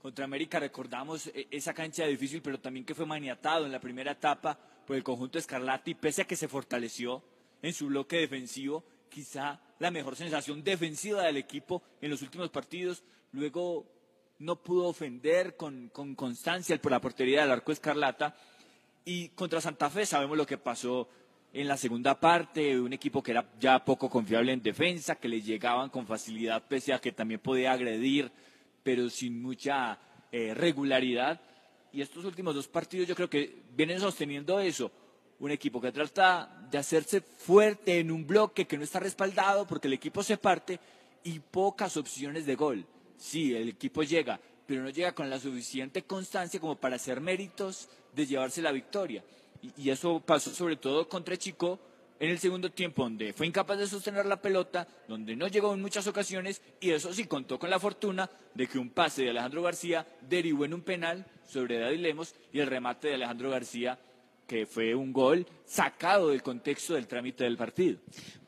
Contra 0.00 0.24
América 0.24 0.60
recordamos 0.60 1.26
eh, 1.28 1.48
esa 1.50 1.74
cancha 1.74 2.06
difícil, 2.06 2.42
pero 2.42 2.60
también 2.60 2.84
que 2.84 2.94
fue 2.94 3.06
maniatado 3.06 3.66
en 3.66 3.72
la 3.72 3.80
primera 3.80 4.12
etapa 4.12 4.58
por 4.86 4.94
el 4.94 5.02
conjunto 5.02 5.38
Escarlata 5.38 5.90
y 5.90 5.94
pese 5.94 6.22
a 6.22 6.26
que 6.26 6.36
se 6.36 6.48
fortaleció 6.48 7.22
en 7.62 7.72
su 7.72 7.86
bloque 7.86 8.18
defensivo, 8.18 8.84
quizá 9.08 9.60
la 9.78 9.90
mejor 9.90 10.16
sensación 10.16 10.62
defensiva 10.62 11.22
del 11.22 11.36
equipo 11.36 11.82
en 12.00 12.10
los 12.10 12.22
últimos 12.22 12.50
partidos, 12.50 13.02
luego 13.32 13.86
no 14.38 14.62
pudo 14.62 14.88
ofender 14.88 15.56
con, 15.56 15.88
con 15.88 16.14
constancia 16.14 16.80
por 16.80 16.92
la 16.92 17.00
portería 17.00 17.42
del 17.42 17.50
arco 17.50 17.72
Escarlata 17.72 18.34
y 19.04 19.30
contra 19.30 19.60
Santa 19.60 19.90
Fe 19.90 20.06
sabemos 20.06 20.36
lo 20.36 20.46
que 20.46 20.58
pasó 20.58 21.08
en 21.52 21.66
la 21.66 21.76
segunda 21.76 22.18
parte, 22.18 22.78
un 22.78 22.92
equipo 22.92 23.22
que 23.22 23.32
era 23.32 23.50
ya 23.58 23.84
poco 23.84 24.08
confiable 24.08 24.52
en 24.52 24.62
defensa, 24.62 25.16
que 25.16 25.28
le 25.28 25.42
llegaban 25.42 25.90
con 25.90 26.06
facilidad 26.06 26.66
pese 26.68 26.92
a 26.92 27.00
que 27.00 27.12
también 27.12 27.40
podía 27.40 27.72
agredir, 27.72 28.30
pero 28.82 29.10
sin 29.10 29.42
mucha 29.42 29.98
eh, 30.30 30.54
regularidad. 30.54 31.40
Y 31.92 32.02
estos 32.02 32.24
últimos 32.24 32.54
dos 32.54 32.68
partidos 32.68 33.08
yo 33.08 33.16
creo 33.16 33.28
que 33.28 33.64
vienen 33.74 33.98
sosteniendo 33.98 34.60
eso. 34.60 34.92
Un 35.40 35.50
equipo 35.50 35.80
que 35.80 35.90
trata 35.90 36.59
de 36.70 36.78
hacerse 36.78 37.20
fuerte 37.20 37.98
en 37.98 38.10
un 38.10 38.26
bloque 38.26 38.66
que 38.66 38.76
no 38.76 38.84
está 38.84 39.00
respaldado 39.00 39.66
porque 39.66 39.88
el 39.88 39.94
equipo 39.94 40.22
se 40.22 40.36
parte 40.36 40.78
y 41.24 41.38
pocas 41.40 41.96
opciones 41.96 42.46
de 42.46 42.54
gol. 42.54 42.84
Sí, 43.18 43.54
el 43.54 43.68
equipo 43.68 44.02
llega, 44.02 44.40
pero 44.66 44.82
no 44.82 44.90
llega 44.90 45.12
con 45.12 45.28
la 45.28 45.38
suficiente 45.38 46.02
constancia 46.02 46.60
como 46.60 46.76
para 46.76 46.96
hacer 46.96 47.20
méritos 47.20 47.88
de 48.14 48.26
llevarse 48.26 48.62
la 48.62 48.72
victoria. 48.72 49.22
Y, 49.76 49.90
eso 49.90 50.20
pasó 50.20 50.50
sobre 50.50 50.76
todo 50.76 51.08
contra 51.08 51.36
Chico 51.36 51.78
en 52.18 52.30
el 52.30 52.38
segundo 52.38 52.70
tiempo, 52.70 53.02
donde 53.02 53.32
fue 53.32 53.46
incapaz 53.46 53.78
de 53.78 53.86
sostener 53.86 54.26
la 54.26 54.40
pelota, 54.40 54.86
donde 55.08 55.36
no 55.36 55.48
llegó 55.48 55.72
en 55.72 55.80
muchas 55.80 56.06
ocasiones, 56.06 56.60
y 56.80 56.90
eso 56.90 57.12
sí 57.12 57.24
contó 57.24 57.58
con 57.58 57.70
la 57.70 57.78
fortuna 57.78 58.28
de 58.54 58.66
que 58.66 58.78
un 58.78 58.90
pase 58.90 59.22
de 59.22 59.30
Alejandro 59.30 59.62
García 59.62 60.06
derivó 60.20 60.64
en 60.64 60.74
un 60.74 60.82
penal 60.82 61.26
sobre 61.46 61.78
David 61.78 62.00
Lemos 62.00 62.34
y 62.52 62.60
el 62.60 62.66
remate 62.66 63.08
de 63.08 63.14
Alejandro 63.14 63.50
García, 63.50 63.98
que 64.50 64.66
fue 64.66 64.96
un 64.96 65.12
gol 65.12 65.46
sacado 65.64 66.30
del 66.30 66.42
contexto 66.42 66.94
del 66.94 67.06
trámite 67.06 67.44
del 67.44 67.56
partido. 67.56 68.00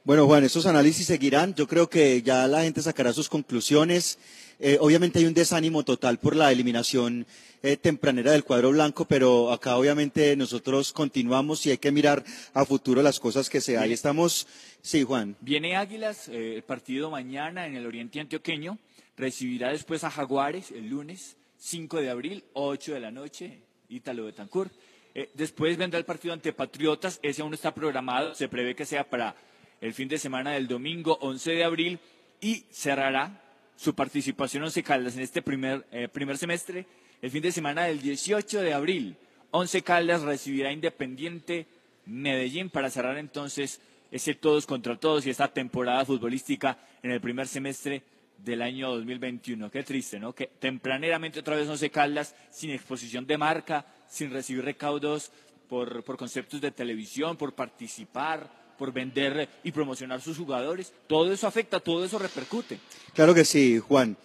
Bueno, 0.02 0.26
Juan, 0.26 0.42
estos 0.42 0.66
análisis 0.66 1.06
seguirán. 1.06 1.54
Yo 1.54 1.68
creo 1.68 1.88
que 1.88 2.20
ya 2.22 2.48
la 2.48 2.64
gente 2.64 2.82
sacará 2.82 3.12
sus 3.12 3.28
conclusiones. 3.28 4.18
Eh, 4.58 4.78
obviamente 4.80 5.20
hay 5.20 5.26
un 5.26 5.34
desánimo 5.34 5.84
total 5.84 6.18
por 6.18 6.34
la 6.34 6.50
eliminación 6.50 7.24
eh, 7.62 7.76
tempranera 7.76 8.32
del 8.32 8.42
cuadro 8.42 8.72
blanco, 8.72 9.04
pero 9.04 9.52
acá 9.52 9.76
obviamente 9.76 10.34
nosotros 10.34 10.92
continuamos 10.92 11.64
y 11.66 11.70
hay 11.70 11.78
que 11.78 11.92
mirar 11.92 12.24
a 12.52 12.64
futuro 12.64 13.00
las 13.00 13.20
cosas 13.20 13.48
que 13.48 13.60
se 13.60 13.78
hay. 13.78 13.92
Estamos, 13.92 14.48
sí, 14.80 15.04
Juan. 15.04 15.36
Viene 15.40 15.76
Águilas, 15.76 16.26
eh, 16.26 16.56
el 16.56 16.62
partido 16.64 17.12
mañana 17.12 17.68
en 17.68 17.76
el 17.76 17.86
Oriente 17.86 18.18
Antioqueño, 18.18 18.76
recibirá 19.16 19.70
después 19.70 20.02
a 20.02 20.10
Jaguares 20.10 20.72
el 20.72 20.88
lunes 20.88 21.36
5 21.58 22.00
de 22.00 22.10
abril, 22.10 22.42
8 22.54 22.94
de 22.94 23.00
la 23.00 23.12
noche, 23.12 23.60
Ítalo 23.88 24.24
Betancourt. 24.24 24.72
Eh, 25.14 25.30
después 25.34 25.76
vendrá 25.76 25.98
el 25.98 26.04
partido 26.04 26.32
ante 26.32 26.52
Patriotas, 26.52 27.20
ese 27.22 27.42
aún 27.42 27.54
está 27.54 27.74
programado, 27.74 28.34
se 28.34 28.48
prevé 28.48 28.74
que 28.74 28.86
sea 28.86 29.04
para 29.04 29.34
el 29.80 29.92
fin 29.92 30.08
de 30.08 30.18
semana 30.18 30.52
del 30.52 30.68
domingo 30.68 31.18
11 31.20 31.52
de 31.52 31.64
abril 31.64 31.98
y 32.40 32.64
cerrará 32.70 33.42
su 33.76 33.94
participación 33.94 34.62
Once 34.62 34.82
Caldas 34.82 35.16
en 35.16 35.22
este 35.22 35.42
primer, 35.42 35.84
eh, 35.90 36.08
primer 36.08 36.38
semestre 36.38 36.86
el 37.20 37.30
fin 37.30 37.42
de 37.42 37.52
semana 37.52 37.84
del 37.84 38.00
18 38.00 38.60
de 38.60 38.72
abril. 38.72 39.16
Once 39.50 39.82
Caldas 39.82 40.22
recibirá 40.22 40.72
Independiente 40.72 41.66
Medellín 42.06 42.70
para 42.70 42.90
cerrar 42.90 43.18
entonces 43.18 43.80
ese 44.10 44.34
todos 44.34 44.66
contra 44.66 44.96
todos 44.96 45.26
y 45.26 45.30
esta 45.30 45.48
temporada 45.48 46.04
futbolística 46.04 46.78
en 47.02 47.10
el 47.10 47.20
primer 47.20 47.46
semestre 47.48 48.02
del 48.44 48.62
año 48.62 48.90
2021. 48.90 49.70
Qué 49.70 49.82
triste, 49.82 50.18
¿no? 50.18 50.34
Que 50.34 50.50
tempraneramente 50.58 51.40
otra 51.40 51.56
vez 51.56 51.68
Once 51.68 51.90
Caldas 51.90 52.34
sin 52.50 52.70
exposición 52.70 53.26
de 53.26 53.38
marca, 53.38 53.86
sin 54.08 54.30
recibir 54.30 54.64
recaudos 54.64 55.30
por, 55.68 56.02
por 56.04 56.16
conceptos 56.16 56.60
de 56.60 56.70
televisión, 56.70 57.36
por 57.36 57.54
participar, 57.54 58.74
por 58.76 58.92
vender 58.92 59.48
y 59.62 59.72
promocionar 59.72 60.20
sus 60.20 60.36
jugadores. 60.36 60.92
Todo 61.06 61.32
eso 61.32 61.46
afecta, 61.46 61.80
todo 61.80 62.04
eso 62.04 62.18
repercute. 62.18 62.78
Claro 63.14 63.34
que 63.34 63.44
sí, 63.44 63.78
Juan. 63.78 64.16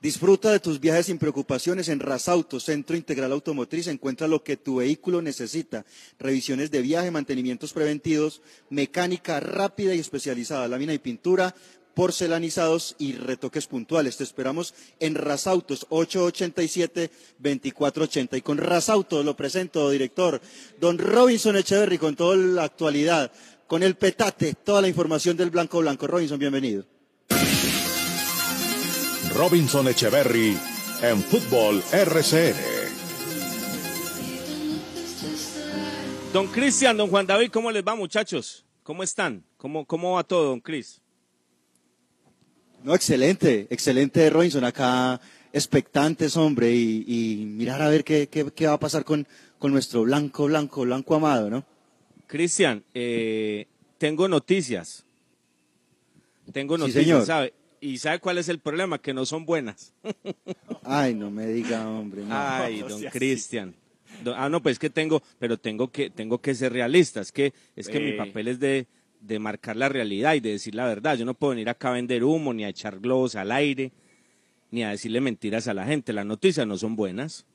Disfruta 0.00 0.52
de 0.52 0.60
tus 0.60 0.80
viajes 0.80 1.06
sin 1.06 1.16
preocupaciones 1.16 1.88
en 1.88 1.98
Rasauto, 1.98 2.60
Centro 2.60 2.94
Integral 2.94 3.32
Automotriz. 3.32 3.86
Encuentra 3.86 4.28
lo 4.28 4.44
que 4.44 4.58
tu 4.58 4.76
vehículo 4.76 5.22
necesita. 5.22 5.86
Revisiones 6.18 6.70
de 6.70 6.82
viaje, 6.82 7.10
mantenimientos 7.10 7.72
preventivos, 7.72 8.42
mecánica 8.68 9.40
rápida 9.40 9.94
y 9.94 10.00
especializada, 10.00 10.68
lámina 10.68 10.92
y 10.92 10.98
pintura, 10.98 11.54
porcelanizados 11.94 12.96
y 12.98 13.12
retoques 13.12 13.66
puntuales. 13.66 14.16
Te 14.16 14.24
esperamos 14.24 14.72
en 15.00 15.14
Rasautos 15.14 15.86
887-2480. 15.88 18.38
Y 18.38 18.42
con 18.42 18.58
Rasauto 18.58 19.22
lo 19.22 19.36
presento, 19.36 19.90
director, 19.90 20.40
don 20.80 20.98
Robinson 20.98 21.56
Echeverry, 21.56 21.98
con 21.98 22.16
toda 22.16 22.36
la 22.36 22.64
actualidad, 22.64 23.30
con 23.66 23.82
el 23.82 23.96
petate, 23.96 24.54
toda 24.54 24.82
la 24.82 24.88
información 24.88 25.36
del 25.36 25.50
Blanco 25.50 25.80
Blanco. 25.80 26.06
Robinson, 26.06 26.38
bienvenido. 26.38 26.84
Robinson 29.34 29.88
Echeverry 29.88 30.56
en 31.02 31.20
Fútbol 31.22 31.82
RCN. 31.92 32.54
Don 36.32 36.46
Cristian, 36.48 36.96
don 36.96 37.10
Juan 37.10 37.26
David, 37.26 37.50
¿cómo 37.52 37.70
les 37.70 37.84
va, 37.84 37.94
muchachos? 37.94 38.64
¿Cómo 38.82 39.02
están? 39.02 39.44
¿Cómo, 39.56 39.86
cómo 39.86 40.14
va 40.14 40.24
todo, 40.24 40.48
don 40.48 40.60
Cris? 40.60 41.03
No, 42.84 42.94
excelente, 42.94 43.66
excelente, 43.70 44.28
Robinson. 44.30 44.62
Acá 44.64 45.18
expectantes, 45.52 46.36
hombre, 46.36 46.70
y, 46.74 47.04
y 47.06 47.44
mirar 47.46 47.80
a 47.80 47.88
ver 47.88 48.04
qué, 48.04 48.28
qué, 48.28 48.44
qué 48.54 48.66
va 48.66 48.74
a 48.74 48.78
pasar 48.78 49.04
con, 49.04 49.26
con 49.58 49.72
nuestro 49.72 50.02
blanco, 50.02 50.44
blanco, 50.44 50.82
blanco 50.82 51.14
amado, 51.14 51.48
¿no? 51.48 51.64
Cristian, 52.26 52.84
eh, 52.92 53.66
tengo 53.98 54.28
noticias. 54.28 55.04
Tengo 56.52 56.76
Sí, 56.76 56.80
noticias, 56.82 57.04
señor. 57.04 57.26
¿sabe? 57.26 57.54
¿Y 57.80 57.96
sabe 57.98 58.18
cuál 58.18 58.36
es 58.38 58.48
el 58.50 58.58
problema? 58.58 59.00
Que 59.00 59.14
no 59.14 59.24
son 59.24 59.46
buenas. 59.46 59.94
Ay, 60.84 61.14
no 61.14 61.30
me 61.30 61.46
diga, 61.46 61.88
hombre. 61.88 62.22
no. 62.22 62.28
Ay, 62.30 62.80
don. 62.88 63.02
Cristian. 63.04 63.74
Ah, 64.36 64.48
no, 64.50 64.62
pues 64.62 64.74
es 64.74 64.78
que 64.78 64.90
tengo, 64.90 65.22
pero 65.38 65.56
tengo 65.58 65.90
que, 65.90 66.10
tengo 66.10 66.38
que 66.38 66.54
ser 66.54 66.72
realista. 66.72 67.22
Es 67.22 67.32
que, 67.32 67.54
es 67.76 67.88
que 67.88 67.98
mi 67.98 68.12
papel 68.12 68.48
es 68.48 68.60
de, 68.60 68.86
de 69.26 69.38
marcar 69.38 69.76
la 69.76 69.88
realidad 69.88 70.34
y 70.34 70.40
de 70.40 70.50
decir 70.50 70.74
la 70.74 70.86
verdad. 70.86 71.16
Yo 71.16 71.24
no 71.24 71.34
puedo 71.34 71.50
venir 71.50 71.68
acá 71.68 71.88
a 71.88 71.92
vender 71.92 72.24
humo, 72.24 72.52
ni 72.52 72.64
a 72.64 72.68
echar 72.68 73.00
globos 73.00 73.34
al 73.36 73.52
aire, 73.52 73.92
ni 74.70 74.84
a 74.84 74.90
decirle 74.90 75.20
mentiras 75.20 75.66
a 75.66 75.74
la 75.74 75.86
gente. 75.86 76.12
Las 76.12 76.26
noticias 76.26 76.66
no 76.66 76.76
son 76.76 76.94
buenas. 76.96 77.46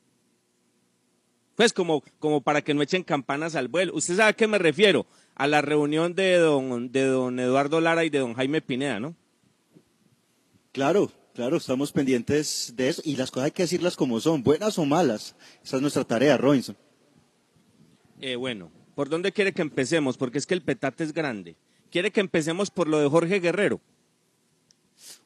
Pues 1.54 1.72
como, 1.72 2.02
como 2.18 2.40
para 2.40 2.62
que 2.62 2.74
no 2.74 2.82
echen 2.82 3.04
campanas 3.04 3.54
al 3.54 3.68
vuelo. 3.68 3.94
¿Usted 3.94 4.16
sabe 4.16 4.30
a 4.30 4.32
qué 4.32 4.46
me 4.46 4.58
refiero? 4.58 5.06
A 5.36 5.46
la 5.46 5.62
reunión 5.62 6.14
de 6.14 6.36
don, 6.36 6.90
de 6.90 7.04
don 7.04 7.38
Eduardo 7.38 7.80
Lara 7.80 8.04
y 8.04 8.10
de 8.10 8.18
don 8.18 8.34
Jaime 8.34 8.60
Pineda, 8.60 8.98
¿no? 8.98 9.14
Claro, 10.72 11.10
claro, 11.34 11.56
estamos 11.56 11.92
pendientes 11.92 12.72
de 12.76 12.88
eso 12.88 13.02
y 13.04 13.16
las 13.16 13.30
cosas 13.30 13.46
hay 13.46 13.50
que 13.50 13.64
decirlas 13.64 13.96
como 13.96 14.20
son, 14.20 14.42
buenas 14.42 14.78
o 14.78 14.86
malas. 14.86 15.36
Esa 15.62 15.76
es 15.76 15.82
nuestra 15.82 16.04
tarea, 16.04 16.36
Robinson. 16.36 16.76
Eh, 18.20 18.36
bueno, 18.36 18.70
¿por 19.00 19.08
dónde 19.08 19.32
quiere 19.32 19.54
que 19.54 19.62
empecemos? 19.62 20.18
Porque 20.18 20.36
es 20.36 20.44
que 20.44 20.52
el 20.52 20.60
petate 20.60 21.04
es 21.04 21.14
grande. 21.14 21.56
¿Quiere 21.90 22.10
que 22.10 22.20
empecemos 22.20 22.70
por 22.70 22.86
lo 22.86 23.00
de 23.00 23.08
Jorge 23.08 23.40
Guerrero? 23.40 23.80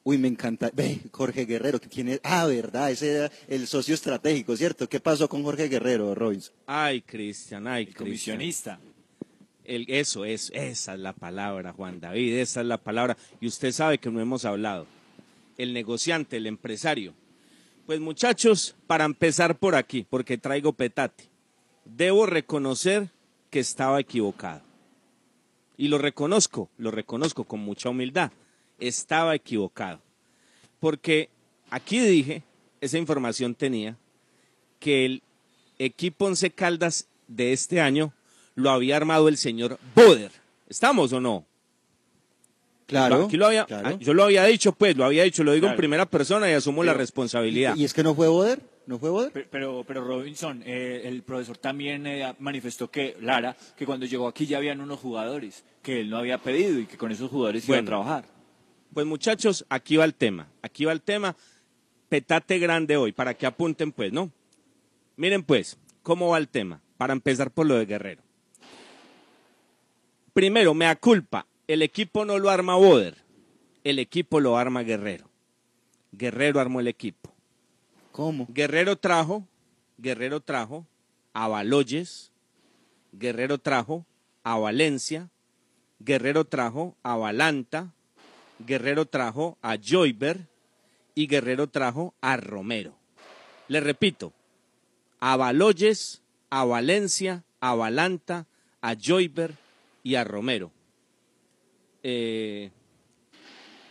Uy, 0.05 0.17
me 0.17 0.29
encanta. 0.29 0.71
Ve, 0.73 1.01
Jorge 1.11 1.43
Guerrero, 1.45 1.81
que 1.81 1.89
tiene. 1.89 2.21
Ah, 2.23 2.45
verdad, 2.45 2.89
ese 2.89 3.11
era 3.11 3.31
el 3.49 3.67
socio 3.67 3.93
estratégico, 3.93 4.55
¿cierto? 4.55 4.87
¿Qué 4.87 5.01
pasó 5.01 5.27
con 5.27 5.43
Jorge 5.43 5.67
Guerrero, 5.67 6.15
Robinson? 6.15 6.55
Ay, 6.65 7.01
Cristian, 7.01 7.67
ay, 7.67 7.87
Cristian. 7.87 8.05
comisionista. 8.05 8.79
El, 9.65 9.85
eso, 9.89 10.23
es, 10.23 10.53
esa 10.55 10.93
es 10.93 10.99
la 11.01 11.11
palabra, 11.11 11.73
Juan 11.73 11.99
David, 11.99 12.35
esa 12.35 12.61
es 12.61 12.67
la 12.67 12.77
palabra. 12.77 13.17
Y 13.41 13.47
usted 13.47 13.73
sabe 13.73 13.97
que 13.97 14.09
no 14.09 14.21
hemos 14.21 14.45
hablado. 14.45 14.87
El 15.57 15.73
negociante, 15.73 16.37
el 16.37 16.47
empresario. 16.47 17.13
Pues 17.85 17.99
muchachos, 17.99 18.73
para 18.87 19.03
empezar 19.03 19.57
por 19.57 19.75
aquí, 19.75 20.07
porque 20.09 20.37
traigo 20.37 20.71
petate, 20.71 21.25
debo 21.83 22.25
reconocer 22.25 23.09
que 23.49 23.59
estaba 23.59 23.99
equivocado. 23.99 24.61
Y 25.77 25.87
lo 25.89 25.97
reconozco, 25.97 26.69
lo 26.77 26.91
reconozco 26.91 27.43
con 27.43 27.59
mucha 27.59 27.89
humildad. 27.89 28.31
Estaba 28.79 29.35
equivocado. 29.35 30.01
Porque 30.79 31.29
aquí 31.69 31.99
dije, 31.99 32.43
esa 32.81 32.97
información 32.97 33.55
tenía, 33.55 33.97
que 34.79 35.05
el 35.05 35.23
equipo 35.79 36.25
Once 36.25 36.49
Caldas 36.51 37.07
de 37.27 37.53
este 37.53 37.81
año 37.81 38.13
lo 38.55 38.69
había 38.69 38.95
armado 38.97 39.27
el 39.27 39.37
señor 39.37 39.79
Boder. 39.95 40.31
¿Estamos 40.69 41.11
o 41.13 41.19
no? 41.19 41.45
Claro, 42.87 43.25
Aquí 43.25 43.35
lo 43.35 43.47
había, 43.47 43.65
claro. 43.65 43.89
ah, 43.89 43.97
Yo 43.99 44.13
lo 44.13 44.23
había 44.23 44.43
dicho, 44.45 44.71
pues, 44.71 44.95
lo 44.95 45.05
había 45.05 45.23
dicho, 45.23 45.43
lo 45.43 45.53
digo 45.53 45.67
en 45.67 45.75
primera 45.75 46.05
persona 46.05 46.49
y 46.49 46.53
asumo 46.53 46.83
la 46.83 46.93
responsabilidad. 46.93 47.75
¿Y 47.75 47.83
es 47.83 47.93
que 47.93 48.03
no 48.03 48.13
fue 48.13 48.27
Boder? 48.27 48.61
¿No 48.87 48.99
fue 48.99 49.09
Boder? 49.09 49.31
Pe- 49.31 49.47
Pero, 49.49 49.83
pero 49.87 50.03
Robinson, 50.03 50.61
eh, 50.65 51.01
el 51.05 51.23
profesor 51.23 51.57
también 51.57 52.05
eh, 52.05 52.35
manifestó 52.39 52.89
que, 52.91 53.17
Lara, 53.19 53.55
que 53.75 53.85
cuando 53.85 54.05
llegó 54.05 54.27
aquí 54.27 54.45
ya 54.45 54.57
habían 54.57 54.79
unos 54.81 54.99
jugadores 54.99 55.63
que 55.81 56.01
él 56.01 56.09
no 56.09 56.17
había 56.17 56.37
pedido 56.37 56.79
y 56.79 56.85
que 56.85 56.97
con 56.97 57.11
esos 57.11 57.29
jugadores 57.31 57.67
iba 57.67 57.77
a 57.77 57.81
Bueno. 57.81 57.87
trabajar. 57.89 58.25
Pues 58.93 59.05
muchachos, 59.05 59.65
aquí 59.69 59.97
va 59.97 60.05
el 60.05 60.13
tema. 60.13 60.47
Aquí 60.61 60.85
va 60.85 60.91
el 60.91 61.01
tema. 61.01 61.35
Petate 62.09 62.59
grande 62.59 62.95
hoy, 62.95 63.11
para 63.11 63.33
que 63.33 63.45
apunten 63.47 63.91
pues, 63.91 64.13
¿no? 64.13 64.31
Miren 65.17 65.43
pues, 65.43 65.77
¿cómo 66.03 66.29
va 66.29 66.37
el 66.37 66.47
tema? 66.47 66.79
Para 66.97 67.13
empezar 67.13 67.49
por 67.51 67.65
lo 67.65 67.75
de 67.75 67.85
Guerrero. 67.85 68.21
Primero, 70.33 70.73
me 70.73 70.85
da 70.85 70.95
culpa. 70.95 71.45
El 71.67 71.81
equipo 71.81 72.25
no 72.25 72.37
lo 72.39 72.49
arma 72.49 72.75
Boder. 72.75 73.15
El 73.83 73.99
equipo 73.99 74.39
lo 74.39 74.57
arma 74.57 74.83
Guerrero. 74.83 75.29
Guerrero 76.11 76.59
armó 76.59 76.79
el 76.79 76.87
equipo. 76.87 77.33
¿Cómo? 78.15 78.47
Guerrero 78.49 78.95
trajo, 78.95 79.45
Guerrero 79.97 80.39
trajo 80.39 80.87
a 81.33 81.49
Baloyes, 81.49 82.31
Guerrero 83.11 83.57
trajo 83.57 84.05
a 84.45 84.57
Valencia, 84.57 85.29
Guerrero 85.99 86.45
trajo 86.45 86.95
a 87.03 87.17
Valanta, 87.17 87.91
Guerrero 88.59 89.05
trajo 89.05 89.57
a 89.61 89.75
Joyber 89.77 90.47
y 91.13 91.27
Guerrero 91.27 91.67
trajo 91.67 92.13
a 92.21 92.37
Romero. 92.37 92.95
Le 93.67 93.81
repito, 93.81 94.31
a 95.19 95.35
Baloyes, 95.35 96.21
a 96.49 96.63
Valencia, 96.63 97.43
a 97.59 97.75
Valanta, 97.75 98.45
a 98.79 98.95
Joyber 98.95 99.55
y 100.03 100.15
a 100.15 100.23
Romero. 100.23 100.71
Eh, 102.01 102.71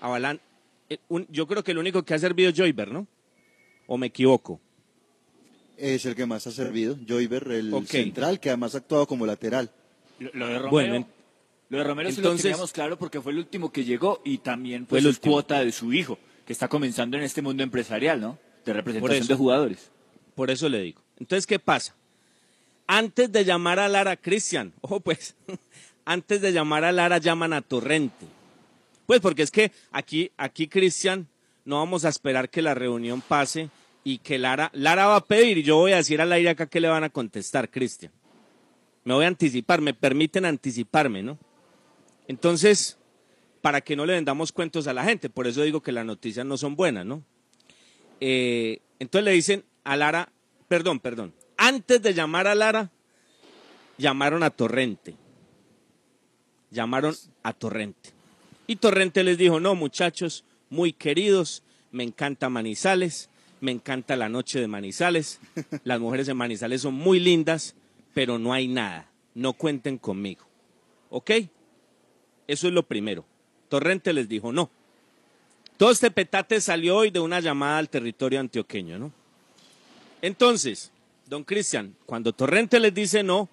a 0.00 0.08
Valan- 0.08 0.40
eh, 0.88 0.96
un- 1.10 1.26
yo 1.28 1.46
creo 1.46 1.62
que 1.62 1.72
el 1.72 1.78
único 1.78 2.02
que 2.04 2.14
ha 2.14 2.18
servido 2.18 2.48
es 2.48 2.56
Joyber, 2.56 2.90
¿no? 2.90 3.06
¿O 3.86 3.96
me 3.98 4.06
equivoco? 4.06 4.60
Es 5.76 6.04
el 6.06 6.14
que 6.14 6.24
más 6.26 6.46
ha 6.46 6.52
servido, 6.52 6.96
Joyver, 7.06 7.50
el 7.50 7.86
central, 7.86 8.38
que 8.40 8.48
además 8.50 8.74
ha 8.74 8.78
actuado 8.78 9.06
como 9.06 9.26
lateral. 9.26 9.70
Lo, 10.18 10.30
lo 10.32 10.46
de 10.46 10.54
Romero, 10.58 10.70
Bueno, 10.70 10.94
en- 10.96 11.06
lo 11.70 11.78
de 11.78 11.84
Romero 11.84 12.10
sí 12.10 12.16
lo 12.16 12.22
entonces- 12.22 12.42
teníamos 12.44 12.72
claro 12.72 12.96
porque 12.98 13.20
fue 13.20 13.32
el 13.32 13.38
último 13.38 13.72
que 13.72 13.84
llegó 13.84 14.22
y 14.24 14.38
también 14.38 14.82
Fue 14.86 14.90
pues, 14.98 15.04
el 15.04 15.10
es 15.10 15.16
último. 15.16 15.32
cuota 15.34 15.60
de 15.64 15.72
su 15.72 15.92
hijo, 15.92 16.18
que 16.46 16.52
está 16.52 16.68
comenzando 16.68 17.16
en 17.16 17.24
este 17.24 17.42
mundo 17.42 17.62
empresarial, 17.62 18.20
¿no? 18.20 18.38
De 18.64 18.72
representación 18.72 19.22
eso. 19.24 19.32
de 19.32 19.34
jugadores. 19.36 19.90
Por 20.36 20.50
eso 20.50 20.68
le 20.68 20.80
digo. 20.80 21.02
Entonces, 21.18 21.46
¿qué 21.46 21.58
pasa? 21.58 21.94
Antes 22.86 23.32
de 23.32 23.44
llamar 23.44 23.80
a 23.80 23.88
Lara, 23.88 24.16
Cristian, 24.16 24.72
ojo 24.80 25.00
pues, 25.00 25.34
antes 26.04 26.40
de 26.40 26.52
llamar 26.52 26.84
a 26.84 26.92
Lara 26.92 27.18
llaman 27.18 27.52
a 27.52 27.62
Torrente. 27.62 28.26
Pues 29.06 29.20
porque 29.20 29.42
es 29.42 29.50
que 29.50 29.72
aquí, 29.90 30.30
aquí 30.36 30.68
Cristian, 30.68 31.26
no 31.64 31.78
vamos 31.78 32.04
a 32.04 32.08
esperar 32.08 32.50
que 32.50 32.62
la 32.62 32.74
reunión 32.74 33.20
pase 33.20 33.70
y 34.04 34.18
que 34.18 34.38
Lara, 34.38 34.70
Lara 34.74 35.06
va 35.06 35.16
a 35.16 35.24
pedir 35.24 35.58
y 35.58 35.62
yo 35.62 35.76
voy 35.76 35.92
a 35.92 35.96
decir 35.96 36.20
al 36.20 36.32
aire 36.32 36.50
acá 36.50 36.66
que 36.66 36.80
le 36.80 36.88
van 36.88 37.04
a 37.04 37.10
contestar, 37.10 37.70
Cristian. 37.70 38.12
Me 39.04 39.14
voy 39.14 39.24
a 39.24 39.28
anticipar, 39.28 39.80
me 39.80 39.94
permiten 39.94 40.44
anticiparme, 40.44 41.22
¿no? 41.22 41.38
Entonces, 42.28 42.98
para 43.60 43.80
que 43.80 43.96
no 43.96 44.06
le 44.06 44.14
vendamos 44.14 44.52
cuentos 44.52 44.86
a 44.86 44.92
la 44.92 45.04
gente, 45.04 45.30
por 45.30 45.46
eso 45.46 45.62
digo 45.62 45.82
que 45.82 45.92
las 45.92 46.04
noticias 46.04 46.44
no 46.44 46.56
son 46.56 46.76
buenas, 46.76 47.06
¿no? 47.06 47.22
Eh, 48.20 48.80
entonces 48.98 49.24
le 49.24 49.32
dicen 49.32 49.64
a 49.84 49.96
Lara, 49.96 50.30
perdón, 50.68 51.00
perdón, 51.00 51.34
antes 51.56 52.02
de 52.02 52.14
llamar 52.14 52.46
a 52.46 52.54
Lara, 52.54 52.90
llamaron 53.98 54.42
a 54.42 54.50
Torrente. 54.50 55.14
Llamaron 56.70 57.14
a 57.42 57.52
Torrente. 57.52 58.10
Y 58.66 58.76
Torrente 58.76 59.22
les 59.22 59.38
dijo, 59.38 59.60
no 59.60 59.74
muchachos, 59.74 60.44
muy 60.74 60.92
queridos, 60.92 61.62
me 61.92 62.02
encanta 62.02 62.50
Manizales, 62.50 63.30
me 63.60 63.70
encanta 63.70 64.16
la 64.16 64.28
noche 64.28 64.60
de 64.60 64.66
Manizales, 64.66 65.40
las 65.84 66.00
mujeres 66.00 66.28
en 66.28 66.36
Manizales 66.36 66.82
son 66.82 66.94
muy 66.94 67.20
lindas, 67.20 67.74
pero 68.12 68.38
no 68.38 68.52
hay 68.52 68.68
nada, 68.68 69.08
no 69.34 69.52
cuenten 69.52 69.96
conmigo. 69.96 70.44
¿Ok? 71.10 71.30
Eso 72.48 72.68
es 72.68 72.74
lo 72.74 72.82
primero. 72.82 73.24
Torrente 73.68 74.12
les 74.12 74.28
dijo, 74.28 74.52
no. 74.52 74.68
Todo 75.76 75.90
este 75.90 76.10
petate 76.10 76.60
salió 76.60 76.96
hoy 76.96 77.10
de 77.10 77.20
una 77.20 77.40
llamada 77.40 77.78
al 77.78 77.88
territorio 77.88 78.40
antioqueño, 78.40 78.98
¿no? 78.98 79.12
Entonces, 80.22 80.90
don 81.26 81.44
Cristian, 81.44 81.94
cuando 82.06 82.32
Torrente 82.32 82.80
les 82.80 82.94
dice 82.94 83.22
no 83.22 83.48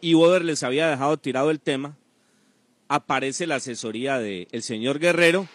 y 0.00 0.14
Boder 0.14 0.44
les 0.44 0.62
había 0.62 0.88
dejado 0.88 1.16
tirado 1.16 1.50
el 1.50 1.60
tema, 1.60 1.96
aparece 2.88 3.46
la 3.46 3.56
asesoría 3.56 4.18
del 4.18 4.62
señor 4.62 4.98
Guerrero 4.98 5.48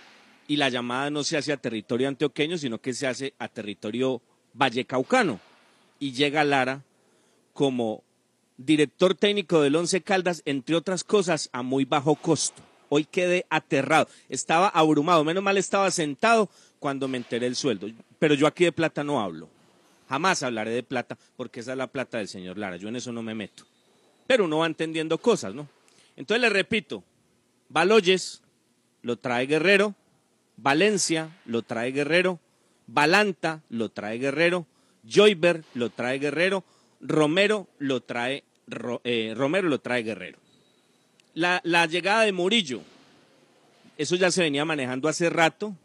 y 0.51 0.57
la 0.57 0.67
llamada 0.67 1.09
no 1.09 1.23
se 1.23 1.37
hace 1.37 1.53
a 1.53 1.57
territorio 1.57 2.09
antioqueño, 2.09 2.57
sino 2.57 2.77
que 2.81 2.93
se 2.93 3.07
hace 3.07 3.33
a 3.39 3.47
territorio 3.47 4.21
vallecaucano. 4.53 5.39
Y 5.97 6.11
llega 6.11 6.43
Lara 6.43 6.83
como 7.53 8.03
director 8.57 9.15
técnico 9.15 9.61
del 9.61 9.77
Once 9.77 10.01
Caldas, 10.01 10.41
entre 10.43 10.75
otras 10.75 11.05
cosas, 11.05 11.49
a 11.53 11.61
muy 11.63 11.85
bajo 11.85 12.15
costo. 12.15 12.61
Hoy 12.89 13.05
quedé 13.05 13.45
aterrado, 13.49 14.09
estaba 14.27 14.67
abrumado, 14.67 15.23
menos 15.23 15.41
mal 15.41 15.55
estaba 15.55 15.89
sentado 15.89 16.49
cuando 16.79 17.07
me 17.07 17.15
enteré 17.15 17.47
el 17.47 17.55
sueldo. 17.55 17.87
Pero 18.19 18.33
yo 18.33 18.45
aquí 18.45 18.65
de 18.65 18.73
plata 18.73 19.05
no 19.05 19.21
hablo. 19.21 19.47
Jamás 20.09 20.43
hablaré 20.43 20.71
de 20.71 20.83
plata 20.83 21.17
porque 21.37 21.61
esa 21.61 21.71
es 21.71 21.77
la 21.77 21.87
plata 21.87 22.17
del 22.17 22.27
señor 22.27 22.57
Lara. 22.57 22.75
Yo 22.75 22.89
en 22.89 22.97
eso 22.97 23.13
no 23.13 23.23
me 23.23 23.35
meto. 23.35 23.63
Pero 24.27 24.43
uno 24.43 24.57
va 24.57 24.65
entendiendo 24.65 25.17
cosas, 25.17 25.55
¿no? 25.55 25.69
Entonces 26.17 26.41
le 26.41 26.49
repito, 26.49 27.05
Baloyes 27.69 28.41
lo 29.01 29.15
trae 29.15 29.45
Guerrero, 29.45 29.95
Valencia 30.61 31.35
lo 31.45 31.63
trae 31.63 31.91
Guerrero, 31.91 32.39
Balanta 32.85 33.63
lo 33.69 33.89
trae 33.89 34.19
Guerrero, 34.19 34.67
Joyber 35.03 35.63
lo 35.73 35.89
trae 35.89 36.19
Guerrero, 36.19 36.63
Romero 36.99 37.67
lo 37.79 38.01
trae, 38.01 38.43
eh, 39.03 39.33
Romero 39.35 39.69
lo 39.69 39.79
trae 39.79 40.03
Guerrero. 40.03 40.37
La, 41.33 41.61
la 41.63 41.87
llegada 41.87 42.23
de 42.23 42.31
Murillo, 42.31 42.81
eso 43.97 44.15
ya 44.15 44.29
se 44.29 44.43
venía 44.43 44.63
manejando 44.63 45.07
hace 45.07 45.31
rato 45.31 45.75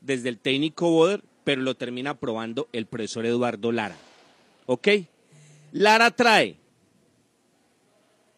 desde 0.00 0.30
el 0.30 0.38
técnico 0.38 0.90
Boder, 0.90 1.22
pero 1.44 1.62
lo 1.62 1.76
termina 1.76 2.10
aprobando 2.10 2.68
el 2.72 2.86
profesor 2.86 3.24
Eduardo 3.24 3.70
Lara. 3.70 3.96
¿Ok? 4.66 4.88
Lara 5.70 6.10
trae 6.10 6.56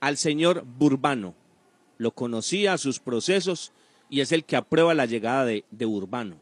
al 0.00 0.18
señor 0.18 0.62
Burbano. 0.64 1.34
Lo 1.96 2.12
conocía, 2.12 2.76
sus 2.78 2.98
procesos, 2.98 3.72
y 4.11 4.20
es 4.20 4.33
el 4.33 4.44
que 4.44 4.57
aprueba 4.57 4.92
la 4.92 5.07
llegada 5.07 5.44
de, 5.44 5.64
de 5.70 5.87
Urbano. 5.87 6.37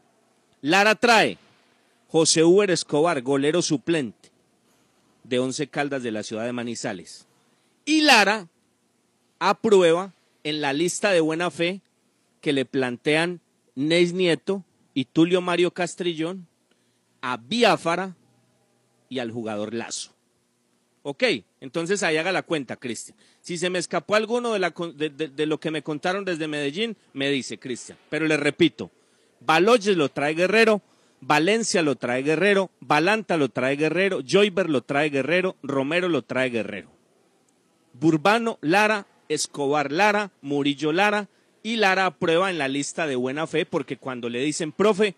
Lara 0.61 0.95
trae 0.95 1.37
José 2.09 2.43
Uber 2.43 2.69
Escobar, 2.71 3.21
golero 3.21 3.61
suplente 3.61 4.31
de 5.23 5.39
Once 5.39 5.67
Caldas 5.67 6.03
de 6.03 6.11
la 6.11 6.23
ciudad 6.23 6.45
de 6.45 6.51
Manizales. 6.51 7.27
Y 7.85 8.01
Lara 8.01 8.47
aprueba 9.37 10.13
en 10.43 10.61
la 10.61 10.73
lista 10.73 11.11
de 11.11 11.21
buena 11.21 11.51
fe 11.51 11.81
que 12.41 12.51
le 12.51 12.65
plantean 12.65 13.41
Neis 13.75 14.13
Nieto 14.13 14.63
y 14.93 15.05
Tulio 15.05 15.41
Mario 15.41 15.71
Castrillón 15.71 16.47
a 17.21 17.37
Biafara 17.37 18.15
y 19.07 19.19
al 19.19 19.31
jugador 19.31 19.73
Lazo. 19.73 20.11
Ok, 21.01 21.23
entonces 21.61 22.03
ahí 22.03 22.17
haga 22.17 22.31
la 22.31 22.43
cuenta, 22.43 22.75
Cristian. 22.75 23.17
Si 23.41 23.57
se 23.57 23.69
me 23.69 23.79
escapó 23.79 24.15
alguno 24.15 24.53
de, 24.53 24.59
la 24.59 24.71
de 24.71 25.45
lo 25.45 25.59
que 25.59 25.71
me 25.71 25.81
contaron 25.81 26.25
desde 26.25 26.47
Medellín, 26.47 26.97
me 27.13 27.29
dice 27.29 27.57
Cristian. 27.57 27.97
Pero 28.09 28.27
le 28.27 28.37
repito, 28.37 28.91
Baloyes 29.39 29.95
lo 29.95 30.09
trae 30.09 30.33
Guerrero, 30.33 30.81
Valencia 31.21 31.81
lo 31.81 31.95
trae 31.95 32.23
Guerrero, 32.23 32.69
Balanta 32.79 33.37
lo 33.37 33.49
trae 33.49 33.75
Guerrero, 33.77 34.19
Joyber 34.27 34.69
lo 34.69 34.81
trae 34.81 35.09
Guerrero, 35.09 35.55
Romero 35.63 36.09
lo 36.09 36.21
trae 36.21 36.49
Guerrero. 36.49 36.89
Burbano, 37.93 38.57
Lara, 38.61 39.07
Escobar, 39.29 39.91
Lara, 39.91 40.31
Murillo, 40.41 40.91
Lara 40.91 41.27
y 41.63 41.77
Lara 41.77 42.05
aprueba 42.05 42.49
en 42.49 42.57
la 42.57 42.67
lista 42.67 43.07
de 43.07 43.15
buena 43.15 43.47
fe 43.47 43.65
porque 43.65 43.97
cuando 43.97 44.29
le 44.29 44.39
dicen, 44.39 44.71
profe, 44.71 45.15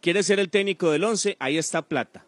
¿quiere 0.00 0.22
ser 0.22 0.38
el 0.38 0.50
técnico 0.50 0.90
del 0.90 1.04
once? 1.04 1.36
Ahí 1.38 1.58
está 1.58 1.82
plata. 1.82 2.24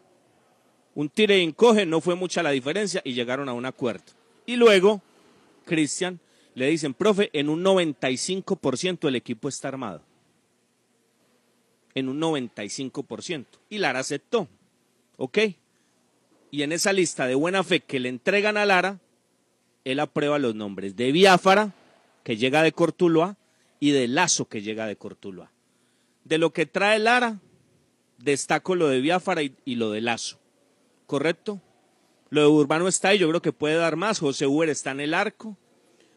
Un 0.95 1.09
tire 1.09 1.39
y 1.39 1.43
encoge, 1.43 1.85
no 1.85 2.01
fue 2.01 2.15
mucha 2.15 2.41
la 2.41 2.51
diferencia 2.51 3.01
y 3.03 3.13
llegaron 3.13 3.49
a 3.49 3.53
un 3.53 3.65
acuerdo. 3.65 4.05
Y 4.45 4.55
luego, 4.55 5.01
Cristian, 5.65 6.19
le 6.55 6.67
dicen, 6.67 6.93
profe, 6.93 7.29
en 7.33 7.49
un 7.49 7.63
95% 7.63 9.07
el 9.09 9.15
equipo 9.15 9.49
está 9.49 9.67
armado. 9.67 10.01
En 11.93 12.07
un 12.07 12.19
95%. 12.19 13.45
Y 13.69 13.77
Lara 13.77 13.99
aceptó. 13.99 14.47
¿Ok? 15.17 15.39
Y 16.49 16.63
en 16.63 16.71
esa 16.71 16.93
lista 16.93 17.27
de 17.27 17.35
buena 17.35 17.63
fe 17.63 17.81
que 17.81 17.99
le 17.99 18.07
entregan 18.07 18.55
a 18.55 18.65
Lara, 18.65 18.99
él 19.83 19.99
aprueba 19.99 20.39
los 20.39 20.55
nombres 20.55 20.95
de 20.95 21.11
Biafara, 21.11 21.73
que 22.23 22.37
llega 22.37 22.63
de 22.63 22.71
Cortuloa, 22.71 23.37
y 23.81 23.91
de 23.91 24.07
Lazo, 24.07 24.45
que 24.47 24.61
llega 24.61 24.87
de 24.87 24.95
Cortuloa. 24.95 25.51
De 26.23 26.37
lo 26.37 26.53
que 26.53 26.65
trae 26.65 26.99
Lara, 26.99 27.39
destaco 28.17 28.75
lo 28.75 28.87
de 28.87 29.01
Biafara 29.01 29.43
y, 29.43 29.53
y 29.65 29.75
lo 29.75 29.91
de 29.91 30.01
Lazo. 30.01 30.39
¿Correcto? 31.05 31.61
Lo 32.29 32.41
de 32.41 32.47
Urbano 32.47 32.87
está 32.87 33.09
ahí, 33.09 33.19
yo 33.19 33.29
creo 33.29 33.41
que 33.41 33.53
puede 33.53 33.75
dar 33.75 33.95
más. 33.95 34.19
José 34.19 34.47
Uber 34.47 34.69
está 34.69 34.91
en 34.91 34.99
el 34.99 35.13
arco. 35.13 35.57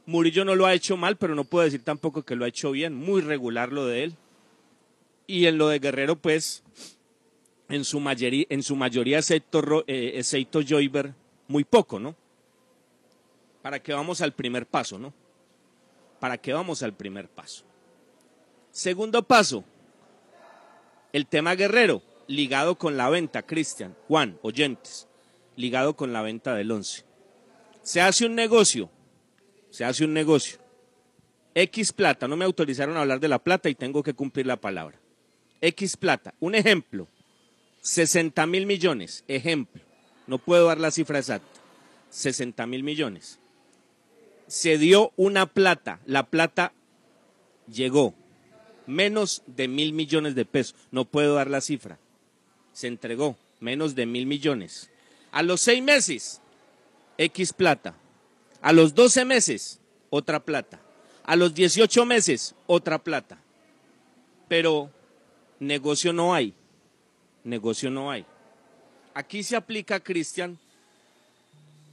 Murillo 0.07 0.45
no 0.45 0.55
lo 0.55 0.67
ha 0.67 0.75
hecho 0.75 0.97
mal, 0.97 1.17
pero 1.17 1.35
no 1.35 1.45
puedo 1.45 1.65
decir 1.65 1.83
tampoco 1.85 2.23
que 2.23 2.35
lo 2.35 2.45
ha 2.45 2.49
hecho 2.49 2.71
bien. 2.71 2.95
Muy 2.95 3.21
regular 3.21 3.73
lo 3.73 3.87
de 3.87 4.05
él. 4.05 4.15
Y 5.27 5.47
en 5.47 5.59
lo 5.59 5.69
de 5.69 5.79
Guerrero, 5.79 6.17
pues, 6.17 6.63
en 7.69 7.85
su 7.85 8.01
mayoría, 8.01 8.47
en 8.49 8.63
su 8.63 8.75
mayoría 8.75 9.19
excepto, 9.19 9.85
eh, 9.87 10.13
excepto 10.15 10.61
Joyber, 10.67 11.13
muy 11.47 11.65
poco, 11.65 11.99
¿no? 11.99 12.17
¿Para 13.61 13.81
qué 13.81 13.93
vamos 13.93 14.23
al 14.23 14.33
primer 14.33 14.65
paso, 14.65 14.99
no? 14.99 15.13
¿Para 16.19 16.39
qué 16.39 16.55
vamos 16.55 16.83
al 16.83 16.95
primer 16.95 17.29
paso? 17.29 17.65
Segundo 18.71 19.23
paso, 19.23 19.65
el 21.13 21.27
tema 21.27 21.55
Guerrero, 21.55 22.03
ligado 22.29 22.77
con 22.77 22.97
la 22.97 23.09
venta, 23.09 23.43
Cristian, 23.43 23.97
Juan, 24.07 24.39
oyentes, 24.43 25.09
ligado 25.57 25.97
con 25.97 26.13
la 26.13 26.23
venta 26.23 26.55
del 26.55 26.71
11. 26.71 27.05
Se 27.83 28.01
hace 28.01 28.27
un 28.27 28.35
negocio, 28.35 28.91
se 29.71 29.85
hace 29.85 30.05
un 30.05 30.13
negocio. 30.13 30.59
X 31.55 31.93
plata, 31.93 32.29
no 32.29 32.37
me 32.37 32.45
autorizaron 32.45 32.97
a 32.97 33.01
hablar 33.01 33.19
de 33.19 33.29
la 33.29 33.41
plata 33.41 33.69
y 33.69 33.75
tengo 33.75 34.03
que 34.03 34.15
cumplir 34.15 34.47
la 34.47 34.61
palabra. 34.61 35.01
X 35.61 35.97
plata, 35.97 36.35
un 36.39 36.55
ejemplo, 36.55 37.09
60 37.81 38.47
mil 38.47 38.67
millones, 38.67 39.25
ejemplo, 39.27 39.83
no 40.27 40.39
puedo 40.39 40.67
dar 40.67 40.79
la 40.79 40.91
cifra 40.91 41.19
exacta, 41.19 41.49
60 42.11 42.67
mil 42.67 42.83
millones. 42.83 43.41
Se 44.47 44.79
dio 44.79 45.13
una 45.17 45.47
plata, 45.47 45.99
la 46.07 46.27
plata 46.27 46.73
llegó, 47.67 48.15
menos 48.87 49.43
de 49.47 49.67
mil 49.67 49.93
millones 49.93 50.35
de 50.35 50.45
pesos, 50.45 50.77
no 50.91 51.07
puedo 51.07 51.35
dar 51.35 51.51
la 51.51 51.61
cifra, 51.61 51.99
se 52.79 52.87
entregó, 52.87 53.37
menos 53.59 53.97
de 53.97 54.07
mil 54.07 54.25
millones. 54.25 54.89
A 55.33 55.43
los 55.43 55.63
seis 55.63 55.83
meses, 55.83 56.41
X 57.19 57.53
plata. 57.53 57.97
A 58.63 58.73
los 58.73 58.95
12 58.95 59.25
meses, 59.25 59.81
otra 60.11 60.39
plata. 60.39 60.81
A 61.25 61.35
los 61.35 61.55
18 61.55 62.07
meses, 62.07 62.55
otra 62.69 62.99
plata. 62.99 63.37
Pero 64.47 64.91
negocio 65.59 66.13
no 66.13 66.33
hay. 66.33 66.55
Negocio 67.43 67.91
no 67.91 68.13
hay. 68.13 68.25
aquí 69.13 69.43
se 69.43 69.57
aplica, 69.57 69.99
Cristian, 69.99 70.57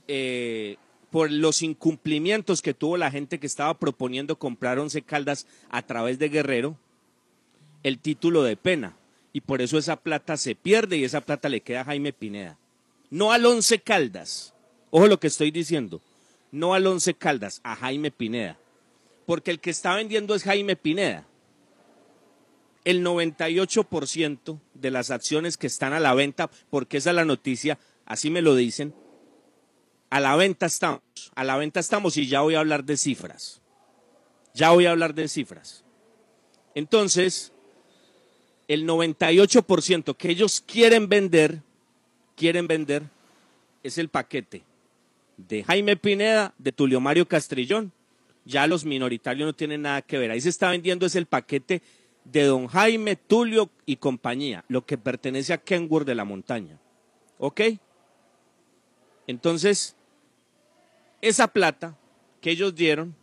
eh, 0.08 0.78
por 1.10 1.32
los 1.32 1.64
incumplimientos 1.64 2.62
que 2.62 2.76
tuvo 2.76 2.96
la 2.96 3.10
gente 3.10 3.40
que 3.40 3.48
estaba 3.48 3.74
proponiendo 3.74 4.38
comprar 4.38 4.78
Once 4.78 5.02
Caldas 5.02 5.48
a 5.72 5.82
través 5.82 6.20
de 6.20 6.30
Guerrero, 6.30 6.78
el 7.82 7.98
título 7.98 8.44
de 8.44 8.56
pena. 8.56 8.96
Y 9.36 9.42
por 9.42 9.62
eso 9.62 9.78
esa 9.78 9.98
plata 9.98 10.38
se 10.38 10.56
pierde 10.56 10.96
y 10.96 11.04
esa 11.04 11.20
plata 11.20 11.50
le 11.50 11.60
queda 11.60 11.82
a 11.82 11.84
Jaime 11.84 12.14
Pineda. 12.14 12.58
No 13.10 13.34
al 13.34 13.46
Once 13.46 13.80
Caldas. 13.80 14.54
Ojo 14.92 15.08
lo 15.08 15.20
que 15.20 15.28
estoy 15.28 15.52
diciendo. 15.52 16.02
No 16.54 16.74
al 16.74 16.88
Once 16.88 17.14
Caldas, 17.16 17.60
a 17.66 17.76
Jaime 17.76 18.12
Pineda. 18.12 18.58
Porque 19.26 19.52
el 19.52 19.60
que 19.60 19.72
está 19.72 19.94
vendiendo 19.94 20.36
es 20.36 20.44
Jaime 20.44 20.78
Pineda. 20.78 21.28
El 22.86 23.04
98% 23.04 24.58
de 24.74 24.92
las 24.92 25.12
acciones 25.12 25.58
que 25.58 25.68
están 25.68 25.92
a 25.92 26.00
la 26.00 26.14
venta, 26.14 26.50
porque 26.70 26.96
esa 26.96 27.10
es 27.10 27.18
la 27.18 27.26
noticia, 27.26 27.78
así 28.06 28.30
me 28.30 28.42
lo 28.42 28.56
dicen, 28.56 28.96
a 30.12 30.22
la 30.22 30.34
venta 30.38 30.68
estamos, 30.68 31.02
a 31.36 31.44
la 31.44 31.58
venta 31.58 31.82
estamos 31.82 32.16
y 32.16 32.28
ya 32.28 32.40
voy 32.40 32.56
a 32.56 32.60
hablar 32.60 32.86
de 32.86 32.96
cifras. 32.96 33.62
Ya 34.54 34.70
voy 34.70 34.86
a 34.86 34.92
hablar 34.92 35.14
de 35.14 35.28
cifras. 35.28 35.84
Entonces, 36.74 37.52
el 38.68 38.88
98% 38.88 40.16
que 40.16 40.30
ellos 40.30 40.62
quieren 40.66 41.08
vender, 41.08 41.62
quieren 42.36 42.68
vender, 42.68 43.04
es 43.84 43.98
el 43.98 44.10
paquete 44.10 44.64
de 45.38 45.64
Jaime 45.64 45.96
Pineda, 45.96 46.54
de 46.58 46.72
Tulio 46.72 47.00
Mario 47.00 47.28
Castrillón. 47.28 47.92
Ya 48.46 48.68
los 48.68 48.86
minoritarios 48.86 49.46
no 49.46 49.54
tienen 49.54 49.84
nada 49.84 50.02
que 50.02 50.18
ver. 50.18 50.32
Ahí 50.32 50.42
se 50.42 50.50
está 50.50 50.70
vendiendo 50.70 51.06
es 51.06 51.16
el 51.16 51.26
paquete 51.26 51.82
de 52.24 52.44
don 52.44 52.68
Jaime, 52.68 53.16
Tulio 53.16 53.70
y 53.86 53.98
compañía, 53.98 54.66
lo 54.68 54.86
que 54.86 54.98
pertenece 54.98 55.54
a 55.54 55.58
Kenworth 55.58 56.08
de 56.08 56.16
la 56.16 56.26
montaña. 56.26 56.80
¿Ok? 57.38 57.62
Entonces, 59.28 59.96
esa 61.22 61.48
plata 61.48 61.98
que 62.42 62.52
ellos 62.52 62.76
dieron 62.76 63.16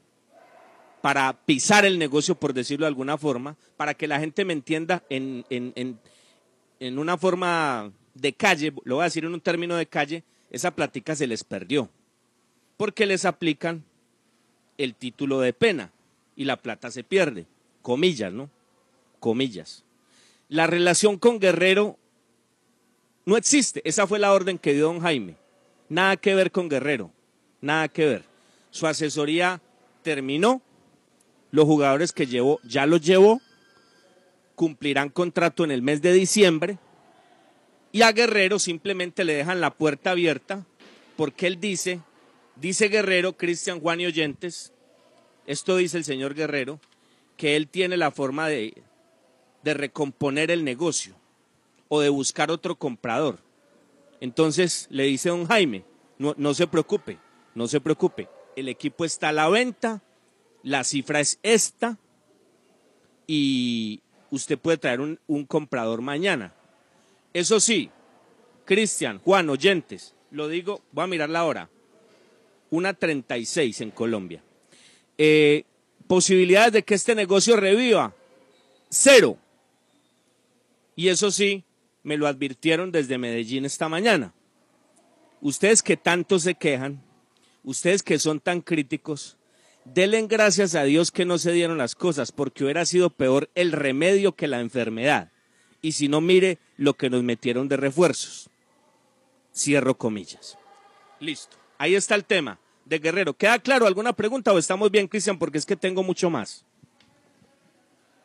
para 1.03 1.32
pisar 1.44 1.84
el 1.84 1.98
negocio, 1.98 2.36
por 2.36 2.55
decirlo 2.55 2.84
de 2.84 2.88
alguna 2.88 3.18
forma, 3.18 3.57
para 3.76 3.92
que 3.92 4.07
la 4.07 4.20
gente 4.20 4.44
me 4.44 4.53
entienda 4.53 5.03
en, 5.11 5.44
en, 5.50 5.98
en, 6.78 6.98
una 6.98 7.18
forma 7.18 7.92
de 8.14 8.32
calle, 8.32 8.72
lo 8.84 8.96
voy 8.96 9.03
a 9.03 9.07
decir 9.07 9.24
en 9.24 9.34
un 9.34 9.40
término 9.40 9.76
de 9.76 9.86
calle, 9.86 10.22
esa 10.50 10.70
plática 10.70 11.16
se 11.16 11.26
les 11.26 11.42
perdió, 11.42 11.90
porque 12.76 13.05
les 13.05 13.24
aplican 13.24 13.84
el 14.78 14.94
título 14.94 15.40
de 15.40 15.53
pena 15.53 15.90
y 16.36 16.44
la 16.44 16.57
plata 16.57 16.90
se 16.90 17.03
pierde, 17.03 17.46
comillas, 17.82 18.32
¿no? 18.32 18.48
Comillas. 19.18 19.84
La 20.48 20.68
relación 20.68 21.18
con 21.18 21.40
Guerrero 21.40 21.98
no 23.24 23.36
existe, 23.36 23.82
esa 23.84 24.07
fue 24.07 24.20
la 24.20 24.32
orden 24.32 24.59
que 24.59 24.72
dio 24.72 24.86
don 24.86 25.00
Jaime. 25.00 25.36
Nada 25.88 26.16
que 26.16 26.34
ver 26.34 26.53
con 26.53 26.68
Guerrero, 26.68 27.11
nada 27.61 27.88
que 27.88 28.07
ver. 28.07 28.24
Su 28.70 28.86
asesoría 28.86 29.61
terminó, 30.03 30.62
los 31.53 31.66
jugadores 31.66 32.12
que 32.12 32.26
llevó 32.26 32.59
ya 32.64 32.86
los 32.86 33.00
llevó, 33.00 33.40
cumplirán 34.57 35.11
contrato 35.11 35.62
en 35.62 35.70
el 35.70 35.82
mes 35.82 36.03
de 36.03 36.12
diciembre 36.12 36.78
y 37.92 38.03
a 38.03 38.12
Guerrero 38.12 38.59
simplemente 38.59 39.22
le 39.22 39.34
dejan 39.34 39.61
la 39.61 39.74
puerta 39.74 40.11
abierta 40.11 40.64
porque 41.16 41.46
él 41.46 41.61
dice, 41.61 42.00
dice 42.57 42.88
Guerrero, 42.88 43.36
Cristian 43.36 43.80
Juan 43.80 44.00
y 44.00 44.07
Oyentes, 44.07 44.72
esto 45.46 45.76
dice 45.76 45.98
el 45.98 46.05
señor 46.05 46.34
Guerrero, 46.34 46.80
que 47.36 47.55
él 47.55 47.68
tiene 47.68 47.98
la 47.98 48.11
forma 48.11 48.48
de, 48.48 48.82
de 49.62 49.74
recomponer 49.74 50.50
el 50.50 50.64
negocio 50.64 51.14
o 51.88 52.00
de 52.00 52.09
buscar 52.09 52.50
otro 52.50 52.76
comprador. 52.76 53.40
Entonces 54.20 54.86
le 54.90 55.05
dice 55.05 55.28
don 55.28 55.46
Jaime, 55.46 55.84
no, 56.18 56.34
no 56.38 56.55
se 56.55 56.66
preocupe, 56.66 57.18
no 57.55 57.68
se 57.68 57.80
preocupe, 57.80 58.28
el 58.57 58.68
equipo 58.68 59.05
está 59.05 59.28
a 59.28 59.32
la 59.32 59.48
venta, 59.50 60.03
la 60.62 60.84
cifra 60.84 61.20
es 61.20 61.38
esta 61.42 61.98
y 63.26 64.00
usted 64.30 64.58
puede 64.58 64.78
traer 64.78 65.00
un, 65.00 65.46
comprador 65.46 66.02
mañana. 66.02 66.52
Eso 67.32 67.60
sí, 67.60 67.90
Cristian, 68.64 69.18
Juan, 69.18 69.48
oyentes, 69.50 70.14
lo 70.30 70.48
digo, 70.48 70.82
voy 70.92 71.04
a 71.04 71.08
mirar 71.08 71.30
la 71.30 71.44
hora, 71.44 71.68
una 72.70 72.94
36 72.94 73.80
en 73.80 73.90
Colombia. 73.90 74.42
Eh, 75.18 75.64
posibilidades 76.06 76.72
de 76.72 76.82
que 76.82 76.94
este 76.94 77.14
negocio 77.14 77.56
reviva, 77.56 78.14
cero. 78.88 79.38
Y 80.94 81.08
eso 81.08 81.30
sí, 81.30 81.64
me 82.02 82.16
lo 82.16 82.26
advirtieron 82.26 82.92
desde 82.92 83.18
Medellín 83.18 83.64
esta 83.64 83.88
mañana. 83.88 84.34
Ustedes 85.40 85.82
que 85.82 85.96
tanto 85.96 86.38
se 86.38 86.54
quejan, 86.54 87.02
ustedes 87.64 88.02
que 88.02 88.18
son 88.18 88.40
tan 88.40 88.60
críticos, 88.60 89.36
denle 89.84 90.26
gracias 90.26 90.74
a 90.74 90.84
Dios 90.84 91.10
que 91.10 91.24
no 91.24 91.38
se 91.38 91.52
dieron 91.52 91.78
las 91.78 91.94
cosas, 91.94 92.32
porque 92.32 92.64
hubiera 92.64 92.84
sido 92.84 93.10
peor 93.10 93.50
el 93.54 93.72
remedio 93.72 94.32
que 94.32 94.48
la 94.48 94.60
enfermedad. 94.60 95.30
Y 95.80 95.92
si 95.92 96.08
no, 96.08 96.20
mire 96.20 96.58
lo 96.76 96.94
que 96.94 97.10
nos 97.10 97.22
metieron 97.22 97.68
de 97.68 97.76
refuerzos. 97.76 98.48
Cierro 99.54 99.96
comillas. 99.98 100.56
Listo. 101.20 101.56
Ahí 101.78 101.94
está 101.94 102.14
el 102.14 102.24
tema 102.24 102.58
de 102.84 102.98
Guerrero. 102.98 103.34
¿Queda 103.34 103.58
claro 103.58 103.86
alguna 103.86 104.12
pregunta 104.12 104.52
o 104.52 104.58
estamos 104.58 104.90
bien, 104.90 105.08
Cristian? 105.08 105.38
Porque 105.38 105.58
es 105.58 105.66
que 105.66 105.76
tengo 105.76 106.02
mucho 106.02 106.30
más. 106.30 106.64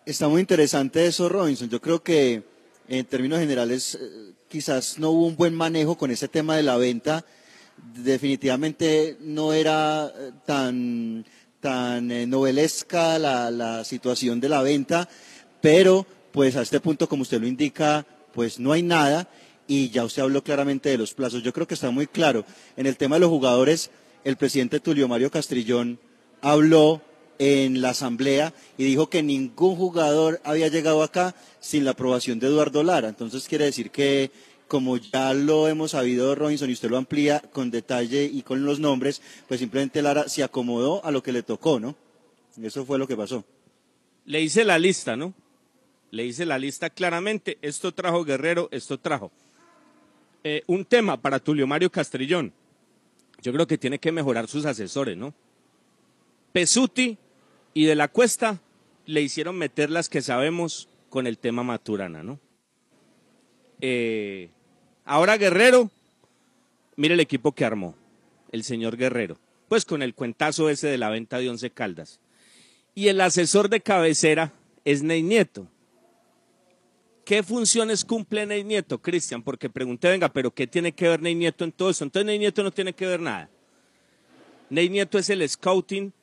Está 0.05 0.27
muy 0.27 0.41
interesante 0.41 1.05
eso, 1.05 1.27
Robinson. 1.27 1.69
Yo 1.69 1.81
creo 1.81 2.01
que 2.01 2.43
en 2.87 3.05
términos 3.05 3.39
generales 3.39 3.95
eh, 3.99 4.33
quizás 4.47 4.97
no 4.99 5.09
hubo 5.09 5.27
un 5.27 5.35
buen 5.35 5.53
manejo 5.53 5.97
con 5.97 6.11
ese 6.11 6.27
tema 6.27 6.55
de 6.55 6.63
la 6.63 6.77
venta. 6.77 7.25
Definitivamente 7.95 9.17
no 9.19 9.53
era 9.53 10.07
eh, 10.07 10.31
tan, 10.45 11.25
tan 11.59 12.11
eh, 12.11 12.27
novelesca 12.27 13.17
la, 13.19 13.51
la 13.51 13.83
situación 13.83 14.39
de 14.39 14.49
la 14.49 14.61
venta, 14.61 15.09
pero 15.61 16.05
pues 16.31 16.55
a 16.55 16.61
este 16.61 16.79
punto, 16.79 17.09
como 17.09 17.23
usted 17.23 17.41
lo 17.41 17.47
indica, 17.47 18.05
pues 18.33 18.59
no 18.59 18.71
hay 18.71 18.83
nada 18.83 19.27
y 19.67 19.89
ya 19.89 20.05
usted 20.05 20.21
habló 20.21 20.43
claramente 20.43 20.89
de 20.89 20.97
los 20.97 21.13
plazos. 21.13 21.43
Yo 21.43 21.53
creo 21.53 21.67
que 21.67 21.73
está 21.73 21.91
muy 21.91 22.07
claro. 22.07 22.45
En 22.75 22.85
el 22.85 22.97
tema 22.97 23.15
de 23.15 23.21
los 23.21 23.29
jugadores, 23.29 23.91
el 24.23 24.37
presidente 24.37 24.79
Tulio 24.79 25.07
Mario 25.07 25.31
Castrillón 25.31 25.99
habló 26.41 27.01
en 27.39 27.81
la 27.81 27.89
asamblea 27.89 28.53
y 28.77 28.85
dijo 28.85 29.09
que 29.09 29.21
ningún 29.21 29.75
jugador 29.75 30.41
había 30.43 30.69
llegado 30.69 31.03
acá 31.03 31.35
sin 31.59 31.85
la 31.85 31.91
aprobación 31.91 32.39
de 32.39 32.47
Eduardo 32.47 32.83
Lara. 32.83 33.09
Entonces 33.09 33.47
quiere 33.47 33.65
decir 33.65 33.91
que, 33.91 34.31
como 34.67 34.97
ya 34.97 35.33
lo 35.33 35.67
hemos 35.67 35.91
sabido, 35.91 36.35
Robinson, 36.35 36.69
y 36.69 36.73
usted 36.73 36.89
lo 36.89 36.97
amplía 36.97 37.39
con 37.53 37.71
detalle 37.71 38.25
y 38.25 38.41
con 38.41 38.65
los 38.65 38.79
nombres, 38.79 39.21
pues 39.47 39.59
simplemente 39.59 40.01
Lara 40.01 40.27
se 40.27 40.43
acomodó 40.43 41.03
a 41.05 41.11
lo 41.11 41.23
que 41.23 41.31
le 41.31 41.43
tocó, 41.43 41.79
¿no? 41.79 41.95
Eso 42.61 42.85
fue 42.85 42.97
lo 42.97 43.07
que 43.07 43.15
pasó. 43.15 43.45
Le 44.25 44.41
hice 44.41 44.63
la 44.65 44.79
lista, 44.79 45.15
¿no? 45.15 45.33
Le 46.11 46.25
hice 46.25 46.45
la 46.45 46.57
lista 46.57 46.89
claramente. 46.89 47.57
Esto 47.61 47.93
trajo 47.93 48.23
Guerrero, 48.23 48.67
esto 48.71 48.99
trajo. 48.99 49.31
Eh, 50.43 50.63
un 50.67 50.85
tema 50.85 51.21
para 51.21 51.39
Tulio 51.39 51.67
Mario 51.67 51.91
Castrillón. 51.91 52.53
Yo 53.41 53.53
creo 53.53 53.67
que 53.67 53.77
tiene 53.77 53.99
que 53.99 54.11
mejorar 54.11 54.47
sus 54.47 54.65
asesores, 54.65 55.17
¿no? 55.17 55.33
Pesuti 56.51 57.17
y 57.73 57.85
de 57.85 57.95
la 57.95 58.07
Cuesta 58.07 58.59
le 59.05 59.21
hicieron 59.21 59.57
meter 59.57 59.89
las 59.89 60.09
que 60.09 60.21
sabemos 60.21 60.89
con 61.09 61.27
el 61.27 61.37
tema 61.37 61.63
Maturana, 61.63 62.23
¿no? 62.23 62.39
Eh, 63.79 64.49
ahora 65.07 65.37
Guerrero, 65.37 65.89
mire 66.95 67.15
el 67.15 67.19
equipo 67.19 67.53
que 67.53 67.65
armó, 67.65 67.95
el 68.51 68.63
señor 68.63 68.97
Guerrero, 68.97 69.37
pues 69.67 69.85
con 69.85 70.03
el 70.03 70.13
cuentazo 70.13 70.69
ese 70.69 70.87
de 70.87 70.97
la 70.97 71.09
venta 71.09 71.39
de 71.39 71.49
Once 71.49 71.69
Caldas. 71.71 72.19
Y 72.93 73.07
el 73.07 73.21
asesor 73.21 73.69
de 73.69 73.81
cabecera 73.81 74.53
es 74.85 75.03
Ney 75.03 75.23
Nieto. 75.23 75.67
¿Qué 77.25 77.43
funciones 77.43 78.05
cumple 78.05 78.45
Ney 78.45 78.63
Nieto, 78.63 79.01
Cristian? 79.01 79.43
Porque 79.43 79.69
pregunté, 79.69 80.09
venga, 80.09 80.29
pero 80.29 80.51
¿qué 80.51 80.65
tiene 80.65 80.93
que 80.93 81.09
ver 81.09 81.21
Ney 81.21 81.35
Nieto 81.35 81.63
en 81.63 81.71
todo 81.71 81.89
eso? 81.89 82.03
Entonces 82.03 82.25
Ney 82.25 82.39
Nieto 82.39 82.63
no 82.63 82.71
tiene 82.71 82.93
que 82.93 83.05
ver 83.05 83.19
nada. 83.19 83.49
Ney 84.69 84.89
Nieto 84.89 85.17
es 85.17 85.29
el 85.29 85.47
scouting 85.47 86.13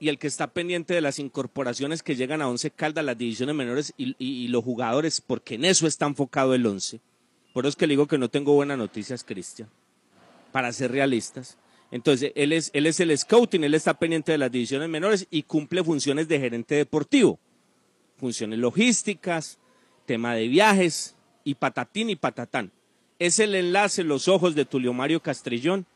y 0.00 0.08
el 0.08 0.18
que 0.18 0.26
está 0.26 0.46
pendiente 0.48 0.94
de 0.94 1.00
las 1.00 1.18
incorporaciones 1.18 2.02
que 2.02 2.16
llegan 2.16 2.42
a 2.42 2.48
Once 2.48 2.70
Caldas, 2.70 3.04
las 3.04 3.16
divisiones 3.16 3.54
menores 3.54 3.94
y, 3.96 4.48
los 4.48 4.64
jugadores, 4.64 5.20
porque 5.20 5.54
en 5.54 5.64
eso 5.64 5.86
está 5.86 6.06
enfocado 6.06 6.54
el 6.54 6.66
Once. 6.66 7.00
Por 7.54 7.64
eso 7.64 7.70
es 7.70 7.76
que 7.76 7.86
le 7.86 7.92
digo 7.92 8.08
que 8.08 8.18
no 8.18 8.28
tengo 8.28 8.52
buenas 8.52 8.76
noticias, 8.76 9.22
Cristian, 9.22 9.68
para 10.50 10.72
ser 10.72 10.90
realistas. 10.90 11.56
Entonces, 11.92 12.32
él 12.34 12.52
es, 12.52 12.70
él 12.74 12.86
es 12.86 12.98
el 12.98 13.16
scouting, 13.16 13.62
él 13.62 13.74
está 13.74 13.94
pendiente 13.94 14.32
de 14.32 14.38
las 14.38 14.50
divisiones 14.50 14.88
menores 14.88 15.28
y 15.30 15.44
cumple 15.44 15.84
funciones 15.84 16.26
de 16.26 16.40
gerente 16.40 16.74
deportivo, 16.74 17.38
funciones 18.18 18.58
logísticas, 18.58 19.58
tema 20.04 20.34
de 20.34 20.48
viajes 20.48 21.14
y 21.44 21.54
patatín 21.54 22.10
y 22.10 22.16
patatán. 22.16 22.72
Es 23.20 23.38
el 23.38 23.54
enlace, 23.54 24.02
los 24.02 24.26
ojos 24.26 24.56
de 24.56 24.64
Tulio 24.64 24.92
Mario 24.92 25.20
Castrillón 25.20 25.86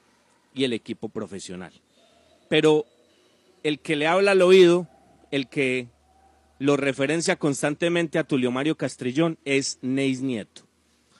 y 0.54 0.62
el 0.62 0.72
equipo 0.72 1.08
profesional. 1.08 1.72
Pero 2.48 2.86
el 3.64 3.80
que 3.80 3.96
le 3.96 4.06
habla 4.06 4.30
al 4.30 4.42
oído, 4.42 4.86
el 5.32 5.48
que 5.48 5.88
lo 6.60 6.76
referencia 6.76 7.34
constantemente 7.34 8.20
a 8.20 8.24
Tulio 8.24 8.52
Mario 8.52 8.76
Castrillón 8.76 9.38
es 9.44 9.80
Neis 9.82 10.20
Nieto. 10.20 10.67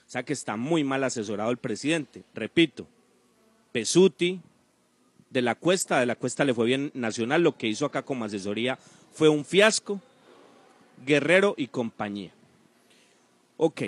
O 0.09 0.11
sea 0.11 0.23
que 0.23 0.33
está 0.33 0.57
muy 0.57 0.85
mal 0.85 1.05
asesorado 1.05 1.51
el 1.51 1.59
presidente. 1.59 2.23
Repito, 2.35 2.87
Pesuti, 3.73 4.41
de 5.29 5.43
la 5.43 5.55
Cuesta, 5.55 6.01
de 6.01 6.07
la 6.07 6.17
Cuesta 6.17 6.45
le 6.47 6.55
fue 6.55 6.65
bien 6.65 6.91
Nacional, 6.95 7.43
lo 7.43 7.59
que 7.59 7.67
hizo 7.69 7.85
acá 7.85 8.03
como 8.03 8.25
asesoría 8.25 8.79
fue 9.13 9.29
un 9.29 9.45
fiasco, 9.45 10.01
Guerrero 11.05 11.55
y 11.59 11.67
compañía. 11.69 12.31
Ok. 13.59 13.83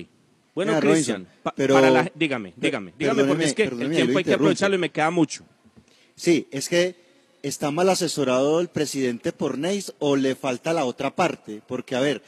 Bueno, 0.54 0.72
Cristian, 0.80 1.26
pa- 1.42 1.54
la- 1.90 2.12
dígame, 2.14 2.52
dígame, 2.56 2.92
dígame, 2.98 3.24
porque 3.24 3.44
es 3.44 3.54
que 3.54 3.62
el 3.64 3.90
tiempo 3.90 4.18
hay 4.18 4.24
que 4.24 4.34
aprovecharlo 4.34 4.76
y 4.76 4.80
me 4.80 4.90
queda 4.90 5.10
mucho. 5.10 5.44
Sí, 6.16 6.46
es 6.50 6.68
que 6.68 6.94
está 7.42 7.70
mal 7.70 7.88
asesorado 7.88 8.60
el 8.60 8.68
presidente 8.68 9.32
por 9.32 9.56
Neis 9.56 9.94
o 10.00 10.16
le 10.16 10.34
falta 10.34 10.72
la 10.74 10.84
otra 10.84 11.16
parte, 11.16 11.62
porque 11.66 11.96
a 11.96 12.00
ver, 12.00 12.20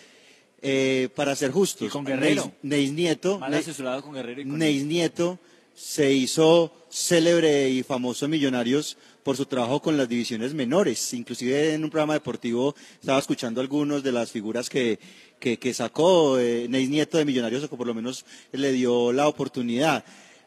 eh, 0.62 1.08
para 1.14 1.34
ser 1.36 1.50
justos, 1.50 1.88
Y 1.88 1.90
con 1.90 2.04
Guerrero. 2.04 2.52
Neis, 2.62 2.90
Neis 2.90 2.92
Nieto, 2.92 3.38
Mal 3.38 3.52
asesorado 3.54 4.02
con 4.02 4.14
Guerrero 4.14 4.40
y 4.40 4.44
con 4.46 4.58
Neis 4.58 4.84
Nieto 4.84 5.38
se 5.74 6.12
hizo 6.12 6.72
célebre 6.90 7.70
y 7.70 7.82
famoso 7.82 8.26
en 8.26 8.30
Millonarios 8.30 8.96
por 9.22 9.36
su 9.36 9.46
trabajo 9.46 9.80
con 9.80 9.96
las 9.96 10.08
divisiones 10.08 10.54
menores. 10.54 11.14
Inclusive 11.14 11.74
en 11.74 11.84
un 11.84 11.90
programa 11.90 12.14
deportivo 12.14 12.74
estaba 13.00 13.18
escuchando 13.18 13.60
algunos 13.60 14.02
de 14.02 14.12
las 14.12 14.30
figuras 14.30 14.68
que, 14.68 14.98
que, 15.38 15.58
que 15.58 15.74
sacó 15.74 16.38
eh, 16.38 16.66
Neis 16.68 16.90
Nieto 16.90 17.18
de 17.18 17.24
Millonarios, 17.24 17.64
o 17.64 17.70
que 17.70 17.76
por 17.76 17.86
lo 17.86 17.94
menos 17.94 18.24
le 18.52 18.72
dio 18.72 19.12
la 19.12 19.28
oportunidad. 19.28 20.04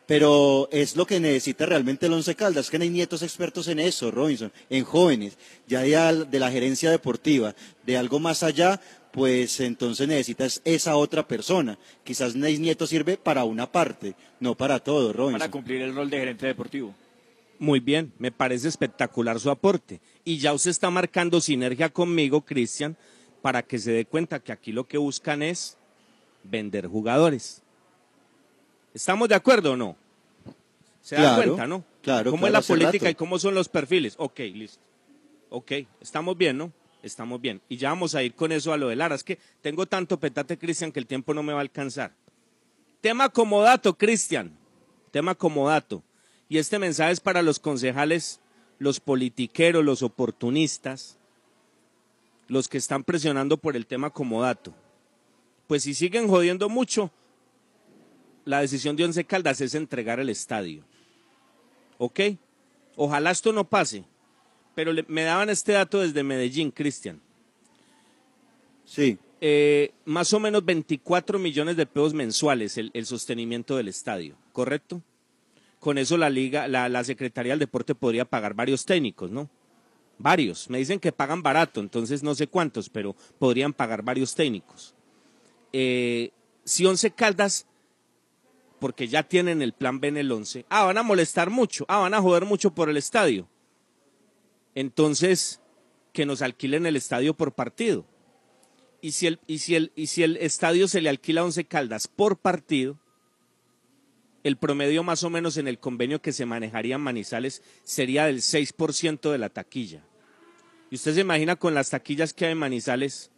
Pero 0.08 0.70
es 0.72 0.96
lo 0.96 1.08
que 1.08 1.20
necesita 1.20 1.66
realmente 1.66 2.06
el 2.06 2.14
Once 2.14 2.36
Caldas, 2.36 2.70
que 2.70 2.78
Neis 2.78 2.92
Nieto 2.92 3.16
es 3.16 3.24
expertos 3.24 3.68
en 3.68 3.80
eso, 3.80 4.12
Robinson, 4.12 4.52
en 4.70 4.84
jóvenes, 4.84 5.36
ya 5.68 5.82
de 5.82 6.40
la 6.40 6.52
gerencia 6.52 6.92
deportiva, 6.92 7.56
de 7.84 7.98
algo 7.98 8.20
más 8.20 8.44
allá, 8.44 8.80
pues 9.16 9.62
entonces 9.62 10.10
necesitas 10.10 10.62
esa 10.66 10.98
otra 10.98 11.26
persona. 11.26 11.78
Quizás 12.04 12.36
Neis 12.36 12.60
Nieto 12.60 12.86
sirve 12.86 13.16
para 13.16 13.46
una 13.46 13.72
parte, 13.72 14.14
no 14.42 14.56
para 14.56 14.80
todo, 14.80 15.14
Robinson. 15.14 15.40
para 15.40 15.50
cumplir 15.50 15.82
el 15.84 15.96
rol 15.96 16.10
de 16.10 16.20
gerente 16.20 16.46
deportivo. 16.48 16.94
Muy 17.58 17.80
bien, 17.80 18.12
me 18.20 18.34
parece 18.34 18.68
espectacular 18.68 19.40
su 19.40 19.50
aporte. 19.50 20.02
Y 20.26 20.40
ya 20.40 20.52
usted 20.54 20.70
está 20.70 20.90
marcando 20.90 21.40
sinergia 21.40 21.88
conmigo, 21.90 22.42
Cristian, 22.42 22.98
para 23.42 23.64
que 23.64 23.80
se 23.80 23.94
dé 23.94 24.04
cuenta 24.04 24.42
que 24.42 24.52
aquí 24.52 24.74
lo 24.74 24.86
que 24.86 24.98
buscan 24.98 25.42
es 25.42 25.78
vender 26.44 26.86
jugadores. 26.88 27.62
¿Estamos 28.94 29.30
de 29.30 29.36
acuerdo 29.36 29.72
o 29.72 29.78
no? 29.78 29.96
¿Se 31.00 31.16
da 31.16 31.38
cuenta, 31.38 31.66
no? 31.68 31.86
claro, 32.02 32.32
¿Cómo 32.32 32.42
claro, 32.48 32.60
es 32.60 32.68
la 32.68 32.74
política 32.76 33.06
rato. 33.06 33.12
y 33.12 33.16
cómo 33.16 33.40
son 33.40 33.56
los 33.56 33.70
perfiles? 33.70 34.16
Ok, 34.18 34.40
listo. 34.40 34.84
Ok, 35.52 35.72
estamos 36.02 36.38
bien, 36.38 36.58
¿no? 36.58 36.74
Estamos 37.06 37.40
bien. 37.40 37.62
Y 37.70 37.78
ya 37.78 37.90
vamos 37.90 38.16
a 38.16 38.24
ir 38.24 38.34
con 38.34 38.52
eso 38.52 38.74
a 38.74 38.78
lo 38.78 38.88
de 38.88 38.96
Lara. 38.96 39.14
Es 39.14 39.24
que 39.24 39.38
tengo 39.62 39.86
tanto 39.86 40.20
petate, 40.20 40.58
Cristian, 40.58 40.92
que 40.92 41.00
el 41.00 41.06
tiempo 41.06 41.36
no 41.36 41.44
me 41.44 41.54
va 41.54 41.60
a 41.60 41.62
alcanzar. 41.62 42.12
Tema 43.00 43.30
como 43.30 43.62
dato, 43.62 43.96
Cristian. 43.96 44.58
Tema 45.12 45.36
como 45.36 45.70
dato. 45.70 46.02
Y 46.50 46.58
este 46.58 46.80
mensaje 46.80 47.12
es 47.12 47.20
para 47.20 47.44
los 47.44 47.60
concejales, 47.60 48.40
los 48.80 49.00
politiqueros, 49.00 49.86
los 49.86 50.02
oportunistas, 50.02 51.20
los 52.48 52.68
que 52.68 52.80
están 52.80 53.04
presionando 53.04 53.58
por 53.58 53.76
el 53.76 53.86
tema 53.86 54.10
como 54.10 54.42
dato. 54.42 54.74
Pues 55.68 55.84
si 55.84 55.94
siguen 55.94 56.28
jodiendo 56.28 56.70
mucho, 56.70 57.12
la 58.46 58.62
decisión 58.62 58.96
de 58.96 59.06
Once 59.06 59.24
Caldas 59.26 59.62
es 59.62 59.76
entregar 59.76 60.20
el 60.20 60.30
estadio. 60.30 60.84
¿Ok? 62.00 62.20
Ojalá 62.96 63.30
esto 63.30 63.54
no 63.54 63.64
pase. 63.64 64.06
Pero 64.76 64.94
le- 64.94 65.06
me 65.08 65.24
daban 65.24 65.50
este 65.50 65.72
dato 65.72 66.02
desde 66.02 66.24
Medellín, 66.24 66.70
Cristian. 66.72 67.20
Sí. 68.84 69.18
Eh, 69.42 69.92
más 70.06 70.32
o 70.34 70.40
menos 70.40 70.64
24 70.64 71.38
millones 71.40 71.76
de 71.78 71.86
pesos 71.86 72.14
mensuales 72.14 72.78
el, 72.78 72.92
el 72.94 73.06
sostenimiento 73.06 73.76
del 73.78 73.88
estadio, 73.88 74.36
¿correcto? 74.54 75.02
Con 75.80 75.98
eso 75.98 76.18
la 76.18 76.30
liga, 76.30 76.68
la, 76.68 76.90
la 76.90 77.04
Secretaría 77.04 77.52
del 77.54 77.60
Deporte 77.60 77.94
podría 77.96 78.26
pagar 78.26 78.54
varios 78.54 78.86
técnicos, 78.86 79.30
¿no? 79.30 79.50
Varios. 80.18 80.70
Me 80.70 80.78
dicen 80.78 81.00
que 81.00 81.12
pagan 81.12 81.44
barato, 81.44 81.80
entonces 81.82 82.24
no 82.24 82.34
sé 82.34 82.48
cuántos, 82.48 82.90
pero 82.90 83.16
podrían 83.38 83.74
pagar 83.74 84.02
varios 84.02 84.34
técnicos. 84.34 84.96
Eh, 85.74 86.32
si 86.64 86.86
Once 86.86 87.12
Caldas, 87.12 87.68
porque 88.80 89.08
ya 89.08 89.24
tienen 89.24 89.62
el 89.62 89.74
plan 89.74 90.00
B 90.00 90.08
en 90.08 90.18
el 90.18 90.32
11, 90.32 90.66
ah, 90.70 90.86
van 90.86 90.98
a 90.98 91.04
molestar 91.04 91.50
mucho, 91.50 91.86
ah, 91.88 92.00
van 92.00 92.14
a 92.14 92.22
joder 92.22 92.46
mucho 92.46 92.72
por 92.74 92.90
el 92.90 92.98
estadio. 92.98 93.48
Entonces, 94.76 95.62
que 96.14 96.26
nos 96.26 96.42
alquilen 96.42 96.86
el 96.86 96.96
estadio 96.96 97.34
por 97.34 97.54
partido 97.54 98.06
y 99.06 99.12
si 99.12 99.28
el, 99.28 99.40
y 99.46 99.60
si 99.60 99.76
el, 99.76 99.92
y 99.96 100.08
si 100.08 100.24
el 100.24 100.36
estadio 100.38 100.88
se 100.88 101.00
le 101.00 101.10
alquila 101.10 101.42
a 101.42 101.44
Once 101.44 101.64
Caldas 101.66 102.08
por 102.08 102.38
partido, 102.38 102.98
el 104.44 104.58
promedio 104.58 105.04
más 105.04 105.24
o 105.24 105.30
menos 105.30 105.58
en 105.58 105.68
el 105.68 105.78
convenio 105.78 106.24
que 106.24 106.32
se 106.32 106.48
manejaría 106.48 106.96
en 106.96 107.02
Manizales 107.02 107.62
sería 107.84 108.26
del 108.26 108.38
6% 108.42 109.32
de 109.32 109.38
la 109.38 109.50
taquilla. 109.50 110.04
Y 110.90 110.96
usted 110.96 111.14
se 111.14 111.22
imagina 111.22 111.56
con 111.56 111.76
las 111.76 111.92
taquillas 111.92 112.34
que 112.34 112.46
hay 112.46 112.54
en 112.54 112.58
Manizales, 112.58 113.30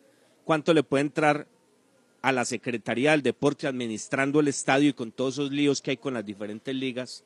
cuánto 0.45 0.73
le 0.73 0.83
puede 0.83 1.01
entrar 1.01 1.49
a 2.21 2.31
la 2.31 2.45
Secretaría 2.45 3.11
del 3.11 3.21
Deporte 3.21 3.67
administrando 3.67 4.39
el 4.39 4.47
estadio 4.47 4.91
y 4.91 4.93
con 4.93 5.11
todos 5.11 5.33
esos 5.33 5.51
líos 5.51 5.81
que 5.81 5.91
hay 5.91 5.97
con 5.97 6.13
las 6.13 6.25
diferentes 6.25 6.73
ligas, 6.73 7.25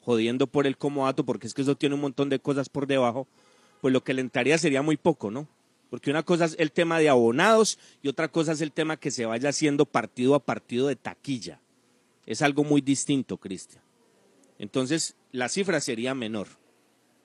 jodiendo 0.00 0.46
por 0.46 0.66
el 0.66 0.78
comodato, 0.78 1.26
porque 1.26 1.46
es 1.46 1.52
que 1.52 1.60
eso 1.60 1.76
tiene 1.76 1.94
un 1.94 2.00
montón 2.00 2.30
de 2.30 2.38
cosas 2.40 2.70
por 2.70 2.86
debajo, 2.86 3.28
pues 3.82 3.92
lo 3.92 4.04
que 4.04 4.14
le 4.14 4.20
entraría 4.20 4.56
sería 4.58 4.80
muy 4.80 4.96
poco, 4.96 5.32
¿no? 5.32 5.48
Porque 5.90 6.10
una 6.10 6.22
cosa 6.22 6.44
es 6.44 6.54
el 6.60 6.70
tema 6.70 7.00
de 7.00 7.08
abonados 7.08 7.80
y 8.00 8.08
otra 8.08 8.28
cosa 8.28 8.52
es 8.52 8.60
el 8.60 8.70
tema 8.70 8.96
que 8.96 9.10
se 9.10 9.26
vaya 9.26 9.48
haciendo 9.48 9.86
partido 9.86 10.36
a 10.36 10.44
partido 10.44 10.86
de 10.86 10.94
taquilla. 10.94 11.60
Es 12.24 12.42
algo 12.42 12.62
muy 12.62 12.80
distinto, 12.80 13.38
Cristian. 13.38 13.82
Entonces, 14.60 15.16
la 15.32 15.48
cifra 15.48 15.80
sería 15.80 16.14
menor. 16.14 16.46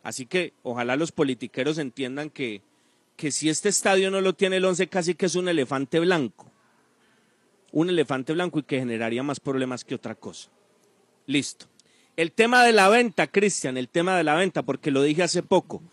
Así 0.01 0.25
que 0.25 0.53
ojalá 0.63 0.95
los 0.95 1.11
politiqueros 1.11 1.77
entiendan 1.77 2.31
que, 2.31 2.63
que 3.17 3.31
si 3.31 3.49
este 3.49 3.69
estadio 3.69 4.09
no 4.09 4.19
lo 4.19 4.33
tiene 4.33 4.57
el 4.57 4.65
11, 4.65 4.87
casi 4.87 5.13
que 5.13 5.27
es 5.27 5.35
un 5.35 5.49
elefante 5.49 5.99
blanco. 5.99 6.51
Un 7.71 7.91
elefante 7.91 8.33
blanco 8.33 8.57
y 8.57 8.63
que 8.63 8.79
generaría 8.79 9.21
más 9.21 9.39
problemas 9.39 9.85
que 9.85 9.93
otra 9.93 10.15
cosa. 10.15 10.49
Listo. 11.27 11.67
El 12.15 12.31
tema 12.31 12.63
de 12.63 12.73
la 12.73 12.89
venta, 12.89 13.27
Cristian, 13.27 13.77
el 13.77 13.89
tema 13.89 14.17
de 14.17 14.23
la 14.23 14.33
venta, 14.33 14.63
porque 14.63 14.89
lo 14.89 15.03
dije 15.03 15.21
hace 15.21 15.43
poco. 15.43 15.83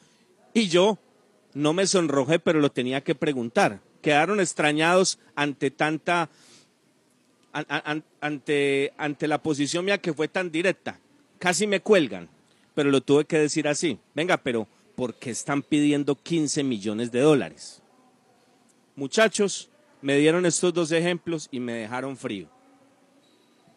Y 0.55 0.69
yo 0.69 0.99
no 1.53 1.73
me 1.73 1.87
sonrojé, 1.87 2.39
pero 2.39 2.61
lo 2.61 2.71
tenía 2.71 3.03
que 3.03 3.15
preguntar. 3.15 3.81
Quedaron 4.01 4.41
extrañados 4.41 5.19
ante 5.35 5.71
tanta, 5.71 6.31
an- 7.53 7.67
an- 7.69 8.05
ante, 8.21 8.93
ante 8.97 9.29
la 9.29 9.43
posición 9.43 9.85
mía 9.85 9.99
que 9.99 10.15
fue 10.15 10.29
tan 10.29 10.51
directa. 10.51 10.99
Casi 11.39 11.67
me 11.67 11.81
cuelgan, 11.81 12.29
pero 12.75 12.91
lo 12.91 13.01
tuve 13.01 13.25
que 13.25 13.39
decir 13.39 13.67
así. 13.69 13.99
Venga, 14.15 14.37
pero 14.39 14.67
¿por 14.95 15.15
qué 15.15 15.31
están 15.31 15.63
pidiendo 15.63 16.15
15 16.15 16.63
millones 16.65 17.11
de 17.13 17.21
dólares? 17.21 17.83
Muchachos, 18.97 19.71
me 20.03 20.17
dieron 20.19 20.47
estos 20.47 20.73
dos 20.73 20.93
ejemplos 20.93 21.49
y 21.51 21.61
me 21.61 21.73
dejaron 21.73 22.17
frío. 22.17 22.49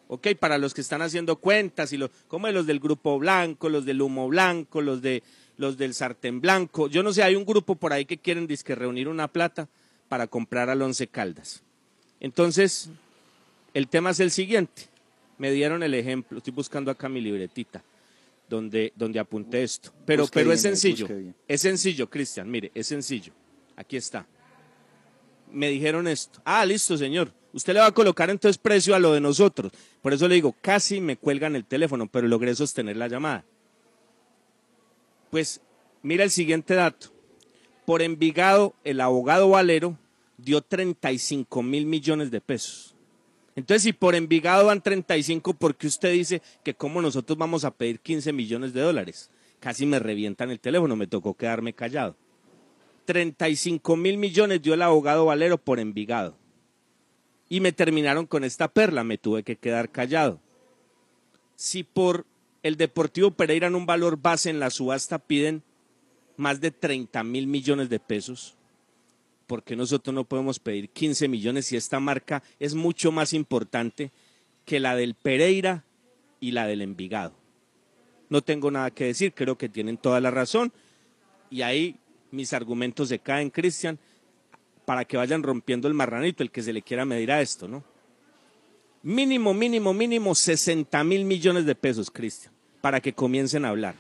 Ok, 0.09 0.27
para 0.39 0.57
los 0.57 0.73
que 0.73 0.81
están 0.81 1.01
haciendo 1.01 1.37
cuentas 1.37 1.91
y 1.91 1.97
los, 1.97 2.11
como 2.27 2.47
los 2.49 2.65
del 2.65 2.79
grupo 2.79 3.17
blanco, 3.19 3.67
los 3.67 3.83
del 3.85 4.01
humo 4.01 4.27
blanco, 4.29 4.81
los 4.81 5.01
de 5.01 5.21
los 5.57 5.77
del 5.77 5.93
sartén 5.93 6.39
blanco. 6.41 6.87
Yo 6.87 7.03
no 7.03 7.11
sé, 7.11 7.23
hay 7.23 7.35
un 7.35 7.45
grupo 7.45 7.75
por 7.75 7.93
ahí 7.93 8.05
que 8.05 8.17
quieren 8.17 8.47
disque 8.47 8.75
reunir 8.75 9.07
una 9.07 9.27
plata 9.27 9.67
para 10.07 10.27
comprar 10.27 10.69
al 10.69 10.81
Once 10.81 11.07
Caldas. 11.07 11.63
Entonces, 12.19 12.89
el 13.73 13.87
tema 13.87 14.11
es 14.11 14.19
el 14.19 14.31
siguiente. 14.31 14.83
Me 15.37 15.51
dieron 15.51 15.83
el 15.83 15.93
ejemplo, 15.93 16.37
estoy 16.39 16.53
buscando 16.53 16.89
acá 16.89 17.09
mi 17.09 17.21
libretita 17.21 17.83
donde, 18.49 18.93
donde 18.95 19.19
apunté 19.19 19.63
esto. 19.63 19.91
Pero, 20.05 20.23
Busque 20.23 20.39
pero 20.39 20.51
es 20.51 20.63
bien, 20.63 20.75
sencillo, 20.75 21.07
es 21.47 21.61
sencillo, 21.61 22.09
Cristian, 22.09 22.49
mire, 22.49 22.71
es 22.73 22.87
sencillo. 22.87 23.33
Aquí 23.75 23.97
está. 23.97 24.25
Me 25.51 25.69
dijeron 25.69 26.07
esto. 26.07 26.41
Ah, 26.43 26.65
listo, 26.65 26.97
señor. 26.97 27.31
Usted 27.53 27.73
le 27.73 27.79
va 27.79 27.87
a 27.87 27.91
colocar 27.91 28.29
entonces 28.29 28.57
precio 28.57 28.95
a 28.95 28.99
lo 28.99 29.13
de 29.13 29.21
nosotros. 29.21 29.71
Por 30.01 30.13
eso 30.13 30.27
le 30.27 30.35
digo, 30.35 30.55
casi 30.61 30.99
me 30.99 31.15
cuelgan 31.17 31.55
el 31.55 31.65
teléfono, 31.65 32.07
pero 32.07 32.27
logré 32.27 32.53
sostener 32.55 32.97
la 32.97 33.07
llamada. 33.07 33.45
Pues 35.29 35.61
mira 36.01 36.23
el 36.23 36.31
siguiente 36.31 36.75
dato. 36.75 37.07
Por 37.85 38.01
Envigado, 38.01 38.73
el 38.83 39.01
abogado 39.01 39.49
Valero 39.49 39.97
dio 40.37 40.61
35 40.61 41.63
mil 41.63 41.85
millones 41.85 42.31
de 42.31 42.41
pesos. 42.41 42.95
Entonces, 43.55 43.83
si 43.83 43.93
por 43.93 44.13
Envigado 44.13 44.67
van 44.67 44.81
35, 44.81 45.53
¿por 45.53 45.75
qué 45.75 45.87
usted 45.87 46.11
dice 46.11 46.41
que 46.63 46.75
como 46.75 47.01
nosotros 47.01 47.37
vamos 47.37 47.65
a 47.65 47.71
pedir 47.71 47.99
15 47.99 48.31
millones 48.31 48.71
de 48.73 48.81
dólares? 48.81 49.31
Casi 49.59 49.85
me 49.87 49.97
revientan 49.97 50.51
el 50.51 50.59
teléfono, 50.59 50.95
me 50.95 51.07
tocó 51.07 51.33
quedarme 51.33 51.73
callado. 51.73 52.15
35 53.05 53.95
mil 53.95 54.17
millones 54.17 54.61
dio 54.61 54.75
el 54.75 54.81
abogado 54.81 55.25
Valero 55.25 55.57
por 55.57 55.79
Envigado. 55.79 56.37
Y 57.49 57.61
me 57.61 57.71
terminaron 57.71 58.27
con 58.27 58.43
esta 58.43 58.67
perla, 58.67 59.03
me 59.03 59.17
tuve 59.17 59.41
que 59.41 59.55
quedar 59.55 59.89
callado. 59.89 60.39
Si 61.55 61.83
por 61.83 62.25
el 62.63 62.77
Deportivo 62.77 63.31
Pereira 63.31 63.67
en 63.67 63.75
un 63.75 63.85
valor 63.85 64.19
base 64.21 64.49
en 64.49 64.59
la 64.59 64.69
subasta 64.69 65.19
piden 65.19 65.63
más 66.35 66.61
de 66.61 66.71
30 66.71 67.23
mil 67.23 67.47
millones 67.47 67.89
de 67.89 67.99
pesos, 67.99 68.55
¿por 69.47 69.63
qué 69.63 69.75
nosotros 69.75 70.13
no 70.13 70.23
podemos 70.23 70.59
pedir 70.59 70.89
15 70.89 71.27
millones 71.27 71.67
si 71.67 71.77
esta 71.77 71.99
marca 71.99 72.43
es 72.59 72.75
mucho 72.75 73.11
más 73.11 73.33
importante 73.33 74.11
que 74.65 74.79
la 74.81 74.95
del 74.95 75.15
Pereira 75.15 75.85
y 76.39 76.51
la 76.51 76.67
del 76.67 76.81
Envigado. 76.81 77.33
No 78.29 78.41
tengo 78.41 78.69
nada 78.69 78.91
que 78.91 79.05
decir, 79.05 79.33
creo 79.33 79.57
que 79.57 79.69
tienen 79.69 79.97
toda 79.97 80.19
la 80.19 80.29
razón 80.29 80.73
y 81.49 81.61
ahí 81.61 81.95
mis 82.31 82.51
argumentos 82.51 83.07
se 83.07 83.19
caen, 83.19 83.49
Cristian, 83.49 83.97
para 84.85 85.05
que 85.05 85.17
vayan 85.17 85.43
rompiendo 85.43 85.87
el 85.87 85.93
marranito, 85.93 86.43
el 86.43 86.51
que 86.51 86.61
se 86.61 86.73
le 86.73 86.81
quiera 86.81 87.05
medir 87.05 87.31
a 87.31 87.41
esto, 87.41 87.67
¿no? 87.67 87.83
Mínimo, 89.03 89.53
mínimo, 89.53 89.93
mínimo 89.93 90.35
60 90.35 91.03
mil 91.03 91.23
millones 91.25 91.65
de 91.65 91.75
pesos, 91.75 92.11
Cristian, 92.11 92.53
para 92.81 92.99
que 92.99 93.13
comiencen 93.13 93.63
a 93.65 93.69
hablar. 93.69 93.95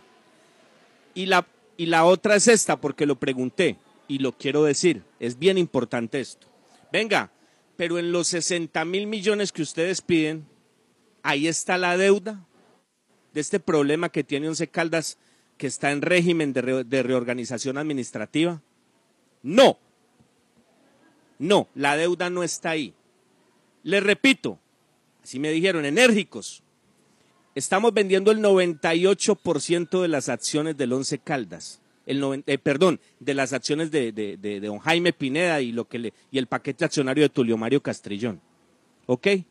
Y 1.13 1.27
la, 1.27 1.47
y 1.77 1.85
la 1.85 2.03
otra 2.05 2.35
es 2.35 2.47
esta, 2.47 2.77
porque 2.79 3.05
lo 3.05 3.15
pregunté 3.15 3.77
y 4.07 4.19
lo 4.19 4.31
quiero 4.33 4.63
decir, 4.63 5.03
es 5.19 5.37
bien 5.39 5.57
importante 5.57 6.19
esto. 6.19 6.47
Venga, 6.91 7.31
pero 7.75 7.99
en 7.99 8.11
los 8.11 8.27
60 8.27 8.83
mil 8.85 9.07
millones 9.07 9.51
que 9.51 9.61
ustedes 9.61 10.01
piden, 10.01 10.45
ahí 11.23 11.47
está 11.47 11.77
la 11.77 11.95
deuda 11.97 12.43
de 13.33 13.41
este 13.41 13.59
problema 13.59 14.09
que 14.09 14.23
tiene 14.23 14.47
Once 14.49 14.67
Caldas, 14.67 15.17
que 15.57 15.67
está 15.67 15.91
en 15.91 16.01
régimen 16.01 16.53
de, 16.53 16.61
re- 16.61 16.83
de 16.83 17.03
reorganización 17.03 17.77
administrativa. 17.77 18.61
No, 19.43 19.77
no, 21.39 21.67
la 21.75 21.95
deuda 21.95 22.29
no 22.29 22.43
está 22.43 22.71
ahí. 22.71 22.93
Les 23.83 24.03
repito, 24.03 24.59
así 25.27 25.39
me 25.39 25.51
dijeron, 25.51 25.83
enérgicos. 25.85 26.63
Estamos 27.53 27.93
vendiendo 27.93 28.31
el 28.31 28.39
98% 28.39 30.01
de 30.01 30.07
las 30.07 30.29
acciones 30.29 30.77
del 30.77 30.93
Once 30.93 31.17
Caldas. 31.19 31.81
El 32.05 32.21
noven- 32.21 32.43
eh, 32.47 32.57
perdón, 32.57 33.01
de 33.19 33.33
las 33.33 33.51
acciones 33.51 33.91
de, 33.91 34.13
de- 34.13 34.37
de- 34.37 34.61
de 34.61 34.67
don 34.67 34.79
Jaime 34.79 35.11
Pineda 35.11 35.59
y, 35.59 35.73
lo 35.73 35.85
que 35.85 35.99
le, 35.99 36.13
y 36.31 36.37
el 36.37 36.47
paquete 36.47 36.85
accionario 36.85 37.23
de 37.23 37.29
Tulio 37.29 37.57
Mario 37.57 37.81
Castrillón. 37.83 38.39
¿Ok? 39.05 39.27
E- 39.27 39.43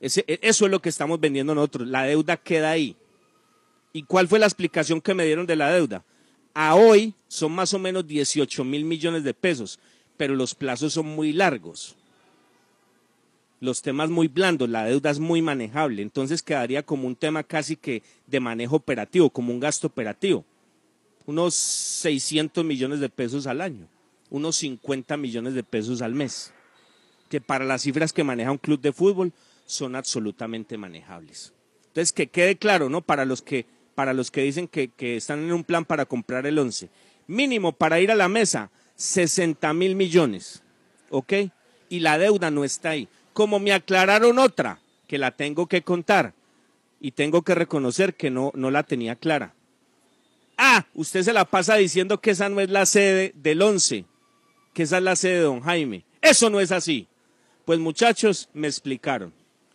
eso 0.00 0.64
es 0.64 0.70
lo 0.70 0.80
que 0.80 0.88
estamos 0.88 1.20
vendiendo 1.20 1.54
nosotros. 1.54 1.86
La 1.88 2.04
deuda 2.04 2.38
queda 2.38 2.70
ahí. 2.70 2.96
¿Y 3.92 4.04
cuál 4.04 4.28
fue 4.28 4.38
la 4.38 4.46
explicación 4.46 5.02
que 5.02 5.12
me 5.12 5.26
dieron 5.26 5.44
de 5.44 5.56
la 5.56 5.70
deuda? 5.70 6.04
A 6.54 6.74
hoy 6.74 7.12
son 7.28 7.52
más 7.52 7.74
o 7.74 7.78
menos 7.78 8.06
18 8.06 8.64
mil 8.64 8.84
millones 8.86 9.24
de 9.24 9.34
pesos, 9.34 9.78
pero 10.16 10.34
los 10.34 10.54
plazos 10.54 10.94
son 10.94 11.04
muy 11.06 11.32
largos. 11.34 11.96
Los 13.62 13.80
temas 13.80 14.10
muy 14.10 14.26
blandos, 14.26 14.68
la 14.68 14.84
deuda 14.84 15.08
es 15.08 15.20
muy 15.20 15.40
manejable, 15.40 16.02
entonces 16.02 16.42
quedaría 16.42 16.82
como 16.82 17.06
un 17.06 17.14
tema 17.14 17.44
casi 17.44 17.76
que 17.76 18.02
de 18.26 18.40
manejo 18.40 18.74
operativo, 18.74 19.30
como 19.30 19.52
un 19.52 19.60
gasto 19.60 19.86
operativo. 19.86 20.44
Unos 21.26 21.54
600 21.54 22.64
millones 22.64 22.98
de 22.98 23.08
pesos 23.08 23.46
al 23.46 23.60
año, 23.60 23.86
unos 24.30 24.56
50 24.56 25.16
millones 25.16 25.54
de 25.54 25.62
pesos 25.62 26.02
al 26.02 26.12
mes, 26.12 26.52
que 27.30 27.40
para 27.40 27.64
las 27.64 27.82
cifras 27.82 28.12
que 28.12 28.24
maneja 28.24 28.50
un 28.50 28.58
club 28.58 28.80
de 28.80 28.92
fútbol 28.92 29.32
son 29.64 29.94
absolutamente 29.94 30.76
manejables. 30.76 31.52
Entonces, 31.86 32.12
que 32.12 32.26
quede 32.26 32.56
claro, 32.56 32.88
¿no? 32.88 33.00
Para 33.00 33.24
los 33.24 33.42
que, 33.42 33.64
para 33.94 34.12
los 34.12 34.32
que 34.32 34.42
dicen 34.42 34.66
que, 34.66 34.88
que 34.88 35.16
están 35.16 35.38
en 35.38 35.52
un 35.52 35.62
plan 35.62 35.84
para 35.84 36.04
comprar 36.04 36.48
el 36.48 36.58
11. 36.58 36.88
Mínimo 37.28 37.70
para 37.70 38.00
ir 38.00 38.10
a 38.10 38.16
la 38.16 38.28
mesa, 38.28 38.72
60 38.96 39.72
mil 39.72 39.94
millones, 39.94 40.64
¿ok? 41.10 41.32
Y 41.90 42.00
la 42.00 42.18
deuda 42.18 42.50
no 42.50 42.64
está 42.64 42.90
ahí. 42.90 43.08
Como 43.32 43.58
me 43.58 43.72
aclararon 43.72 44.38
otra, 44.38 44.80
que 45.06 45.18
la 45.18 45.30
tengo 45.30 45.66
que 45.66 45.82
contar, 45.82 46.34
y 47.00 47.10
tengo 47.10 47.42
que 47.42 47.54
reconocer 47.54 48.14
que 48.14 48.30
no, 48.30 48.52
no 48.54 48.70
la 48.70 48.84
tenía 48.84 49.16
clara. 49.16 49.54
Ah, 50.56 50.86
usted 50.94 51.22
se 51.22 51.32
la 51.32 51.44
pasa 51.44 51.74
diciendo 51.74 52.20
que 52.20 52.30
esa 52.30 52.48
no 52.48 52.60
es 52.60 52.70
la 52.70 52.86
sede 52.86 53.32
del 53.34 53.60
11, 53.60 54.04
que 54.72 54.84
esa 54.84 54.98
es 54.98 55.02
la 55.02 55.16
sede 55.16 55.34
de 55.34 55.40
don 55.40 55.60
Jaime. 55.62 56.04
Eso 56.20 56.48
no 56.48 56.60
es 56.60 56.70
así. 56.70 57.08
Pues 57.64 57.80
muchachos, 57.80 58.48
me 58.54 58.68
explicaron. 58.68 59.32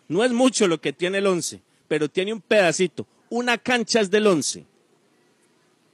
No 0.08 0.24
es 0.24 0.32
mucho 0.32 0.68
lo 0.68 0.80
que 0.80 0.94
tiene 0.94 1.18
el 1.18 1.28
11, 1.28 1.62
pero 1.90 2.08
tiene 2.08 2.32
un 2.32 2.42
pedacito. 2.42 3.06
Una 3.30 3.58
cancha 3.58 4.00
es 4.00 4.10
del 4.10 4.28
11. 4.28 4.66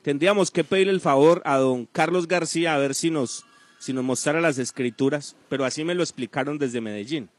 Tendríamos 0.03 0.51
que 0.51 0.64
pedirle 0.64 0.93
el 0.93 1.01
favor 1.01 1.41
a 1.45 1.57
don 1.57 1.88
Carlos 1.88 2.28
García 2.28 2.76
a 2.76 2.78
ver 2.78 2.93
si 2.93 3.09
nos, 3.09 3.45
si 3.80 3.93
nos 3.93 4.03
mostrara 4.03 4.41
las 4.41 4.59
escrituras, 4.59 5.36
pero 5.49 5.66
así 5.66 5.84
me 5.84 5.95
lo 5.95 6.03
explicaron 6.03 6.59
desde 6.59 6.82
Medellín. 6.82 7.30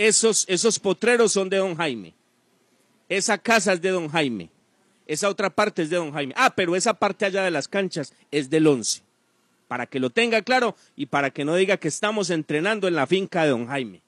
Esos, 0.00 0.46
esos 0.48 0.78
potreros 0.78 1.30
son 1.32 1.50
de 1.50 1.58
don 1.58 1.76
Jaime. 1.76 2.14
Esa 3.06 3.36
casa 3.36 3.74
es 3.74 3.82
de 3.82 3.90
don 3.90 4.08
Jaime. 4.08 4.48
Esa 5.06 5.28
otra 5.28 5.50
parte 5.50 5.82
es 5.82 5.90
de 5.90 5.96
don 5.96 6.10
Jaime. 6.10 6.32
Ah, 6.38 6.54
pero 6.56 6.74
esa 6.74 6.94
parte 6.94 7.26
allá 7.26 7.42
de 7.42 7.50
las 7.50 7.68
canchas 7.68 8.14
es 8.30 8.48
del 8.48 8.66
11. 8.66 9.02
Para 9.68 9.84
que 9.84 10.00
lo 10.00 10.08
tenga 10.08 10.40
claro 10.40 10.74
y 10.96 11.04
para 11.04 11.28
que 11.28 11.44
no 11.44 11.54
diga 11.54 11.76
que 11.76 11.88
estamos 11.88 12.30
entrenando 12.30 12.88
en 12.88 12.94
la 12.94 13.06
finca 13.06 13.42
de 13.42 13.50
don 13.50 13.66
Jaime. 13.66 14.00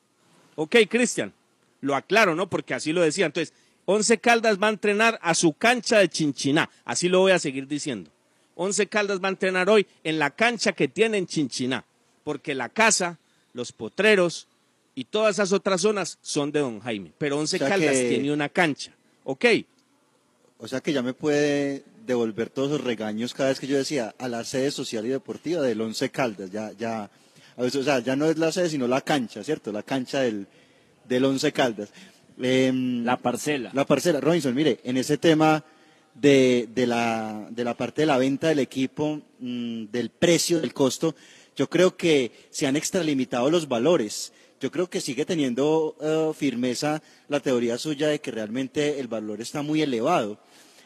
Ok, 0.55 0.76
Cristian, 0.88 1.34
lo 1.82 1.95
aclaro, 1.95 2.34
¿no? 2.34 2.49
Porque 2.49 2.72
así 2.72 2.95
lo 2.95 3.03
decía. 3.03 3.26
Entonces, 3.26 3.53
Once 3.84 4.16
Caldas 4.16 4.59
va 4.59 4.68
a 4.68 4.70
entrenar 4.70 5.18
a 5.20 5.34
su 5.34 5.53
cancha 5.53 5.99
de 5.99 6.09
Chinchiná. 6.09 6.70
Así 6.86 7.11
lo 7.11 7.20
voy 7.20 7.32
a 7.32 7.38
seguir 7.38 7.68
diciendo. 7.68 8.11
Once 8.55 8.86
Caldas 8.86 9.20
va 9.22 9.28
a 9.28 9.32
entrenar 9.32 9.68
hoy 9.68 9.86
en 10.05 10.18
la 10.18 10.30
cancha 10.30 10.72
que 10.72 10.88
tiene 10.88 11.18
en 11.18 11.26
Chinchiná. 11.26 11.84
Porque 12.24 12.55
la 12.55 12.70
casa, 12.70 13.18
los 13.53 13.72
potreros 13.72 14.49
y 14.95 15.05
todas 15.05 15.36
esas 15.36 15.53
otras 15.53 15.80
zonas 15.80 16.18
son 16.22 16.53
de 16.53 16.61
don 16.61 16.80
Jaime. 16.80 17.12
Pero 17.18 17.38
Once 17.38 17.57
O 17.57 17.59
sea 17.59 17.68
Caldas 17.68 17.97
que- 17.97 18.09
tiene 18.11 18.32
una 18.32 18.49
cancha. 18.49 18.93
Ok. 19.24 19.45
O 20.59 20.68
sea 20.68 20.80
que 20.80 20.93
ya 20.93 21.03
me 21.03 21.14
puede 21.14 21.82
devolver 22.07 22.51
todos 22.51 22.70
esos 22.72 22.84
regaños 22.84 23.34
cada 23.34 23.49
vez 23.49 23.59
que 23.61 23.66
yo 23.66 23.76
decía 23.76 24.14
a 24.18 24.28
la 24.28 24.45
sede 24.45 24.70
social 24.70 25.05
y 25.07 25.09
deportiva 25.09 25.62
del 25.62 25.80
Once 25.80 26.09
Caldas. 26.11 26.51
Ya, 26.51 26.72
ya, 26.78 27.11
a 27.57 27.62
veces, 27.62 27.80
o 27.80 27.84
sea, 27.84 27.99
ya 28.01 28.16
no 28.16 28.26
es 28.26 28.38
la 28.38 28.53
sede, 28.53 28.68
sino 28.70 28.86
la 28.86 29.01
cancha, 29.01 29.43
¿cierto? 29.43 29.72
La 29.72 29.82
cancha 29.82 30.20
del, 30.20 30.47
del 31.09 31.24
Once 31.24 31.51
Caldas. 31.53 31.90
la 32.36 33.16
parcela. 33.16 33.70
La 33.74 33.86
parcela. 33.86 34.20
Robinson, 34.20 34.55
mire, 34.55 34.80
en 34.84 34.97
ese 34.97 35.18
tema 35.18 35.64
de, 36.14 36.68
de, 36.74 36.86
la, 36.86 37.47
de 37.51 37.64
la 37.64 37.74
parte 37.76 38.03
de 38.03 38.07
la 38.07 38.18
venta 38.18 38.49
del 38.49 38.59
equipo, 38.59 39.20
mm, 39.40 39.84
del 39.86 40.11
precio, 40.11 40.61
del 40.61 40.74
costo, 40.74 41.14
yo 41.57 41.68
creo 41.68 41.97
que 41.97 42.32
se 42.51 42.66
han 42.66 42.76
extralimitado 42.76 43.51
los 43.51 43.68
valores. 43.68 44.32
Yo 44.62 44.70
creo 44.70 44.88
que 44.88 45.00
sigue 45.00 45.24
teniendo 45.24 45.96
eh, 46.00 46.30
firmeza 46.36 47.02
la 47.28 47.40
teoría 47.40 47.76
suya 47.78 48.06
de 48.06 48.20
que 48.20 48.30
realmente 48.30 49.00
el 49.00 49.08
valor 49.08 49.40
está 49.40 49.60
muy 49.60 49.82
elevado. 49.82 50.38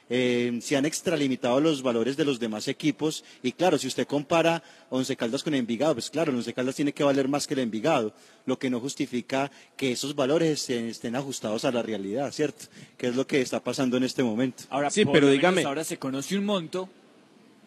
Eh, 0.08 0.60
se 0.62 0.78
han 0.78 0.86
extralimitado 0.86 1.60
los 1.60 1.82
valores 1.82 2.16
de 2.16 2.24
los 2.24 2.40
demás 2.40 2.68
equipos 2.68 3.22
y 3.42 3.52
claro, 3.52 3.76
si 3.76 3.86
usted 3.86 4.06
compara 4.06 4.62
Once 4.88 5.14
Caldas 5.14 5.42
con 5.42 5.52
Envigado, 5.52 5.92
pues 5.92 6.08
claro, 6.08 6.30
el 6.30 6.38
Once 6.38 6.54
Caldas 6.54 6.74
tiene 6.74 6.94
que 6.94 7.04
valer 7.04 7.28
más 7.28 7.46
que 7.46 7.52
el 7.52 7.60
Envigado, 7.60 8.14
lo 8.46 8.58
que 8.58 8.70
no 8.70 8.80
justifica 8.80 9.50
que 9.76 9.92
esos 9.92 10.14
valores 10.14 10.60
estén, 10.60 10.86
estén 10.86 11.14
ajustados 11.14 11.66
a 11.66 11.70
la 11.70 11.82
realidad, 11.82 12.32
¿cierto? 12.32 12.64
Que 12.96 13.08
es 13.08 13.14
lo 13.14 13.26
que 13.26 13.42
está 13.42 13.62
pasando 13.62 13.98
en 13.98 14.04
este 14.04 14.22
momento. 14.22 14.62
Ahora, 14.70 14.88
Sí, 14.88 15.04
pero 15.04 15.28
dígame. 15.28 15.64
Ahora 15.64 15.84
se 15.84 15.98
conoce 15.98 16.38
un 16.38 16.46
monto 16.46 16.88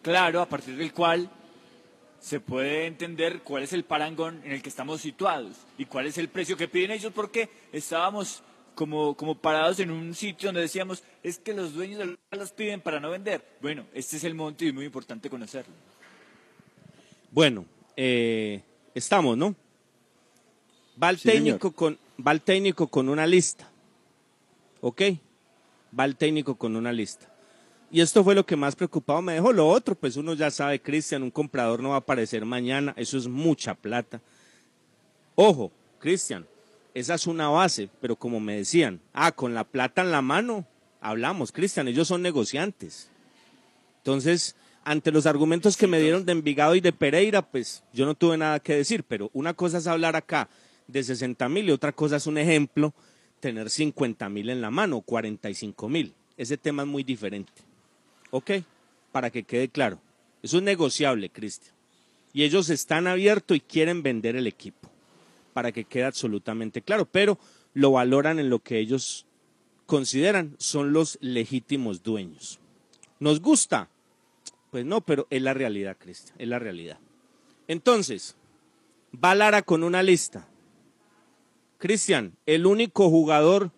claro 0.02 0.40
a 0.40 0.48
partir 0.48 0.76
del 0.76 0.92
cual 0.92 1.30
se 2.20 2.38
puede 2.38 2.86
entender 2.86 3.40
cuál 3.40 3.62
es 3.62 3.72
el 3.72 3.84
parangón 3.84 4.42
en 4.44 4.52
el 4.52 4.62
que 4.62 4.68
estamos 4.68 5.00
situados 5.00 5.56
y 5.78 5.86
cuál 5.86 6.06
es 6.06 6.18
el 6.18 6.28
precio 6.28 6.56
que 6.56 6.68
piden 6.68 6.90
ellos 6.90 7.12
porque 7.14 7.48
estábamos 7.72 8.42
como, 8.74 9.14
como 9.16 9.34
parados 9.34 9.80
en 9.80 9.90
un 9.90 10.14
sitio 10.14 10.48
donde 10.48 10.60
decíamos 10.60 11.02
es 11.22 11.38
que 11.38 11.54
los 11.54 11.74
dueños 11.74 11.98
de 11.98 12.16
los 12.36 12.52
piden 12.52 12.80
para 12.80 13.00
no 13.00 13.10
vender. 13.10 13.44
Bueno, 13.60 13.86
este 13.94 14.16
es 14.16 14.24
el 14.24 14.34
monto 14.34 14.64
y 14.64 14.68
es 14.68 14.74
muy 14.74 14.84
importante 14.84 15.28
conocerlo. 15.30 15.72
Bueno, 17.30 17.64
eh, 17.96 18.62
estamos, 18.94 19.36
¿no? 19.36 19.54
Va 21.02 21.10
el, 21.10 21.16
Sí, 21.18 21.30
señor. 21.30 21.36
técnico 21.44 21.72
con, 21.72 21.98
va 22.26 22.32
el 22.32 22.42
técnico 22.42 22.88
con 22.88 23.08
una 23.08 23.26
lista. 23.26 23.70
¿Ok? 24.82 25.02
Va 25.98 26.04
el 26.04 26.16
técnico 26.16 26.56
con 26.56 26.76
una 26.76 26.92
lista. 26.92 27.29
Y 27.90 28.00
esto 28.00 28.22
fue 28.22 28.36
lo 28.36 28.46
que 28.46 28.54
más 28.54 28.76
preocupado 28.76 29.20
me 29.20 29.34
dejó. 29.34 29.52
Lo 29.52 29.68
otro, 29.68 29.94
pues 29.96 30.16
uno 30.16 30.34
ya 30.34 30.50
sabe, 30.50 30.80
Cristian, 30.80 31.22
un 31.22 31.30
comprador 31.30 31.82
no 31.82 31.90
va 31.90 31.96
a 31.96 31.98
aparecer 31.98 32.44
mañana. 32.44 32.94
Eso 32.96 33.18
es 33.18 33.26
mucha 33.26 33.74
plata. 33.74 34.20
Ojo, 35.34 35.72
Cristian, 35.98 36.46
esa 36.94 37.14
es 37.14 37.26
una 37.26 37.48
base, 37.48 37.88
pero 38.00 38.14
como 38.14 38.38
me 38.38 38.56
decían, 38.56 39.00
ah, 39.12 39.32
con 39.32 39.54
la 39.54 39.64
plata 39.64 40.02
en 40.02 40.12
la 40.12 40.22
mano, 40.22 40.66
hablamos, 41.00 41.50
Cristian, 41.50 41.88
ellos 41.88 42.06
son 42.06 42.22
negociantes. 42.22 43.08
Entonces, 43.98 44.54
ante 44.84 45.10
los 45.10 45.26
argumentos 45.26 45.76
que 45.76 45.86
me 45.86 46.00
dieron 46.00 46.24
de 46.24 46.32
Envigado 46.32 46.74
y 46.74 46.80
de 46.80 46.92
Pereira, 46.92 47.42
pues 47.42 47.82
yo 47.92 48.06
no 48.06 48.14
tuve 48.14 48.36
nada 48.36 48.60
que 48.60 48.74
decir, 48.74 49.04
pero 49.04 49.30
una 49.32 49.54
cosa 49.54 49.78
es 49.78 49.86
hablar 49.86 50.14
acá 50.14 50.48
de 50.86 51.02
60 51.02 51.48
mil 51.48 51.68
y 51.68 51.72
otra 51.72 51.92
cosa 51.92 52.16
es 52.16 52.26
un 52.26 52.38
ejemplo, 52.38 52.94
tener 53.40 53.70
50 53.70 54.28
mil 54.28 54.50
en 54.50 54.60
la 54.60 54.70
mano, 54.70 55.00
45 55.00 55.88
mil. 55.88 56.14
Ese 56.36 56.56
tema 56.56 56.82
es 56.82 56.88
muy 56.88 57.02
diferente. 57.04 57.69
¿Ok? 58.30 58.50
Para 59.12 59.30
que 59.30 59.42
quede 59.42 59.68
claro. 59.68 59.98
Eso 60.42 60.58
es 60.58 60.62
negociable, 60.62 61.30
Cristian. 61.30 61.74
Y 62.32 62.44
ellos 62.44 62.70
están 62.70 63.06
abiertos 63.06 63.56
y 63.56 63.60
quieren 63.60 64.02
vender 64.02 64.36
el 64.36 64.46
equipo. 64.46 64.88
Para 65.52 65.72
que 65.72 65.84
quede 65.84 66.04
absolutamente 66.04 66.80
claro. 66.82 67.06
Pero 67.06 67.38
lo 67.74 67.92
valoran 67.92 68.38
en 68.38 68.50
lo 68.50 68.60
que 68.60 68.78
ellos 68.78 69.26
consideran 69.86 70.54
son 70.58 70.92
los 70.92 71.18
legítimos 71.20 72.02
dueños. 72.02 72.60
¿Nos 73.18 73.40
gusta? 73.40 73.88
Pues 74.70 74.84
no, 74.84 75.00
pero 75.00 75.26
es 75.30 75.42
la 75.42 75.52
realidad, 75.52 75.96
Cristian, 75.98 76.36
es 76.38 76.46
la 76.46 76.60
realidad. 76.60 76.98
Entonces, 77.66 78.36
va 79.12 79.34
Lara 79.34 79.62
con 79.62 79.82
una 79.82 80.02
lista. 80.02 80.46
Cristian, 81.78 82.36
el 82.46 82.66
único 82.66 83.10
jugador 83.10 83.72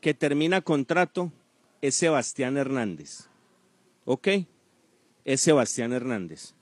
que 0.00 0.14
termina 0.14 0.60
contrato 0.60 1.32
es 1.80 1.94
Sebastián 1.94 2.56
Hernández. 2.56 3.29
¿Ok? 4.12 4.26
Es 5.24 5.40
Sebastián 5.40 5.92
Hernández. 5.92 6.54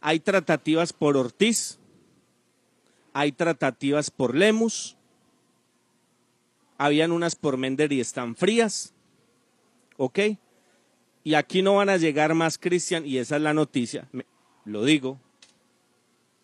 Hay 0.00 0.18
tratativas 0.18 0.94
por 0.94 1.18
Ortiz, 1.18 1.78
hay 3.12 3.32
tratativas 3.32 4.10
por 4.10 4.34
Lemus, 4.34 4.96
habían 6.78 7.12
unas 7.12 7.36
por 7.36 7.58
Mender 7.58 7.92
y 7.92 8.00
están 8.00 8.34
frías. 8.34 8.94
¿Ok? 9.98 10.20
Y 11.22 11.34
aquí 11.34 11.60
no 11.60 11.74
van 11.74 11.90
a 11.90 11.98
llegar 11.98 12.32
más, 12.32 12.56
Cristian, 12.56 13.04
y 13.04 13.18
esa 13.18 13.36
es 13.36 13.42
la 13.42 13.52
noticia, 13.52 14.08
me- 14.12 14.24
lo 14.64 14.82
digo, 14.82 15.20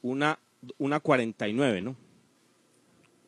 una, 0.02 0.38
una 0.76 1.00
49, 1.00 1.80
¿no? 1.80 1.96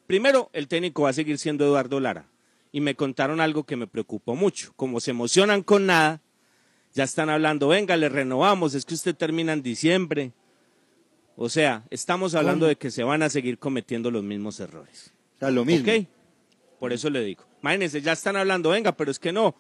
Primero, 0.07 0.51
el 0.53 0.69
técnico 0.69 1.05
va 1.05 1.09
a 1.09 1.15
seguir 1.15 1.39
siendo 1.39 1.65
Eduardo 1.65 2.01
Lara. 2.01 2.27
Y 2.71 2.83
me 2.83 2.95
contaron 2.97 3.41
algo 3.41 3.65
que 3.65 3.77
me 3.77 3.87
preocupó 3.87 4.35
mucho. 4.35 4.75
Como 4.77 5.01
se 5.01 5.13
emocionan 5.13 5.63
con 5.63 5.87
nada, 5.87 6.21
ya 6.95 7.05
están 7.05 7.29
hablando, 7.29 7.69
venga, 7.69 7.97
le 7.97 8.09
renovamos, 8.09 8.75
es 8.75 8.85
que 8.85 8.95
usted 8.95 9.15
termina 9.15 9.53
en 9.53 9.63
diciembre. 9.63 10.33
O 11.37 11.49
sea, 11.49 11.85
estamos 11.91 12.37
hablando 12.37 12.65
¿Cómo? 12.65 12.69
de 12.69 12.77
que 12.77 12.93
se 12.93 13.03
van 13.03 13.23
a 13.23 13.29
seguir 13.29 13.59
cometiendo 13.59 14.13
los 14.13 14.23
mismos 14.23 14.61
errores. 14.61 15.13
O 15.37 15.39
sea, 15.41 15.51
lo 15.51 15.65
mismo. 15.65 15.91
Por 16.79 16.93
eso 16.93 17.11
le 17.11 17.25
digo. 17.25 17.45
Imagínense, 17.63 18.01
ya 18.01 18.13
están 18.13 18.37
hablando, 18.37 18.71
venga, 18.71 18.93
pero 18.93 19.11
es 19.11 19.19
que 19.19 19.33
no, 19.33 19.57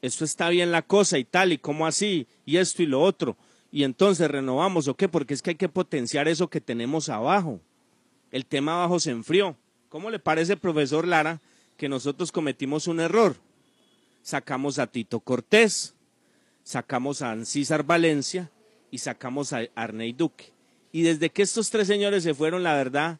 esto 0.00 0.24
está 0.24 0.48
bien 0.48 0.72
la 0.72 0.82
cosa 0.82 1.18
y 1.18 1.24
tal, 1.24 1.52
y 1.52 1.58
cómo 1.58 1.86
así, 1.86 2.26
y 2.46 2.56
esto 2.56 2.82
y 2.82 2.86
lo 2.86 3.02
otro. 3.02 3.36
Y 3.70 3.84
entonces 3.84 4.30
renovamos, 4.30 4.88
¿o 4.88 4.94
qué? 4.94 5.08
Porque 5.08 5.34
es 5.34 5.42
que 5.42 5.50
hay 5.50 5.56
que 5.56 5.68
potenciar 5.68 6.26
eso 6.26 6.48
que 6.48 6.60
tenemos 6.60 7.10
abajo. 7.10 7.60
El 8.30 8.46
tema 8.46 8.74
abajo 8.74 8.98
se 8.98 9.10
enfrió. 9.10 9.56
¿Cómo 9.90 10.10
le 10.10 10.18
parece, 10.18 10.56
profesor 10.56 11.06
Lara, 11.06 11.40
que 11.76 11.88
nosotros 11.88 12.32
cometimos 12.32 12.86
un 12.86 13.00
error? 13.00 13.36
Sacamos 14.22 14.78
a 14.78 14.86
Tito 14.86 15.20
Cortés, 15.20 15.94
sacamos 16.68 17.22
a 17.22 17.30
Ancísar 17.30 17.82
Valencia 17.82 18.50
y 18.90 18.98
sacamos 18.98 19.54
a 19.54 19.62
Arney 19.74 20.12
Duque. 20.12 20.52
Y 20.92 21.00
desde 21.00 21.30
que 21.30 21.40
estos 21.40 21.70
tres 21.70 21.86
señores 21.86 22.22
se 22.22 22.34
fueron, 22.34 22.62
la 22.62 22.74
verdad, 22.74 23.18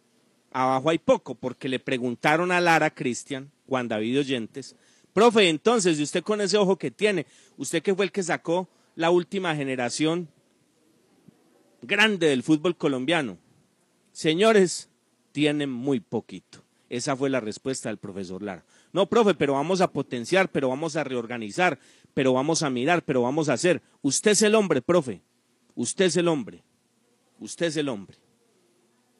abajo 0.52 0.90
hay 0.90 0.98
poco, 0.98 1.34
porque 1.34 1.66
le 1.70 1.78
preguntaron 1.78 2.52
a 2.52 2.60
Lara 2.60 2.90
Cristian, 2.90 3.50
Juan 3.66 3.88
David 3.88 4.18
Oyentes, 4.18 4.76
profe, 5.14 5.48
entonces, 5.48 5.98
y 5.98 6.02
usted 6.02 6.22
con 6.22 6.42
ese 6.42 6.58
ojo 6.58 6.76
que 6.76 6.90
tiene, 6.90 7.24
usted 7.56 7.82
que 7.82 7.94
fue 7.94 8.04
el 8.04 8.12
que 8.12 8.22
sacó 8.22 8.68
la 8.96 9.10
última 9.10 9.56
generación 9.56 10.28
grande 11.80 12.26
del 12.26 12.42
fútbol 12.42 12.76
colombiano, 12.76 13.38
señores, 14.12 14.90
tienen 15.32 15.70
muy 15.70 16.00
poquito. 16.00 16.62
Esa 16.88 17.16
fue 17.16 17.28
la 17.30 17.40
respuesta 17.40 17.88
del 17.88 17.98
profesor 17.98 18.42
Lara. 18.42 18.64
No, 18.92 19.08
profe, 19.08 19.34
pero 19.34 19.54
vamos 19.54 19.80
a 19.80 19.92
potenciar, 19.92 20.50
pero 20.50 20.68
vamos 20.68 20.96
a 20.96 21.04
reorganizar, 21.04 21.78
pero 22.14 22.32
vamos 22.32 22.62
a 22.62 22.70
mirar, 22.70 23.02
pero 23.02 23.22
vamos 23.22 23.48
a 23.48 23.54
hacer. 23.54 23.82
Usted 24.02 24.30
es 24.32 24.42
el 24.42 24.54
hombre, 24.54 24.80
profe. 24.80 25.20
Usted 25.74 26.06
es 26.06 26.16
el 26.16 26.28
hombre. 26.28 26.62
Usted 27.38 27.66
es 27.66 27.76
el 27.76 27.88
hombre. 27.88 28.16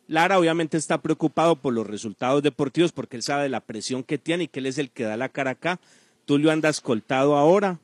Lara 0.06 0.38
obviamente 0.38 0.78
está 0.78 1.02
preocupado 1.02 1.56
por 1.56 1.74
los 1.74 1.86
resultados 1.86 2.42
deportivos 2.42 2.92
porque 2.92 3.16
él 3.16 3.22
sabe 3.22 3.48
la 3.50 3.60
presión 3.60 4.02
que 4.02 4.16
tiene 4.16 4.44
y 4.44 4.48
que 4.48 4.60
él 4.60 4.66
es 4.66 4.78
el 4.78 4.90
que 4.90 5.04
da 5.04 5.16
la 5.18 5.28
cara 5.28 5.50
acá. 5.50 5.78
Tulio 6.24 6.50
anda 6.50 6.70
escoltado 6.70 7.36
ahora 7.36 7.78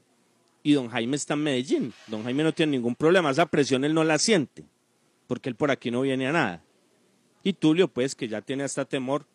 y 0.63 0.73
don 0.73 0.89
Jaime 0.89 1.17
está 1.17 1.35
en 1.35 1.43
Medellín. 1.43 1.93
Don 2.07 2.25
Jaime 2.25 2.43
no 2.43 2.55
tiene 2.55 2.73
ningún 2.73 2.95
problema, 2.95 3.31
esa 3.31 3.45
presión 3.47 3.85
él 3.85 3.93
no 3.93 4.03
la 4.05 4.19
siente 4.19 4.65
porque 5.27 5.49
él 5.49 5.57
por 5.57 5.71
aquí 5.71 5.91
no 5.91 6.03
viene 6.03 6.27
a 6.27 6.33
nada. 6.33 6.63
Y 7.43 7.53
Tulio, 7.53 7.89
pues, 7.89 8.15
que 8.15 8.29
ya 8.29 8.41
tiene 8.41 8.65
hasta 8.65 8.85
temor, 8.85 9.27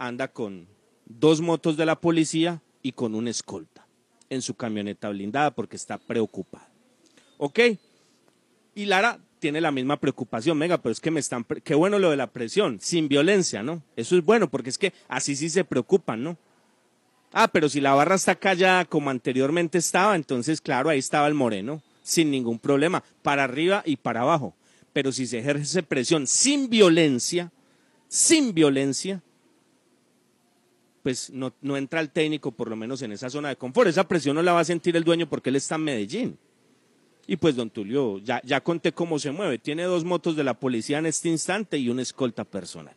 anda 0.00 0.28
con 0.28 0.66
dos 1.04 1.40
motos 1.40 1.76
de 1.76 1.86
la 1.86 2.00
policía 2.00 2.62
y 2.82 2.92
con 2.92 3.14
una 3.14 3.30
escolta 3.30 3.86
en 4.30 4.42
su 4.42 4.54
camioneta 4.54 5.10
blindada 5.10 5.50
porque 5.50 5.76
está 5.76 5.98
preocupado. 5.98 6.66
¿Ok? 7.36 7.60
Y 8.74 8.86
Lara 8.86 9.20
tiene 9.38 9.60
la 9.60 9.70
misma 9.70 9.98
preocupación, 9.98 10.58
venga, 10.58 10.78
pero 10.78 10.92
es 10.92 11.00
que 11.00 11.10
me 11.10 11.20
están, 11.20 11.44
qué 11.44 11.74
bueno 11.74 11.98
lo 11.98 12.10
de 12.10 12.16
la 12.16 12.28
presión, 12.28 12.78
sin 12.80 13.08
violencia, 13.08 13.62
¿no? 13.62 13.82
Eso 13.96 14.16
es 14.16 14.24
bueno, 14.24 14.50
porque 14.50 14.70
es 14.70 14.78
que 14.78 14.92
así 15.08 15.36
sí 15.36 15.50
se 15.50 15.64
preocupan, 15.64 16.22
¿no? 16.22 16.38
Ah, 17.32 17.48
pero 17.48 17.68
si 17.68 17.80
la 17.80 17.94
barra 17.94 18.14
está 18.14 18.34
callada 18.34 18.84
como 18.84 19.10
anteriormente 19.10 19.78
estaba, 19.78 20.16
entonces 20.16 20.60
claro, 20.60 20.88
ahí 20.88 20.98
estaba 20.98 21.26
el 21.26 21.34
moreno, 21.34 21.82
sin 22.02 22.30
ningún 22.30 22.58
problema, 22.58 23.02
para 23.22 23.44
arriba 23.44 23.82
y 23.84 23.96
para 23.96 24.22
abajo. 24.22 24.54
Pero 24.92 25.12
si 25.12 25.26
se 25.26 25.38
ejerce 25.38 25.82
presión 25.82 26.26
sin 26.26 26.68
violencia, 26.68 27.52
sin 28.08 28.54
violencia, 28.54 29.22
pues 31.02 31.30
no, 31.30 31.52
no 31.62 31.76
entra 31.76 32.00
el 32.00 32.10
técnico 32.10 32.52
por 32.52 32.68
lo 32.68 32.76
menos 32.76 33.02
en 33.02 33.12
esa 33.12 33.30
zona 33.30 33.48
de 33.48 33.56
confort. 33.56 33.88
Esa 33.88 34.06
presión 34.06 34.36
no 34.36 34.42
la 34.42 34.52
va 34.52 34.60
a 34.60 34.64
sentir 34.64 34.96
el 34.96 35.04
dueño 35.04 35.28
porque 35.28 35.50
él 35.50 35.56
está 35.56 35.76
en 35.76 35.84
Medellín. 35.84 36.38
Y 37.26 37.36
pues 37.36 37.54
don 37.54 37.70
Tulio, 37.70 38.18
ya, 38.18 38.40
ya 38.44 38.60
conté 38.60 38.92
cómo 38.92 39.18
se 39.18 39.30
mueve. 39.30 39.58
Tiene 39.58 39.84
dos 39.84 40.04
motos 40.04 40.36
de 40.36 40.44
la 40.44 40.54
policía 40.54 40.98
en 40.98 41.06
este 41.06 41.28
instante 41.28 41.78
y 41.78 41.88
una 41.88 42.02
escolta 42.02 42.44
personal. 42.44 42.94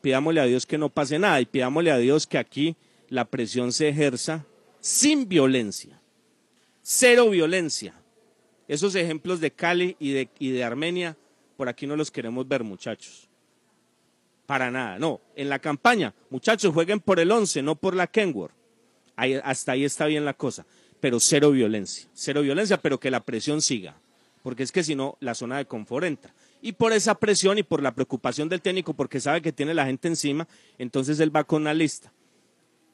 Pidámosle 0.00 0.40
a 0.40 0.44
Dios 0.44 0.64
que 0.64 0.78
no 0.78 0.88
pase 0.88 1.18
nada 1.18 1.40
y 1.40 1.46
pidámosle 1.46 1.90
a 1.90 1.98
Dios 1.98 2.26
que 2.26 2.38
aquí 2.38 2.76
la 3.08 3.24
presión 3.24 3.72
se 3.72 3.88
ejerza 3.88 4.46
sin 4.80 5.28
violencia. 5.28 6.00
Cero 6.82 7.28
violencia. 7.30 7.94
Esos 8.68 8.94
ejemplos 8.94 9.40
de 9.40 9.50
Cali 9.50 9.96
y 9.98 10.12
de, 10.12 10.28
y 10.38 10.50
de 10.50 10.62
Armenia, 10.62 11.16
por 11.56 11.68
aquí 11.68 11.86
no 11.86 11.96
los 11.96 12.10
queremos 12.10 12.46
ver, 12.46 12.62
muchachos. 12.62 13.27
Para 14.48 14.70
nada, 14.70 14.98
no. 14.98 15.20
En 15.36 15.50
la 15.50 15.58
campaña, 15.58 16.14
muchachos, 16.30 16.72
jueguen 16.72 17.00
por 17.00 17.20
el 17.20 17.30
11, 17.30 17.60
no 17.60 17.74
por 17.74 17.94
la 17.94 18.06
Kenworth. 18.06 18.54
Ahí- 19.14 19.38
hasta 19.44 19.72
ahí 19.72 19.84
está 19.84 20.06
bien 20.06 20.24
la 20.24 20.32
cosa. 20.32 20.64
Pero 21.00 21.20
cero 21.20 21.50
violencia. 21.50 22.08
Cero 22.14 22.40
violencia, 22.40 22.78
pero 22.80 22.98
que 22.98 23.10
la 23.10 23.20
presión 23.20 23.60
siga. 23.60 23.94
Porque 24.42 24.62
es 24.62 24.72
que 24.72 24.82
si 24.82 24.94
no, 24.94 25.18
la 25.20 25.34
zona 25.34 25.58
de 25.58 25.66
confort 25.66 26.06
entra. 26.06 26.32
Y 26.62 26.72
por 26.72 26.94
esa 26.94 27.14
presión 27.16 27.58
y 27.58 27.62
por 27.62 27.82
la 27.82 27.92
preocupación 27.94 28.48
del 28.48 28.62
técnico, 28.62 28.94
porque 28.94 29.20
sabe 29.20 29.42
que 29.42 29.52
tiene 29.52 29.74
la 29.74 29.84
gente 29.84 30.08
encima, 30.08 30.48
entonces 30.78 31.20
él 31.20 31.34
va 31.36 31.44
con 31.44 31.60
una 31.60 31.74
lista. 31.74 32.10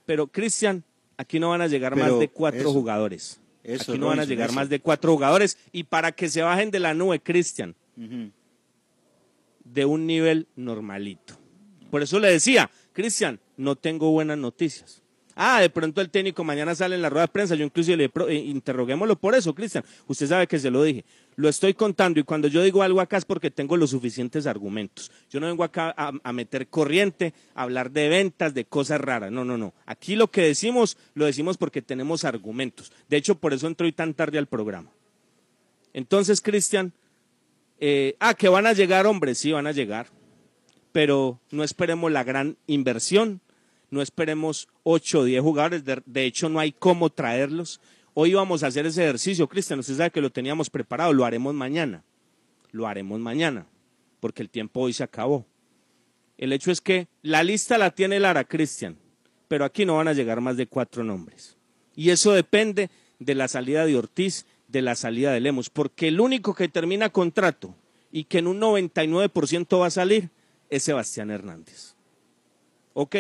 Pero, 0.07 0.27
Cristian, 0.27 0.83
aquí 1.17 1.39
no 1.39 1.51
van 1.51 1.61
a 1.61 1.69
llegar 1.69 1.95
Pero 1.95 2.07
más 2.07 2.19
de 2.19 2.29
cuatro 2.31 2.61
eso, 2.63 2.73
jugadores. 2.73 3.41
eso, 3.63 3.93
aquí 3.93 4.01
no 4.01 4.09
van 4.09 4.19
a 4.19 4.25
llegar 4.25 4.47
eso. 4.49 4.57
más 4.57 4.69
de 4.69 4.81
cuatro 4.81 5.13
jugadores. 5.13 5.57
Y 5.71 5.85
para 5.85 6.11
que 6.11 6.29
se 6.29 6.43
bajen 6.43 6.73
de 6.73 6.81
la 6.81 6.95
nube, 6.95 7.21
Cristian, 7.21 7.77
de 9.65 9.85
un 9.85 10.05
nivel 10.05 10.49
normalito. 10.57 11.39
Por 11.95 12.03
eso 12.03 12.19
le 12.19 12.29
decía, 12.29 12.69
Cristian, 12.93 13.39
no 13.57 13.77
tengo 13.77 14.11
buenas 14.11 14.37
noticias. 14.37 15.01
Ah, 15.37 15.61
de 15.61 15.71
pronto 15.71 16.01
el 16.01 16.11
técnico 16.11 16.43
mañana 16.43 16.75
sale 16.75 16.97
en 16.97 17.03
la 17.03 17.09
rueda 17.09 17.27
de 17.27 17.33
prensa. 17.33 17.55
Yo 17.55 17.65
incluso 17.65 17.95
le 17.95 18.09
pro- 18.09 18.29
eh, 18.29 18.35
interroguémoslo 18.35 19.15
por 19.15 19.37
eso, 19.37 19.55
Cristian. 19.55 19.85
Usted 20.09 20.27
sabe 20.27 20.49
que 20.49 20.59
se 20.59 20.73
lo 20.73 20.83
dije. 20.83 21.05
Lo 21.37 21.49
estoy 21.49 21.73
contando 21.73 22.19
y 22.19 22.25
cuando 22.25 22.49
yo 22.49 22.65
digo 22.65 22.83
algo 22.83 23.01
acá 23.01 23.17
es 23.17 23.25
porque 23.25 23.53
tengo 23.53 23.77
los 23.77 23.91
suficientes 23.91 24.49
argumentos. 24.49 25.13
Yo 25.31 25.39
no 25.39 25.47
vengo 25.47 25.63
acá 25.63 25.95
a, 25.97 26.33
meter 26.33 26.67
corriente, 26.67 27.33
a 27.55 27.63
hablar 27.63 27.93
de 27.93 28.09
ventas, 28.09 28.55
de 28.55 28.65
cosas 28.65 29.01
raras. 29.01 29.31
No, 29.31 29.45
no, 29.45 29.57
no. 29.57 29.73
Aquí 29.87 30.17
lo 30.17 30.33
que 30.33 30.41
decimos, 30.41 30.97
lo 31.15 31.27
decimos 31.27 31.57
porque 31.57 31.81
tenemos 31.81 32.25
argumentos. 32.25 32.91
De 33.09 33.19
hecho, 33.19 33.37
por 33.37 33.55
eso 33.55 33.69
entró 33.69 33.87
hoy 33.87 33.93
tan 33.93 34.15
tarde 34.15 34.39
al 34.39 34.49
programa. 34.49 34.91
Entonces, 35.93 36.41
Cristian, 36.41 36.93
eh, 37.79 38.17
ah, 38.19 38.35
que 38.35 38.49
van 38.49 38.67
a 38.67 38.73
llegar 38.73 39.07
hombres, 39.07 39.39
sí, 39.39 39.53
van 39.53 39.69
a 39.69 39.71
llegar 39.71 40.09
pero 40.95 41.41
no 41.51 41.65
esperemos 41.65 42.13
la 42.13 42.23
gran 42.23 42.57
inversión, 42.69 43.41
no 43.91 44.01
esperemos 44.01 44.69
8 44.85 45.19
o 45.19 45.25
10 45.25 45.43
jugadores, 45.43 45.85
de, 45.85 46.01
de 46.07 46.25
hecho 46.25 46.49
no 46.49 46.61
hay 46.61 46.71
cómo 46.71 47.11
traerlos. 47.11 47.81
Hoy 48.15 48.33
vamos 48.33 48.63
a 48.63 48.69
hacer 48.69 48.87
ese 48.87 49.03
ejercicio, 49.03 49.49
Cristian, 49.49 49.81
usted 49.81 49.97
sabe 49.97 50.13
que 50.13 50.21
lo 50.21 50.31
teníamos 50.31 50.71
preparado, 50.71 51.13
lo 51.13 51.25
haremos 51.25 51.53
mañana, 51.53 52.05
lo 52.71 52.87
haremos 52.87 53.19
mañana, 53.19 53.67
porque 54.21 54.41
el 54.41 54.51
tiempo 54.51 54.83
hoy 54.83 54.93
se 54.93 55.03
acabó. 55.03 55.45
El 56.39 56.53
hecho 56.53 56.71
es 56.71 56.81
que 56.81 57.09
la 57.23 57.43
lista 57.43 57.77
la 57.77 57.91
tiene 57.91 58.21
Lara 58.21 58.45
Cristian, 58.45 58.97
pero 59.49 59.65
aquí 59.65 59.85
no 59.85 59.97
van 59.97 60.07
a 60.07 60.13
llegar 60.13 60.41
más 60.41 60.57
de 60.57 60.69
cuatro 60.69 61.03
nombres. 61.03 61.57
Y 61.97 62.11
eso 62.11 62.31
depende 62.31 62.89
de 63.19 63.35
la 63.35 63.49
salida 63.49 63.85
de 63.85 63.97
Ortiz, 63.97 64.47
de 64.69 64.81
la 64.81 64.95
salida 64.95 65.33
de 65.33 65.41
Lemos, 65.41 65.71
porque 65.71 66.07
el 66.07 66.21
único 66.21 66.55
que 66.55 66.69
termina 66.69 67.09
contrato 67.09 67.75
y 68.13 68.27
que 68.27 68.39
en 68.39 68.47
un 68.47 68.61
99% 68.61 69.81
va 69.81 69.87
a 69.87 69.91
salir 69.91 70.31
es 70.71 70.83
Sebastián 70.83 71.31
Hernández. 71.31 71.95
¿Ok? 72.93 73.17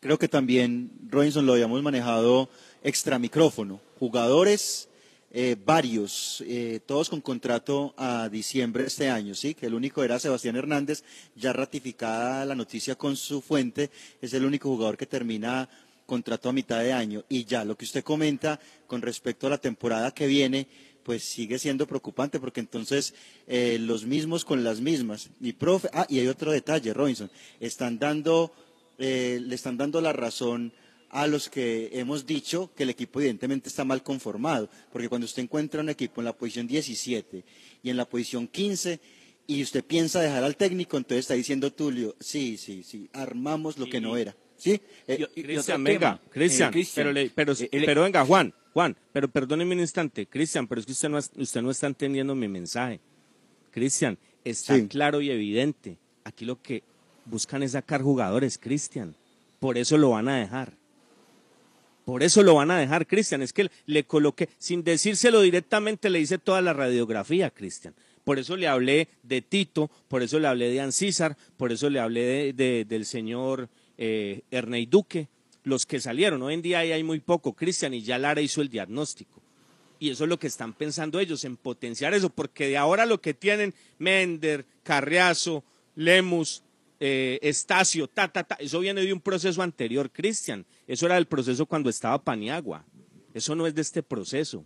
Creo 0.00 0.18
que 0.18 0.28
también, 0.28 0.90
Robinson, 1.08 1.46
lo 1.46 1.54
habíamos 1.54 1.82
manejado 1.82 2.48
extra 2.82 3.18
micrófono. 3.18 3.80
Jugadores, 3.98 4.88
eh, 5.32 5.56
varios, 5.64 6.42
eh, 6.46 6.80
todos 6.86 7.10
con 7.10 7.20
contrato 7.20 7.92
a 7.96 8.28
diciembre 8.28 8.82
de 8.82 8.88
este 8.88 9.10
año, 9.10 9.34
¿sí? 9.34 9.54
Que 9.54 9.66
el 9.66 9.74
único 9.74 10.04
era 10.04 10.18
Sebastián 10.18 10.56
Hernández, 10.56 11.02
ya 11.34 11.52
ratificada 11.52 12.44
la 12.44 12.54
noticia 12.54 12.94
con 12.94 13.16
su 13.16 13.42
fuente, 13.42 13.90
es 14.22 14.32
el 14.34 14.44
único 14.44 14.68
jugador 14.68 14.96
que 14.96 15.06
termina 15.06 15.68
contrato 16.06 16.48
a 16.48 16.52
mitad 16.52 16.80
de 16.80 16.92
año. 16.92 17.24
Y 17.28 17.44
ya, 17.44 17.64
lo 17.64 17.76
que 17.76 17.84
usted 17.84 18.04
comenta 18.04 18.60
con 18.86 19.02
respecto 19.02 19.46
a 19.46 19.50
la 19.50 19.58
temporada 19.58 20.12
que 20.12 20.26
viene, 20.26 20.68
pues 21.06 21.22
sigue 21.22 21.56
siendo 21.60 21.86
preocupante 21.86 22.40
porque 22.40 22.58
entonces 22.58 23.14
eh, 23.46 23.78
los 23.80 24.04
mismos 24.04 24.44
con 24.44 24.64
las 24.64 24.80
mismas. 24.80 25.30
Mi 25.38 25.52
profe, 25.52 25.88
ah, 25.92 26.04
y 26.08 26.18
hay 26.18 26.26
otro 26.26 26.50
detalle, 26.50 26.92
Robinson, 26.92 27.30
están 27.60 27.98
dando 28.00 28.52
eh, 28.98 29.38
le 29.40 29.54
están 29.54 29.76
dando 29.76 30.00
la 30.00 30.12
razón 30.12 30.72
a 31.10 31.26
los 31.28 31.48
que 31.48 31.90
hemos 31.92 32.26
dicho 32.26 32.72
que 32.74 32.82
el 32.82 32.90
equipo 32.90 33.20
evidentemente 33.20 33.68
está 33.68 33.84
mal 33.84 34.02
conformado, 34.02 34.68
porque 34.92 35.08
cuando 35.08 35.26
usted 35.26 35.42
encuentra 35.44 35.80
un 35.80 35.88
equipo 35.90 36.20
en 36.20 36.24
la 36.24 36.32
posición 36.36 36.66
17 36.66 37.44
y 37.84 37.90
en 37.90 37.96
la 37.96 38.04
posición 38.06 38.48
15 38.48 38.98
y 39.46 39.62
usted 39.62 39.84
piensa 39.84 40.20
dejar 40.20 40.42
al 40.42 40.56
técnico, 40.56 40.96
entonces 40.96 41.20
está 41.20 41.34
diciendo 41.34 41.72
Tulio, 41.72 42.16
sí, 42.18 42.56
sí, 42.56 42.82
sí, 42.82 43.08
armamos 43.12 43.78
lo 43.78 43.86
que 43.86 44.00
no 44.00 44.16
era. 44.16 44.34
¿Sí? 44.56 44.80
Eh, 45.06 45.18
Cristian, 45.42 45.84
venga, 45.84 46.20
Cristian, 46.30 46.70
pero, 46.96 47.12
le- 47.12 47.30
pero, 47.30 47.52
eh, 47.52 47.68
pero 47.86 48.02
venga, 48.02 48.24
Juan, 48.24 48.52
Juan, 48.76 48.94
pero 49.10 49.26
perdóneme 49.28 49.74
un 49.74 49.80
instante, 49.80 50.26
Cristian, 50.26 50.66
pero 50.66 50.78
es 50.82 50.84
que 50.86 50.92
usted 50.92 51.08
no, 51.08 51.16
usted 51.16 51.62
no 51.62 51.70
está 51.70 51.86
entendiendo 51.86 52.34
mi 52.34 52.46
mensaje. 52.46 53.00
Cristian, 53.70 54.18
está 54.44 54.76
Sí. 54.76 54.86
claro 54.86 55.22
y 55.22 55.30
evidente. 55.30 55.96
Aquí 56.24 56.44
lo 56.44 56.60
que 56.60 56.82
buscan 57.24 57.62
es 57.62 57.72
sacar 57.72 58.02
jugadores, 58.02 58.58
Cristian. 58.58 59.14
Por 59.60 59.78
eso 59.78 59.96
lo 59.96 60.10
van 60.10 60.28
a 60.28 60.36
dejar. 60.36 60.74
Por 62.04 62.22
eso 62.22 62.42
lo 62.42 62.56
van 62.56 62.70
a 62.70 62.78
dejar, 62.78 63.06
Cristian. 63.06 63.40
Es 63.40 63.54
que 63.54 63.70
le 63.86 64.04
coloqué, 64.04 64.50
sin 64.58 64.84
decírselo 64.84 65.40
directamente, 65.40 66.10
le 66.10 66.20
hice 66.20 66.36
toda 66.36 66.60
la 66.60 66.74
radiografía, 66.74 67.48
Cristian. 67.48 67.94
Por 68.24 68.38
eso 68.38 68.58
le 68.58 68.68
hablé 68.68 69.08
de 69.22 69.40
Tito, 69.40 69.90
por 70.08 70.22
eso 70.22 70.38
le 70.38 70.48
hablé 70.48 70.68
de 70.68 70.82
Ancísar, 70.82 71.34
por 71.56 71.72
eso 71.72 71.88
le 71.88 71.98
hablé 71.98 72.20
de- 72.26 72.52
de- 72.52 72.84
del 72.84 73.06
señor 73.06 73.70
eh, 73.96 74.42
Ernei 74.50 74.84
Duque, 74.84 75.28
los 75.66 75.84
que 75.84 76.00
salieron. 76.00 76.40
Hoy 76.42 76.54
en 76.54 76.62
día 76.62 76.78
hay 76.78 77.02
muy 77.02 77.18
poco, 77.18 77.52
Cristian, 77.52 77.92
y 77.92 78.00
ya 78.00 78.18
Lara 78.18 78.40
hizo 78.40 78.62
el 78.62 78.68
diagnóstico. 78.68 79.42
Y 79.98 80.10
eso 80.10 80.22
es 80.24 80.30
lo 80.30 80.38
que 80.38 80.46
están 80.46 80.72
pensando 80.72 81.18
ellos, 81.18 81.44
en 81.44 81.56
potenciar 81.56 82.14
eso, 82.14 82.30
porque 82.30 82.68
de 82.68 82.76
ahora 82.76 83.04
lo 83.04 83.20
que 83.20 83.34
tienen 83.34 83.74
Mender, 83.98 84.64
Carriazo, 84.84 85.64
Lemus, 85.96 86.62
eh, 87.00 87.40
Estacio, 87.42 88.06
ta, 88.06 88.28
ta, 88.28 88.44
ta, 88.44 88.54
eso 88.60 88.78
viene 88.78 89.00
de 89.00 89.12
un 89.12 89.20
proceso 89.20 89.60
anterior, 89.60 90.08
Cristian. 90.12 90.64
Eso 90.86 91.06
era 91.06 91.16
del 91.16 91.26
proceso 91.26 91.66
cuando 91.66 91.90
estaba 91.90 92.22
Paniagua. 92.22 92.84
Eso 93.34 93.56
no 93.56 93.66
es 93.66 93.74
de 93.74 93.82
este 93.82 94.02
proceso. 94.04 94.64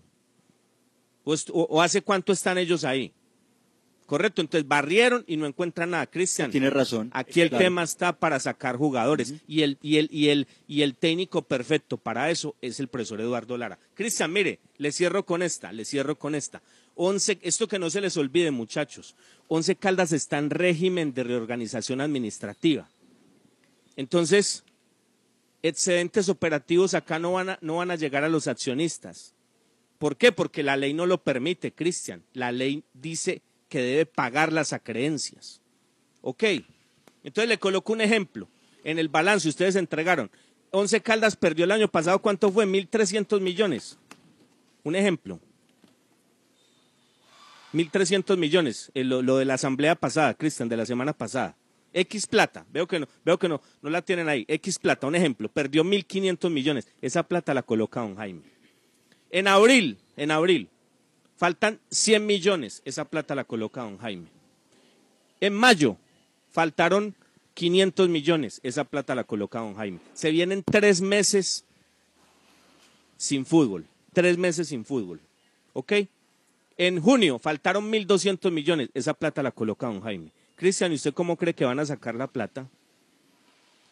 ¿O, 1.25 1.33
est- 1.33 1.51
o- 1.51 1.67
o 1.71 1.81
hace 1.81 2.03
cuánto 2.03 2.33
están 2.33 2.59
ellos 2.59 2.85
ahí? 2.85 3.13
Correcto, 4.11 4.41
entonces 4.41 4.67
barrieron 4.67 5.23
y 5.29 5.37
no 5.37 5.47
encuentran 5.47 5.91
nada, 5.91 6.05
Cristian. 6.09 6.51
Tiene 6.51 6.69
razón. 6.69 7.11
Aquí 7.13 7.43
el 7.43 7.49
Claro. 7.49 7.63
tema 7.65 7.85
está 7.85 8.13
para 8.13 8.41
sacar 8.41 8.77
jugadores 8.77 9.35
y, 9.47 9.63
el, 9.63 9.79
y, 9.81 9.99
el, 9.99 10.09
y, 10.11 10.31
el, 10.31 10.49
y 10.67 10.83
el 10.83 10.97
técnico 10.97 11.43
perfecto 11.43 11.97
para 11.97 12.29
eso 12.29 12.57
es 12.61 12.81
el 12.81 12.89
profesor 12.89 13.21
Eduardo 13.21 13.57
Lara. 13.57 13.79
Cristian, 13.95 14.33
mire, 14.33 14.59
le 14.79 14.91
cierro 14.91 15.25
con 15.25 15.43
esta, 15.43 15.71
le 15.71 15.85
cierro 15.85 16.19
con 16.19 16.35
esta. 16.35 16.61
Once, 16.97 17.39
esto 17.41 17.69
que 17.69 17.79
no 17.79 17.89
se 17.89 18.01
les 18.01 18.17
olvide, 18.17 18.51
muchachos. 18.51 19.15
Once 19.47 19.77
Caldas 19.77 20.11
está 20.11 20.39
en 20.39 20.51
régimen 20.51 21.15
de 21.15 21.23
reorganización 21.23 22.01
administrativa. 22.01 22.89
Entonces, 23.95 24.65
excedentes 25.63 26.29
operativos 26.29 26.95
acá 26.95 27.21
no 27.21 27.35
van 27.35 27.51
a, 27.51 27.59
no 27.61 27.77
van 27.77 27.93
a 27.93 27.95
llegar 27.95 28.25
a 28.25 28.29
los 28.29 28.49
accionistas. 28.49 29.37
¿Por 29.99 30.17
qué? 30.17 30.33
Porque 30.33 30.65
la 30.65 30.77
ley 30.77 30.95
no 30.95 31.07
lo 31.07 31.23
permite, 31.23 31.71
Cristian. 31.71 32.25
La 32.33 32.51
ley 32.51 32.83
dice 32.93 33.43
que 33.71 33.81
debe 33.81 34.05
pagar 34.05 34.53
las 34.53 34.75
acreencias. 34.75 35.63
Ok. 36.21 36.45
Entonces 37.25 37.49
le 37.49 37.59
coloco 37.59 37.95
un 37.95 38.03
ejemplo. 38.03 38.49
En 38.85 38.99
el 38.99 39.09
balance 39.09 39.49
ustedes 39.49 39.77
entregaron. 39.77 40.31
Once 40.73 41.01
Caldas 41.01 41.37
perdió 41.37 41.65
el 41.65 41.71
año 41.71 41.89
pasado, 41.89 42.21
¿cuánto 42.21 42.51
fue? 42.53 42.67
1.300 42.67 43.41
millones. 43.41 43.97
Un 44.83 44.97
ejemplo. 44.97 45.41
1.300 47.73 48.37
millones. 48.37 48.91
eh, 48.95 49.05
lo, 49.05 49.37
de 49.37 49.45
la 49.45 49.55
asamblea 49.55 49.95
pasada, 49.95 50.35
Cristian, 50.35 50.69
de 50.69 50.77
la 50.77 50.85
semana 50.87 51.13
pasada. 51.13 51.57
X 51.93 52.27
plata, 52.27 52.67
veo 52.71 52.87
que 52.87 53.01
no, 53.01 53.09
veo 53.25 53.39
que 53.39 53.49
no, 53.49 53.61
no 53.83 53.91
la 53.91 54.03
tienen 54.03 54.29
ahí. 54.29 54.45
X 54.49 54.79
plata, 54.79 55.07
un 55.07 55.15
ejemplo, 55.15 55.49
perdió 55.49 55.85
1.500 55.85 56.51
millones. 56.51 56.89
Esa 57.01 57.23
plata 57.23 57.55
la 57.55 57.63
coloca 57.63 58.01
don 58.01 58.17
Jaime. 58.17 58.43
En 59.31 59.47
abril, 59.47 59.99
en 60.17 60.31
abril, 60.31 60.69
faltan 61.41 61.81
100 61.89 62.27
millones. 62.27 62.83
Esa 62.85 63.07
plata 63.07 63.35
la 63.35 63.45
coloca 63.45 63.81
don 63.81 63.97
Jaime. 63.97 64.27
En 65.41 65.55
mayo, 65.55 65.97
faltaron 66.53 67.15
500 67.55 68.11
millones. 68.11 68.61
Esa 68.63 68.85
plata 68.85 69.15
la 69.15 69.25
coloca 69.25 69.61
don 69.61 69.75
Jaime. 69.75 70.01
Se 70.13 70.31
vienen 70.31 70.63
tres 70.63 71.01
meses 71.01 71.65
sin 73.17 73.47
fútbol. 73.47 73.87
Tres 74.13 74.37
meses 74.37 74.69
sin 74.69 74.85
fútbol. 74.85 75.19
¿Ok? 75.73 75.95
En 76.77 77.01
junio 77.01 77.39
faltaron 77.39 77.91
1.200 77.91 78.51
millones. 78.51 78.91
Esa 78.93 79.15
plata 79.15 79.43
la 79.43 79.51
coloca 79.51 79.87
don 79.87 80.03
Jaime. 80.03 80.29
Cristian, 80.57 80.93
¿y 80.93 80.97
usted 80.97 81.15
cómo 81.15 81.37
cree 81.37 81.55
que 81.55 81.65
van 81.65 81.81
a 81.81 81.87
sacar 81.87 82.17
la 82.17 82.27
plata? 82.27 82.67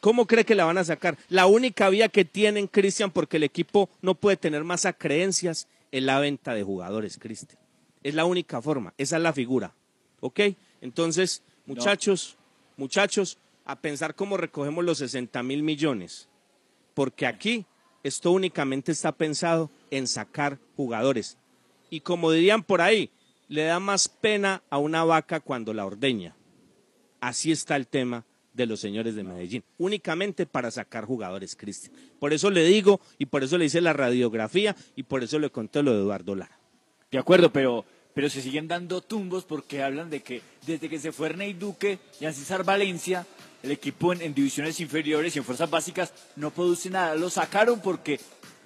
¿Cómo 0.01 0.27
cree 0.27 0.45
que 0.45 0.55
la 0.55 0.67
van 0.67 0.77
a 0.77 0.85
sacar? 0.85 1.17
La 1.31 1.47
única 1.47 1.89
vía 1.89 2.11
que 2.11 2.27
tienen, 2.27 2.67
Cristian, 2.67 3.11
porque 3.11 3.39
el 3.39 3.43
equipo 3.43 3.89
no 4.03 4.15
puede 4.15 4.37
tener 4.37 4.65
más 4.65 4.85
acreencias, 4.85 5.67
es 5.93 6.03
la 6.03 6.19
venta 6.19 6.55
de 6.55 6.63
jugadores, 6.63 7.19
Cristian. 7.19 7.61
Es 8.03 8.15
la 8.15 8.25
única 8.25 8.63
forma, 8.63 8.95
esa 8.99 9.17
es 9.17 9.23
la 9.23 9.33
figura. 9.33 9.75
¿Ok? 10.21 10.41
Entonces, 10.81 11.43
muchachos, 11.67 12.37
muchachos, 12.77 13.39
a 13.65 13.77
pensar 13.77 14.15
cómo 14.15 14.37
recogemos 14.37 14.85
los 14.85 14.99
60 14.99 15.43
mil 15.43 15.63
millones. 15.63 16.29
Porque 16.95 17.27
aquí 17.27 17.67
esto 18.03 18.33
únicamente 18.33 18.93
está 18.93 19.13
pensado 19.13 19.71
en 19.91 20.07
sacar 20.07 20.59
jugadores. 20.77 21.37
Y 21.91 22.01
como 22.01 22.31
dirían 22.31 22.63
por 22.63 22.81
ahí, 22.81 23.11
le 23.49 23.65
da 23.65 23.81
más 23.81 24.09
pena 24.09 24.63
a 24.71 24.79
una 24.79 25.05
vaca 25.05 25.41
cuando 25.41 25.73
la 25.75 25.87
ordeña. 25.87 26.35
Así 27.21 27.51
está 27.51 27.77
el 27.77 27.87
tema 27.87 28.25
de 28.59 28.67
los 28.67 28.81
señores 28.81 29.15
de 29.15 29.23
Medellín, 29.23 29.63
únicamente 29.79 30.45
para 30.45 30.71
sacar 30.71 31.05
jugadores, 31.05 31.55
Cristian. 31.57 31.95
Por 32.19 32.33
eso 32.33 32.51
le 32.51 32.65
digo 32.65 33.01
y 33.17 33.27
por 33.27 33.45
eso 33.45 33.57
le 33.57 33.65
hice 33.65 33.81
la 33.81 33.93
radiografía 33.93 34.75
y 34.97 35.05
por 35.05 35.23
eso 35.23 35.39
le 35.39 35.49
conté 35.49 35.83
lo 35.83 35.95
de 35.95 36.01
Eduardo 36.01 36.35
Lara. 36.35 36.59
De 37.11 37.19
acuerdo, 37.19 37.53
pero, 37.53 37.85
pero 38.13 38.29
se 38.29 38.43
siguen 38.43 38.67
dando 38.67 39.01
tumbos 39.01 39.45
porque 39.45 39.83
hablan 39.83 40.11
de 40.11 40.21
que 40.21 40.43
desde 40.67 40.89
que 40.89 40.99
se 40.99 41.13
fue 41.13 41.29
Ernei 41.29 41.55
Duque 41.55 42.01
y 42.21 42.25
César 42.25 42.65
Valencia, 42.65 43.25
el 43.63 43.71
equipo 43.71 44.13
en, 44.13 44.23
en 44.23 44.35
divisiones 44.35 44.81
inferiores 44.81 45.35
y 45.35 45.39
en 45.39 45.45
fuerzas 45.45 45.71
básicas 45.71 46.13
no 46.35 46.51
produce 46.51 46.91
nada. 46.91 47.15
Lo 47.15 47.31
sacaron 47.31 47.81
porque 47.81 48.21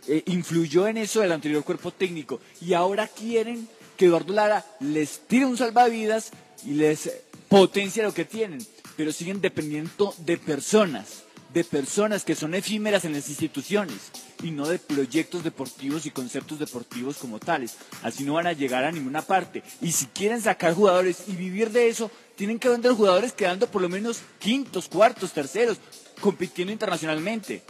eh, 0.08 0.22
influyó 0.26 0.88
en 0.88 0.96
eso 0.96 1.22
el 1.22 1.32
anterior 1.32 1.62
cuerpo 1.64 1.90
técnico 1.90 2.40
y 2.62 2.72
ahora 2.72 3.06
quieren 3.08 3.68
que 3.98 4.06
Eduardo 4.06 4.32
Lara 4.32 4.64
les 4.80 5.20
tire 5.28 5.44
un 5.44 5.58
salvavidas 5.58 6.32
y 6.64 6.72
les 6.72 7.10
potencie 7.48 8.02
lo 8.02 8.14
que 8.14 8.24
tienen, 8.24 8.66
pero 8.96 9.12
siguen 9.12 9.40
dependiendo 9.40 10.14
de 10.18 10.36
personas, 10.36 11.24
de 11.52 11.64
personas 11.64 12.24
que 12.24 12.34
son 12.34 12.54
efímeras 12.54 13.04
en 13.04 13.12
las 13.12 13.28
instituciones 13.28 14.10
y 14.42 14.50
no 14.50 14.66
de 14.66 14.78
proyectos 14.78 15.44
deportivos 15.44 16.06
y 16.06 16.10
conceptos 16.10 16.58
deportivos 16.58 17.18
como 17.18 17.38
tales. 17.38 17.76
Así 18.02 18.24
no 18.24 18.34
van 18.34 18.46
a 18.46 18.52
llegar 18.52 18.84
a 18.84 18.92
ninguna 18.92 19.22
parte. 19.22 19.62
Y 19.80 19.92
si 19.92 20.06
quieren 20.06 20.40
sacar 20.40 20.74
jugadores 20.74 21.24
y 21.28 21.32
vivir 21.32 21.70
de 21.70 21.88
eso, 21.88 22.10
tienen 22.36 22.58
que 22.58 22.68
vender 22.68 22.92
jugadores 22.92 23.32
quedando 23.32 23.66
por 23.66 23.82
lo 23.82 23.88
menos 23.88 24.20
quintos, 24.38 24.88
cuartos, 24.88 25.32
terceros, 25.32 25.78
compitiendo 26.20 26.72
internacionalmente. 26.72 27.62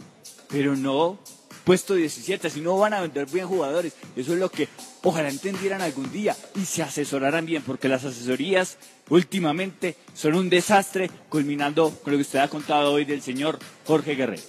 Pero 0.49 0.75
no 0.75 1.19
puesto 1.63 1.95
17, 1.95 2.47
así 2.47 2.61
no 2.61 2.77
van 2.77 2.93
a 2.93 3.01
vender 3.01 3.25
bien 3.27 3.47
jugadores. 3.47 3.93
Eso 4.15 4.33
es 4.33 4.39
lo 4.39 4.49
que 4.49 4.67
ojalá 5.01 5.29
entendieran 5.29 5.81
algún 5.81 6.11
día 6.11 6.35
y 6.55 6.65
se 6.65 6.83
asesoraran 6.83 7.45
bien, 7.45 7.63
porque 7.63 7.87
las 7.87 8.03
asesorías 8.05 8.77
últimamente 9.09 9.95
son 10.13 10.35
un 10.35 10.49
desastre, 10.49 11.09
culminando 11.29 11.89
con 12.03 12.13
lo 12.13 12.17
que 12.17 12.23
usted 12.23 12.39
ha 12.39 12.47
contado 12.47 12.93
hoy 12.93 13.05
del 13.05 13.21
señor 13.21 13.59
Jorge 13.85 14.15
Guerrero. 14.15 14.43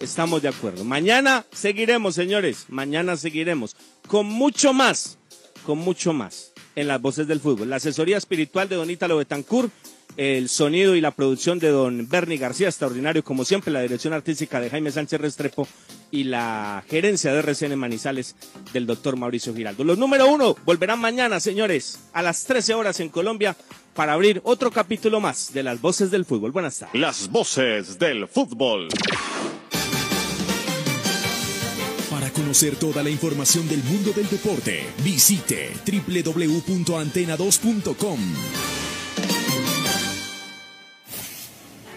Estamos 0.00 0.42
de 0.42 0.48
acuerdo. 0.48 0.84
Mañana 0.84 1.46
seguiremos, 1.52 2.16
señores. 2.16 2.66
Mañana 2.68 3.16
seguiremos 3.16 3.76
con 4.08 4.26
mucho 4.26 4.72
más, 4.72 5.16
con 5.64 5.78
mucho 5.78 6.12
más 6.12 6.52
en 6.74 6.88
las 6.88 7.00
voces 7.00 7.28
del 7.28 7.40
fútbol. 7.40 7.70
La 7.70 7.76
asesoría 7.76 8.16
espiritual 8.16 8.68
de 8.68 8.76
Don 8.76 8.90
Ítalo 8.90 9.16
Betancourt, 9.18 9.70
el 10.16 10.48
sonido 10.48 10.96
y 10.96 11.00
la 11.00 11.12
producción 11.12 11.58
de 11.58 11.68
Don 11.68 12.08
Bernie 12.08 12.36
García, 12.36 12.68
extraordinario 12.68 13.22
como 13.24 13.44
siempre, 13.44 13.72
la 13.72 13.80
dirección 13.80 14.12
artística 14.12 14.60
de 14.60 14.70
Jaime 14.70 14.90
Sánchez 14.90 15.20
Restrepo 15.20 15.68
y 16.10 16.24
la 16.24 16.84
gerencia 16.88 17.32
de 17.32 17.38
RCN 17.38 17.78
Manizales 17.78 18.36
del 18.72 18.86
doctor 18.86 19.16
Mauricio 19.16 19.54
Giraldo. 19.54 19.84
Los 19.84 19.98
número 19.98 20.26
uno 20.30 20.56
volverán 20.64 21.00
mañana, 21.00 21.40
señores, 21.40 22.00
a 22.12 22.22
las 22.22 22.44
13 22.44 22.74
horas 22.74 23.00
en 23.00 23.08
Colombia 23.08 23.56
para 23.94 24.14
abrir 24.14 24.40
otro 24.44 24.70
capítulo 24.70 25.20
más 25.20 25.52
de 25.52 25.62
las 25.62 25.78
voces 25.80 26.10
del 26.10 26.24
fútbol. 26.24 26.50
Buenas 26.52 26.78
tardes. 26.78 26.98
Las 27.00 27.30
voces 27.30 27.98
del 27.98 28.26
fútbol. 28.28 28.88
Para 32.10 32.30
conocer 32.30 32.76
toda 32.76 33.02
la 33.02 33.10
información 33.10 33.68
del 33.68 33.82
mundo 33.84 34.12
del 34.12 34.28
deporte, 34.28 34.86
visite 35.02 35.72
www.antena2.com. 35.86 38.81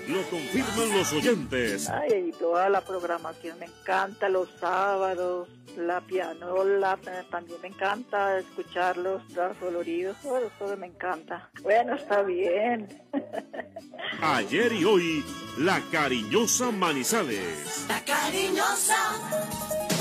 Lo 0.07 0.21
confirman 0.29 0.97
los 0.97 1.13
oyentes. 1.13 1.89
Ay, 1.89 2.31
toda 2.39 2.69
la 2.69 2.81
programación 2.81 3.57
me 3.59 3.65
encanta, 3.65 4.29
los 4.29 4.49
sábados, 4.59 5.49
la 5.77 6.01
pianola, 6.01 6.99
también 7.31 7.59
me 7.61 7.69
encanta 7.69 8.39
escuchar 8.39 8.97
los 8.97 9.21
coloridos, 9.59 10.17
todo, 10.21 10.51
todo 10.59 10.77
me 10.77 10.87
encanta. 10.87 11.49
Bueno, 11.61 11.95
está 11.95 12.21
bien. 12.21 13.03
Ayer 14.21 14.71
y 14.73 14.85
hoy, 14.85 15.25
la 15.57 15.81
cariñosa 15.91 16.71
Manizales. 16.71 17.85
La 17.87 18.03
cariñosa. 18.03 19.94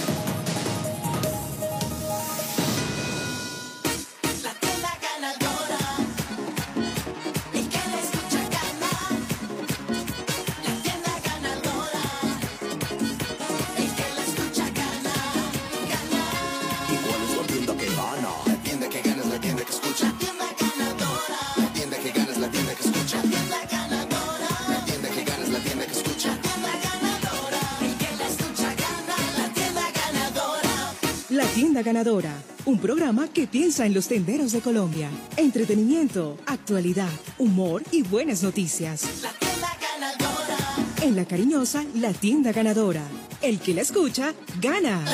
Agenda 31.74 31.92
Ganadora, 31.92 32.32
un 32.66 32.78
programa 32.78 33.26
que 33.26 33.48
piensa 33.48 33.84
en 33.84 33.94
los 33.94 34.06
tenderos 34.06 34.52
de 34.52 34.60
Colombia. 34.60 35.10
Entretenimiento, 35.36 36.38
actualidad, 36.46 37.10
humor 37.36 37.82
y 37.90 38.02
buenas 38.02 38.44
noticias. 38.44 39.02
La 39.22 39.32
tienda 39.32 39.76
ganadora. 39.80 40.56
En 41.02 41.16
la 41.16 41.24
cariñosa, 41.24 41.84
la 41.96 42.12
tienda 42.12 42.52
ganadora. 42.52 43.02
El 43.42 43.58
que 43.58 43.74
la 43.74 43.80
escucha, 43.80 44.32
gana. 44.60 45.04